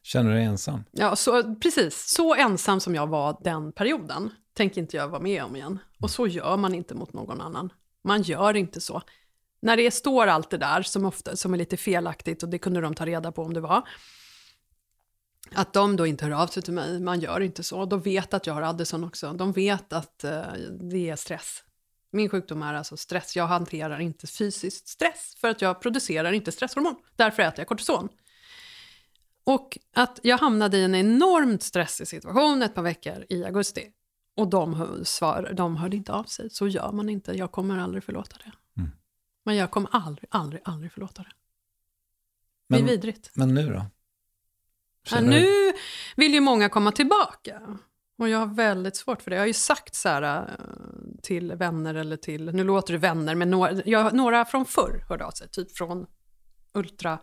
[0.02, 0.84] Känner du dig ensam?
[0.90, 2.08] Ja, så, precis.
[2.08, 5.78] Så ensam som jag var den perioden tänker inte jag vara med om igen.
[6.00, 7.72] Och så gör man inte mot någon annan.
[8.04, 9.02] Man gör inte så.
[9.60, 12.80] När det står allt det där som, ofta, som är lite felaktigt och det kunde
[12.80, 13.88] de ta reda på om det var.
[15.52, 17.84] Att de då inte hör av sig till mig, man gör inte så.
[17.84, 19.32] De vet att jag har Addison också.
[19.32, 20.42] De vet att eh,
[20.90, 21.62] det är stress.
[22.10, 23.36] Min sjukdom är alltså stress.
[23.36, 26.96] Jag hanterar inte fysisk stress för att jag producerar inte stresshormon.
[27.16, 28.08] Därför äter jag kortison.
[29.44, 33.86] Och att jag hamnade i en enormt stressig situation ett par veckor i augusti.
[34.36, 36.50] Och de, svar, de hörde inte av sig.
[36.50, 37.32] Så gör man inte.
[37.32, 38.52] Jag kommer aldrig förlåta det.
[39.46, 39.54] Mm.
[39.54, 41.28] Men jag kommer aldrig, aldrig, aldrig förlåta det.
[42.68, 43.30] Det Men, är vidrigt.
[43.34, 43.86] men nu då?
[45.10, 45.72] Ja, nu
[46.16, 47.78] vill ju många komma tillbaka.
[48.18, 49.36] Och jag har väldigt svårt för det.
[49.36, 53.34] Jag har ju sagt så här eh, till vänner eller till, nu låter det vänner,
[53.34, 55.48] men några, jag, några från förr hörde av sig.
[55.48, 56.06] Typ från
[56.74, 57.18] ultra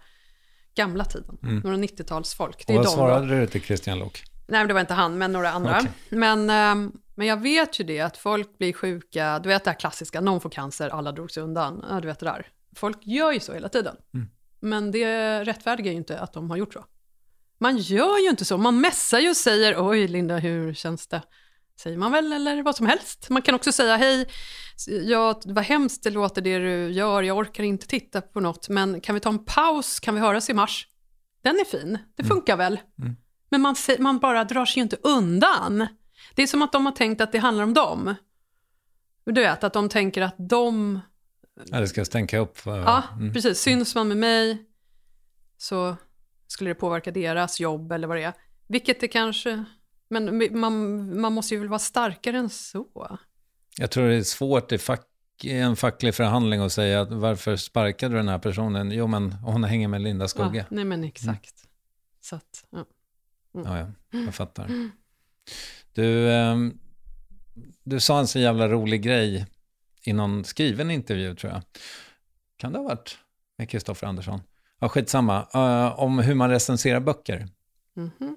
[0.76, 1.38] gamla tiden.
[1.42, 2.64] Några 90-talsfolk.
[2.68, 2.80] Det Mm.
[2.80, 2.96] Och vad de då.
[2.96, 4.24] svarade du till Christian Lok?
[4.48, 5.78] Nej, det var inte han, men några andra.
[5.80, 5.92] Okej.
[6.10, 9.40] Men, ehm, men jag vet ju det, att folk blir sjuka.
[9.40, 11.86] Du vet det här klassiska, någon får cancer, alla drog sig undan.
[11.90, 12.48] Ja, du vet det där.
[12.76, 13.96] Folk gör ju så hela tiden.
[14.14, 14.28] Mm.
[14.60, 16.86] Men det rättfärdigar ju inte att de har gjort så.
[17.58, 18.58] Man gör ju inte så.
[18.58, 21.22] Man messar ju och säger oj Linda, hur känns det?
[21.80, 23.30] Säger man väl, eller vad som helst.
[23.30, 24.28] Man kan också säga hej,
[25.04, 29.02] ja, vad hemskt det låter det du gör, jag orkar inte titta på något, men
[29.02, 30.88] kan vi ta en paus, kan vi höras i mars?
[31.42, 32.80] Den är fin, det funkar väl?
[33.50, 35.88] Men man, man bara drar sig ju inte undan.
[36.36, 38.16] Det är som att de har tänkt att det handlar om dem.
[39.26, 41.00] Du vet, att de tänker att de...
[41.72, 42.58] Ja, det ska stänka upp.
[42.66, 43.34] Ja, mm.
[43.34, 43.60] precis.
[43.60, 44.66] Syns man med mig
[45.58, 45.96] så
[46.48, 48.34] skulle det påverka deras jobb eller vad det är.
[48.68, 49.64] Vilket det kanske...
[50.10, 53.18] Men man, man måste ju väl vara starkare än så.
[53.78, 55.08] Jag tror det är svårt i, fack,
[55.44, 58.92] i en facklig förhandling att säga att varför sparkade du den här personen?
[58.92, 60.58] Jo, men hon hänger med Linda Skugge.
[60.58, 61.56] Ja, nej men exakt.
[62.22, 62.86] Så att, ja.
[63.52, 64.68] Ja, ja, jag fattar.
[65.94, 66.74] Du, ehm,
[67.84, 69.46] du sa en så jävla rolig grej
[70.04, 71.62] i någon skriven intervju, tror jag.
[72.58, 73.18] Kan det ha varit
[73.58, 74.42] med Kristoffer Andersson?
[74.80, 75.48] Ja, skitsamma.
[75.56, 77.48] Uh, om hur man recenserar böcker.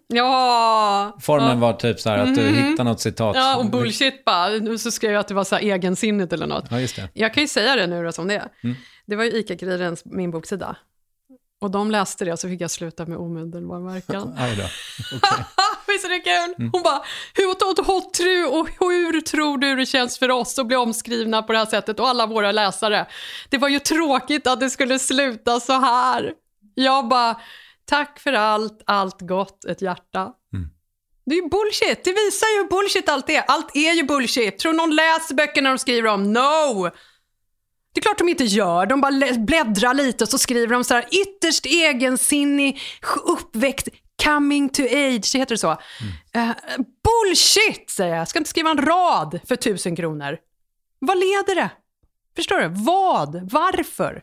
[0.07, 1.17] Ja!
[1.21, 1.55] Formen ja.
[1.55, 2.55] var typ så här att du Mhm.
[2.55, 3.37] hittar något citat.
[3.37, 4.49] Ja, och bullshit bara.
[4.49, 6.65] Nu så skrev jag att det var så här egensinnigt eller något.
[6.71, 7.09] Ja, just det.
[7.13, 8.49] Jag kan ju säga det nu då som det är.
[8.63, 8.77] Mm.
[9.07, 10.77] Det var ju ICA-Kurirens, min boksida.
[11.67, 14.35] Och de läste det och så fick jag sluta med omedelbar verkan.
[14.39, 14.63] Aj då.
[15.17, 15.45] Okej.
[15.87, 16.55] Visst är det kul?
[16.59, 16.71] Mm.
[16.73, 17.03] Hon bara,
[17.35, 17.47] hur,
[18.25, 21.67] hur, och hur tror du det känns för oss att bli omskrivna på det här
[21.67, 23.07] sättet och alla våra läsare?
[23.49, 26.33] Det var ju tråkigt att det skulle sluta så här.
[26.75, 27.41] Jag bara,
[27.85, 30.33] tack för allt, allt gott, ett hjärta.
[30.55, 30.69] Mm.
[31.27, 33.45] Det är ju bullshit, det visar ju hur bullshit allt är.
[33.49, 34.59] Allt är ju bullshit.
[34.59, 36.33] Tror någon läser böckerna de skriver om?
[36.33, 36.91] No!
[37.97, 38.87] Det är klart de inte gör.
[38.87, 42.81] De bara lä- bläddrar lite och så skriver de så här ytterst egensinnig,
[43.25, 43.89] uppväxt,
[44.25, 45.71] coming to age, heter det så?
[46.35, 46.51] Eh,
[47.05, 48.29] bullshit, säger jag.
[48.29, 50.39] Ska inte skriva en rad för tusen kronor.
[50.99, 51.71] Vad leder det?
[52.37, 52.69] Förstår du?
[52.69, 53.51] Vad?
[53.53, 54.23] Varför?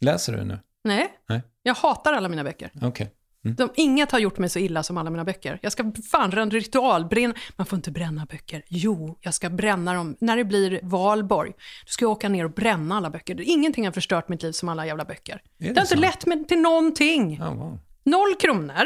[0.00, 0.58] Läser du nu?
[0.84, 1.08] Nej.
[1.28, 1.42] Nej.
[1.62, 2.70] Jag hatar alla mina böcker.
[3.52, 3.54] Okej.
[3.74, 5.58] De, inget har gjort mig så illa som alla mina böcker.
[5.62, 7.34] Jag ska fan en ritual, bränna.
[7.56, 8.62] Man får inte bränna böcker.
[8.68, 10.16] Jo, jag ska bränna dem.
[10.20, 13.40] När det blir valborg, då ska jag åka ner och bränna alla böcker.
[13.40, 15.34] Ingenting har förstört mitt liv som alla jävla böcker.
[15.34, 17.36] Är Det, det har inte lett mig till någonting.
[17.40, 17.78] Ja, wow.
[18.04, 18.84] Noll kronor,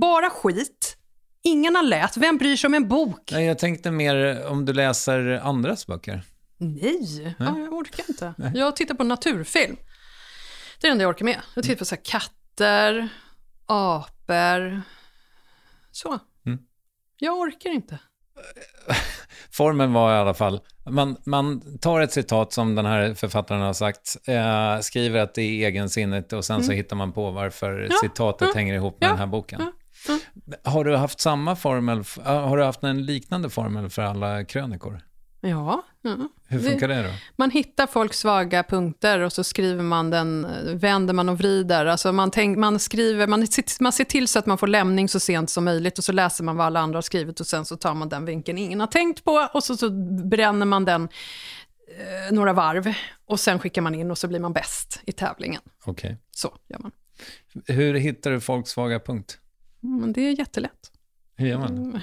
[0.00, 0.96] bara skit.
[1.42, 2.16] Ingen har läst.
[2.16, 3.30] Vem bryr sig om en bok?
[3.32, 6.22] Nej, jag tänkte mer om du läser andras böcker.
[6.58, 8.34] Nej, Ja, jag orkar inte.
[8.54, 9.76] Jag tittar på naturfilm.
[10.80, 11.40] Det är det enda jag orkar med.
[11.54, 13.08] Jag tittar på så katter,
[13.66, 14.82] apor.
[15.90, 16.18] Så.
[16.46, 16.58] Mm.
[17.18, 17.98] Jag orkar inte.
[19.52, 20.60] Formen var i alla fall,
[20.90, 25.42] man, man tar ett citat som den här författaren har sagt, eh, skriver att det
[25.42, 27.88] är egensinnigt och sen så hittar man på varför Mm.
[27.90, 29.72] Ja, citatet ja, hänger ihop med ja, den här boken.
[30.64, 35.00] Har du haft samma formel, har du haft en liknande formel för alla krönikor?
[35.44, 35.84] Ja.
[36.02, 36.28] ja.
[36.48, 37.08] Hur funkar det då?
[37.36, 40.46] Man hittar folks svaga punkter och så skriver man den,
[40.78, 41.86] vänder man och vrider.
[41.86, 43.46] Alltså man, tänk, man, skriver, man,
[43.80, 46.44] man ser till så att man får lämning så sent som möjligt och så läser
[46.44, 48.86] man vad alla andra har skrivit och sen så tar man den vinkeln ingen har
[48.86, 49.90] tänkt på och så, så
[50.24, 51.08] bränner man den
[51.98, 52.94] eh, några varv
[53.26, 55.62] och sen skickar man in och så blir man bäst i tävlingen.
[55.84, 56.16] Okej.
[56.30, 56.92] Så gör man.
[57.66, 59.38] Hur hittar du folks svaga punkt?
[59.80, 60.90] Men det är jättelätt.
[61.36, 62.00] Hur gör man?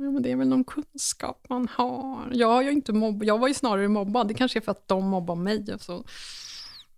[0.00, 2.30] Ja, men det är väl någon kunskap man har.
[2.32, 4.28] Jag, har ju inte mobb- jag var ju snarare mobbad.
[4.28, 5.74] Det kanske är för att de mobbar mig.
[5.74, 6.04] Och så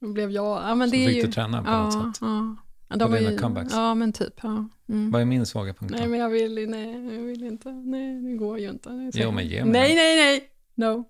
[0.00, 0.62] blev jag...
[0.62, 2.18] Ja, men Så det är fick ju, du träna på ja, något sätt?
[2.20, 2.56] Ja.
[2.88, 3.72] Ja, På de var dina ju, comebacks?
[3.72, 4.34] Ja, men typ.
[4.42, 4.68] Ja.
[4.88, 5.10] Mm.
[5.10, 7.70] Vad är min svaga punkt Nej, men jag vill, nej, jag vill inte.
[7.72, 8.88] Nej, det går ju inte.
[8.88, 10.50] Är Jo, men ge mig Nej, nej, nej.
[10.74, 11.04] No.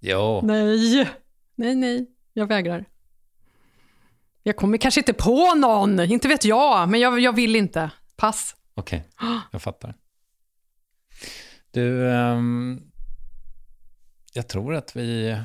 [0.00, 0.40] Jo.
[0.44, 1.08] Nej.
[1.54, 2.06] Nej, nej.
[2.32, 2.84] Jag vägrar.
[4.42, 6.00] Jag kommer kanske inte på någon.
[6.00, 6.88] Inte vet jag.
[6.88, 7.90] Men jag, jag vill inte.
[8.16, 8.54] Pass.
[8.74, 9.08] Okej,
[9.50, 9.94] jag fattar.
[11.78, 12.80] Du, ehm,
[14.32, 15.36] jag tror att vi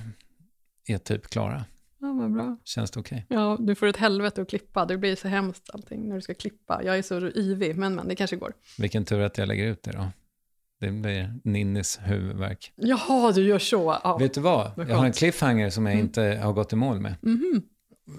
[0.87, 1.65] är typ klara.
[1.99, 2.57] Ja, vad bra.
[2.63, 3.25] Känns det okej?
[3.29, 4.85] Ja, du får ett helvete att klippa.
[4.85, 6.81] Det blir så hemskt allting när du ska klippa.
[6.83, 8.53] Jag är så yvig, men, men det kanske går.
[8.77, 10.07] Vilken tur att jag lägger ut det då.
[10.79, 12.73] Det blir Ninnis huvudvärk.
[12.75, 13.99] Jaha, du gör så.
[14.03, 14.17] Ja.
[14.17, 14.71] Vet du vad?
[14.77, 17.15] Jag har en cliffhanger som jag inte har gått i mål med.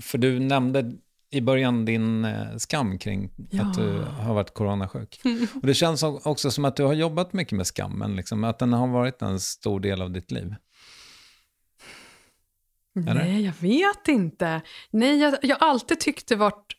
[0.01, 0.93] För du nämnde
[1.35, 3.31] i början din eh, skam kring
[3.61, 5.20] att du har varit coronasjuk.
[5.55, 8.73] Och det känns också som att du har jobbat mycket med skammen, liksom, att den
[8.73, 10.55] har varit en stor del av ditt liv.
[12.97, 13.15] Eller?
[13.15, 14.61] Nej, jag vet inte.
[14.90, 16.77] Nej, jag, har alltid tyckt det varit...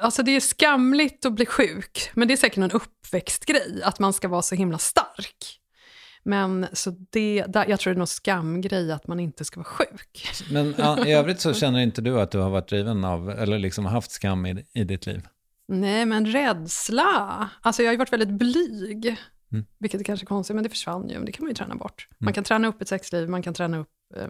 [0.00, 4.12] Alltså det är skamligt att bli sjuk, men det är säkert en uppväxtgrej, att man
[4.12, 5.60] ska vara så himla stark.
[6.26, 9.68] Men så det, där, jag tror det är någon skamgrej att man inte ska vara
[9.68, 10.28] sjuk.
[10.50, 10.74] Men
[11.06, 14.10] i övrigt så känner inte du att du har varit driven av, eller liksom haft
[14.10, 15.26] skam i, i ditt liv?
[15.68, 17.48] Nej, men rädsla.
[17.60, 19.16] Alltså jag har ju varit väldigt blyg,
[19.52, 19.66] Mm.
[19.78, 21.14] vilket är kanske konstigt, men det försvann ju.
[21.14, 22.08] Men det kan man ju träna bort.
[22.18, 24.28] Man kan träna upp ett sexliv, man kan träna upp, eh,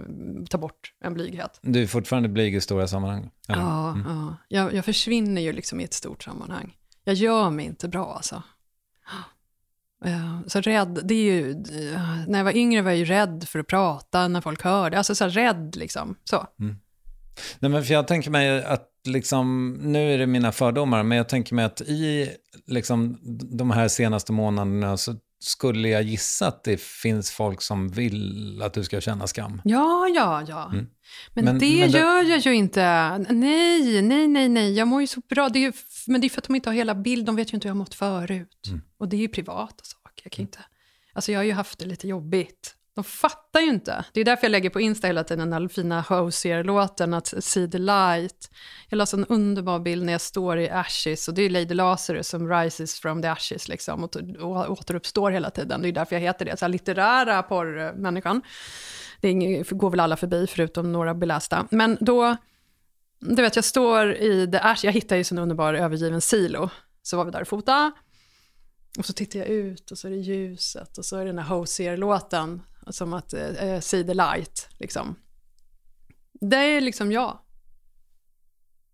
[0.51, 1.59] ta bort en blyghet.
[1.63, 3.31] Du är fortfarande blyg i stora sammanhang?
[3.49, 3.61] eller?
[3.61, 4.37] Ja, ja.
[4.49, 6.77] Jag, jag försvinner ju liksom i ett stort sammanhang.
[7.05, 8.43] Jag gör mig inte bra alltså.
[10.05, 13.45] Eh, så rädd, det är ju, eh, när jag var yngre var jag ju rädd
[13.49, 14.99] för att prata när folk hörde.
[14.99, 16.17] Alltså så här rädd liksom.
[16.25, 16.47] Så.
[16.61, 16.77] Mm.
[17.59, 21.29] Nej, men för jag tänker mig att, liksom, nu är det mina fördomar, men jag
[21.29, 22.31] tänker mig att i
[22.67, 23.19] liksom,
[23.59, 28.75] de här senaste månaderna så skulle jag gissa att det finns folk som vill att
[28.75, 29.61] du ska känna skam.
[29.65, 30.69] Ja, ja, ja.
[30.73, 30.91] Men, Mm.
[31.35, 33.19] Men- det men det- gör jag ju inte.
[33.31, 34.73] Nej, nej, nej, nej.
[34.73, 35.49] Jag mår ju så bra.
[35.49, 35.73] Det är
[36.07, 37.25] men det är för att de inte har hela bilden.
[37.27, 38.63] De vet ju inte hur jag har mått förut.
[38.69, 38.81] Mm.
[38.99, 40.23] Och det är ju privata saker.
[40.25, 40.59] Jag kan inte...
[41.13, 42.76] Alltså jag har ju haft det lite jobbigt.
[42.97, 44.05] De fattar ju inte.
[44.13, 47.71] Det är därför jag lägger på Insta hela tiden den här fina Hosier-låten, att see
[47.71, 48.51] the light.
[48.89, 52.29] Jag la en underbar bild när jag står i ashes, och det är Lady Lazarus
[52.29, 55.83] som rises from the ashes, liksom, och, och återuppstår hela tiden.
[55.83, 58.43] Det är därför jag heter det, så här litterära porrmänniskan.
[59.21, 59.33] Det
[59.71, 61.69] går väl alla förbi, förutom några belästa.
[61.71, 62.37] Men då,
[63.21, 66.71] du vet, jag står i the ashes, jag hittar ju en underbar övergiven silo.
[67.03, 67.93] Så var vi där och fotade.
[68.99, 71.39] Och så tittar jag ut och så är det ljuset och så är det den
[71.39, 72.63] här Hosier-låten.
[72.91, 75.17] Som att eh, see the light, liksom.
[76.41, 77.39] Det är liksom jag.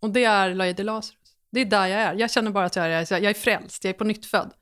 [0.01, 1.19] Och det är Lady Lazarus.
[1.51, 2.15] Det är där jag är.
[2.15, 4.53] Jag känner bara att jag är, jag är frälst, jag är på nytt född.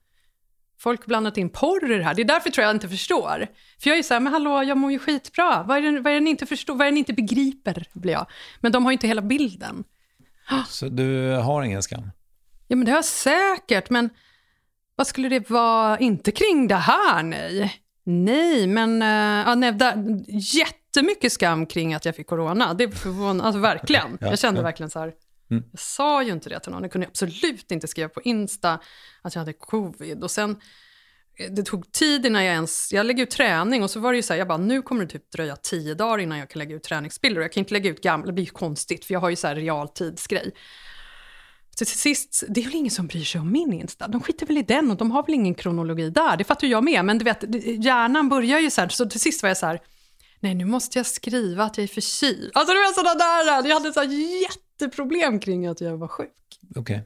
[0.78, 2.14] Folk blandat in porr i det här.
[2.14, 3.46] Det är därför tror jag inte förstår.
[3.78, 5.62] För jag är så här, men hallå, jag mår ju skitbra.
[5.62, 6.74] Vad är det, vad är det ni inte förstår?
[6.74, 8.26] Vad är det ni inte begriper, blir jag.
[8.60, 9.84] Men de har ju inte hela bilden.
[10.68, 12.10] Så du har ingen skam?
[12.68, 14.10] Ja, men det har jag säkert, men
[14.96, 15.98] vad skulle det vara?
[15.98, 17.74] Inte kring det här, nej.
[18.10, 22.74] Nej, men uh, ja, nej, där, jättemycket skam kring att jag fick corona.
[22.74, 24.18] Det förvånar, alltså verkligen.
[24.20, 24.64] Ja, jag kände ja.
[24.64, 25.12] verkligen så här,
[25.50, 25.64] Mm.
[25.70, 26.82] jag sa ju inte det till någon.
[26.82, 28.80] Jag kunde absolut inte skriva på Insta
[29.22, 30.22] att jag hade covid.
[30.22, 30.50] Och sen,
[31.38, 34.16] eh, det tog tid innan jag ens, jag lägger ut träning och så var det
[34.16, 36.58] ju så här, jag bara, nu kommer det typ dröja tio dagar innan jag kan
[36.58, 37.40] lägga ut träningsbilder.
[37.40, 39.36] Och jag kan inte lägga ut gamla, det blir ju konstigt, för jag har ju
[39.36, 40.52] så här realtidsgrej.
[41.80, 44.08] Så till sist, det är väl ingen som bryr sig om min Insta.
[44.08, 46.36] De skiter väl i den och de har väl ingen kronologi där.
[46.36, 47.04] Det fattar ju jag med.
[47.04, 47.44] Men du vet,
[47.84, 48.88] hjärnan börjar ju så här.
[48.88, 49.80] Så till sist var jag så här,
[50.40, 52.50] nej nu måste jag skriva att jag är förkyld.
[52.54, 56.28] Alltså det var sådana där, jag hade så här jätteproblem kring att jag var sjuk.
[56.76, 57.02] Okej.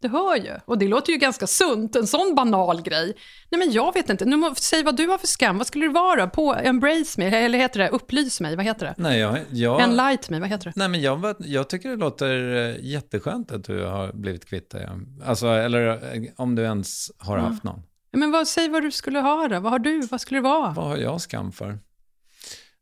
[0.00, 0.52] Det hör ju.
[0.64, 3.16] Och det låter ju ganska sunt, en sån banal grej.
[3.50, 5.58] Nej men jag vet inte, nu må, säg vad du har för skam.
[5.58, 6.26] Vad skulle det vara?
[6.26, 8.94] På embrace me, eller heter det upplys mig, vad heter det?
[8.96, 10.72] Nej, jag, jag, Enlight me, vad heter det?
[10.76, 14.90] nej, men jag, jag tycker det låter eh, jätteskönt att du har blivit kvitt det.
[15.24, 17.82] Alltså, eller eh, om du ens har haft någon.
[18.10, 19.60] Ja, Men vad, säg vad du skulle ha då.
[19.60, 20.00] Vad har du?
[20.00, 20.72] Vad skulle det vara?
[20.72, 21.78] Vad har jag skam för?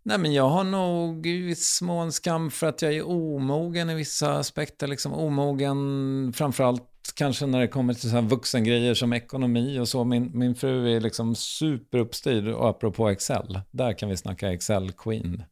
[0.03, 3.95] Nej, men jag har nog i viss mån skam för att jag är omogen i
[3.95, 4.87] vissa aspekter.
[4.87, 6.83] Liksom omogen, framförallt
[7.19, 10.05] kanske när det kommer till så här vuxengrejer som ekonomi och så.
[10.05, 15.45] Min, min fru är liksom superuppstyrd och apropå Excel, där kan vi snacka Excel-queen.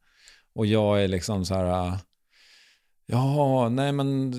[0.55, 1.97] Och jag är liksom så här, äh,
[3.05, 4.33] ja, nej men,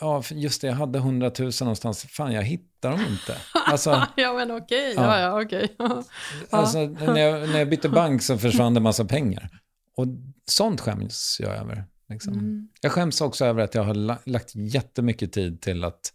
[0.00, 3.36] ja, just det, jag hade 100 000 någonstans, fan jag hittar dem inte.
[3.66, 5.02] Alltså, ja men okej, Ja.
[5.02, 5.76] ja ja okej.
[6.50, 9.48] Alltså, när, jag, när jag bytte bank så försvann det massa pengar.
[9.96, 10.06] Och
[10.50, 11.84] sånt skäms jag över.
[12.08, 12.32] Liksom.
[12.32, 12.68] Mm.
[12.80, 16.12] Jag skäms också över att jag har la, lagt jättemycket tid till att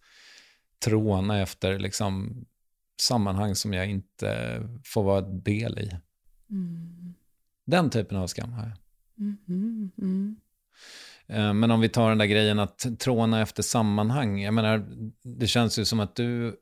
[0.86, 2.45] tråna efter liksom,
[3.02, 5.91] sammanhang som jag inte får vara del i.
[6.52, 7.14] Mm.
[7.66, 8.78] Den typen av skam har jag.
[9.20, 10.36] Mm, mm.
[11.28, 14.41] Eh, Men om vi tar den där grejen att tråna efter sammanhang.
[14.41, 14.86] Jag menar,
[15.24, 16.56] det känns ju som att du,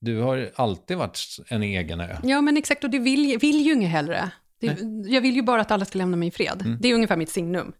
[0.00, 1.18] du har alltid varit
[1.48, 2.16] en egen ö.
[2.22, 4.30] Ja men exakt, och det vill, vill ju inget hellre.
[4.60, 6.62] Det, jag vill ju bara att alla ska lämna mig i fred.
[6.64, 6.78] Mm.
[6.80, 7.72] Det är ungefär mitt signum.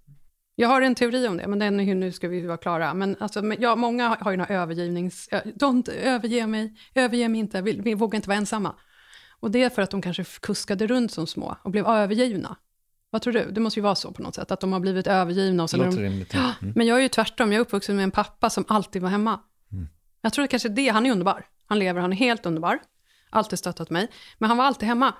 [0.54, 2.94] Jag har en teori om det, men den är nu ska vi vara klara.
[2.94, 5.28] Men alltså, ja, många har ju några övergivnings...
[5.32, 8.74] ö- Don't överge mig, överge mig inte, vill, vi vågar inte vara ensamma.
[9.40, 12.56] Och det är för att de kanske kuskade runt som små och blev övergivna.
[13.10, 13.50] Vad tror du?
[13.50, 15.62] Det måste ju vara så på något sätt, att de har blivit övergivna.
[15.62, 16.04] Och sen är Låter de...
[16.04, 16.34] rimligt.
[16.34, 16.72] Mm.
[16.76, 19.40] Men jag är ju tvärtom, jag är uppvuxen med en pappa som alltid var hemma.
[19.72, 19.88] Mm.
[20.20, 21.46] Jag tror att kanske det, han är underbar.
[21.66, 22.78] Han lever, han är helt underbar.
[23.30, 24.08] Alltid stöttat mig.
[24.38, 25.14] Men han var alltid hemma.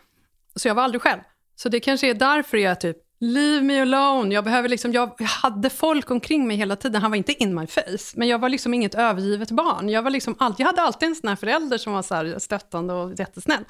[0.56, 1.20] Så jag var aldrig själv.
[1.56, 4.34] Så det kanske är därför jag typ, leave me alone.
[4.34, 7.02] Jag, behöver liksom, jag, hade folk omkring mig hela tiden.
[7.02, 8.14] Han var inte in my face.
[8.14, 9.88] Men jag var liksom inget övergivet barn.
[9.88, 12.38] Jag, var liksom all, jag hade alltid en sån här förälder som var så här
[12.38, 13.64] stöttande och jättesnäll.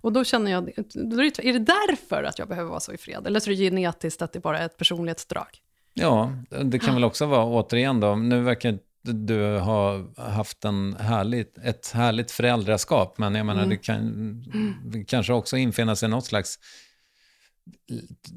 [0.00, 0.64] Och då känner jag,
[0.94, 3.26] då är det är det därför att jag behöver vara så i fred?
[3.26, 5.60] Eller så är det genetiskt att det bara är ett personlighetsdrag?
[5.94, 6.32] Ja,
[6.62, 11.90] det kan väl också vara, återigen då, nu verkar du ha haft en härligt, ett
[11.94, 13.70] härligt föräldraskap, men jag menar, Mm.
[13.70, 14.44] det kan
[14.84, 16.58] det kanske också infinna sig något slags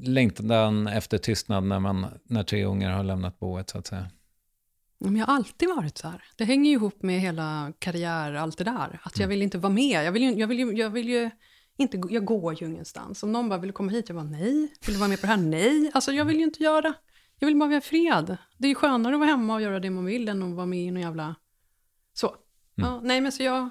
[0.02, 4.10] längtan efter tystnad när, man, när tre ungar har lämnat boet, så att säga.
[4.98, 6.24] Men jag har alltid varit så här.
[6.36, 9.00] Det hänger ju ihop med hela karriär, allt det där.
[9.02, 10.04] Att jag vill inte vara med.
[10.04, 11.30] Jag vill ju, jag vill ju, jag vill ju
[11.76, 13.22] inte, jag går ju ingenstans.
[13.22, 14.72] Om någon bara vill komma hit, jag bara nej.
[14.86, 15.36] Vill du vara med på det här?
[15.36, 15.90] Nej.
[15.94, 16.94] Alltså jag vill ju inte göra.
[17.38, 18.36] Jag vill bara vara fred.
[18.58, 20.66] Det är ju skönare att vara hemma och göra det man vill än att vara
[20.66, 21.34] med i någon jävla...
[22.12, 22.36] Så.
[22.74, 23.70] Ja, nej men så jag...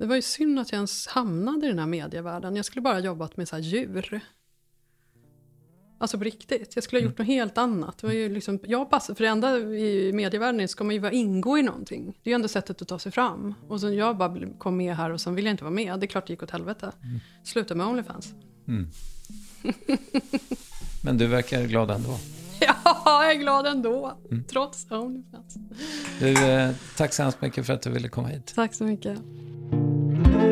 [0.00, 2.56] Det var ju synd att jag ens hamnade i den här medievärlden.
[2.56, 4.20] Jag skulle bara jobbat med så här djur.
[5.98, 6.72] Alltså på riktigt.
[6.74, 7.98] Jag skulle ha gjort något helt annat.
[7.98, 11.12] Det var ju liksom, jag passade, för det enda i medievärlden ska man ju bara
[11.12, 12.18] ingå i någonting.
[12.22, 13.54] Det är ju enda sättet att ta sig fram.
[13.68, 16.00] Och sen jag bara kom med här och sen vill jag inte vara med.
[16.00, 16.92] Det är klart det gick åt helvete.
[17.44, 18.34] Sluta med Onlyfans.
[21.04, 22.18] Men du verkar glad ändå.
[22.84, 24.18] Ja, jag är glad ändå.
[24.50, 25.54] Trots Onlyfans.
[26.20, 28.52] Du, eh, tack så hemskt mycket för att du ville komma hit.
[28.54, 29.18] Tack så mycket.
[30.12, 30.49] Thank you.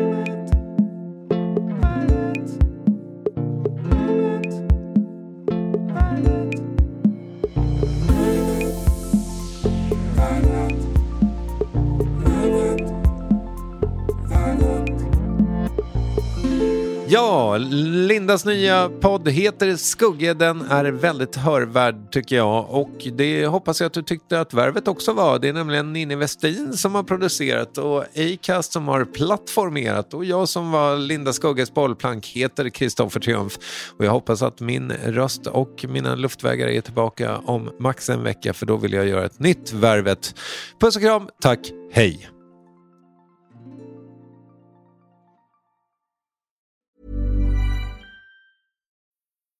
[17.11, 20.33] Ja, Lindas nya podd heter Skugge.
[20.33, 24.87] Den är väldigt hörvärd tycker jag och det hoppas jag att du tyckte att Värvet
[24.87, 25.39] också var.
[25.39, 30.49] Det är nämligen Ninni Westin som har producerat och Acast som har plattformerat och jag
[30.49, 33.57] som var Linda Skugges bollplank heter Kristoffer Triumf
[33.97, 38.53] och jag hoppas att min röst och mina luftvägar är tillbaka om max en vecka
[38.53, 40.35] för då vill jag göra ett nytt Värvet.
[40.79, 41.59] Puss och kram, tack,
[41.91, 42.38] hej!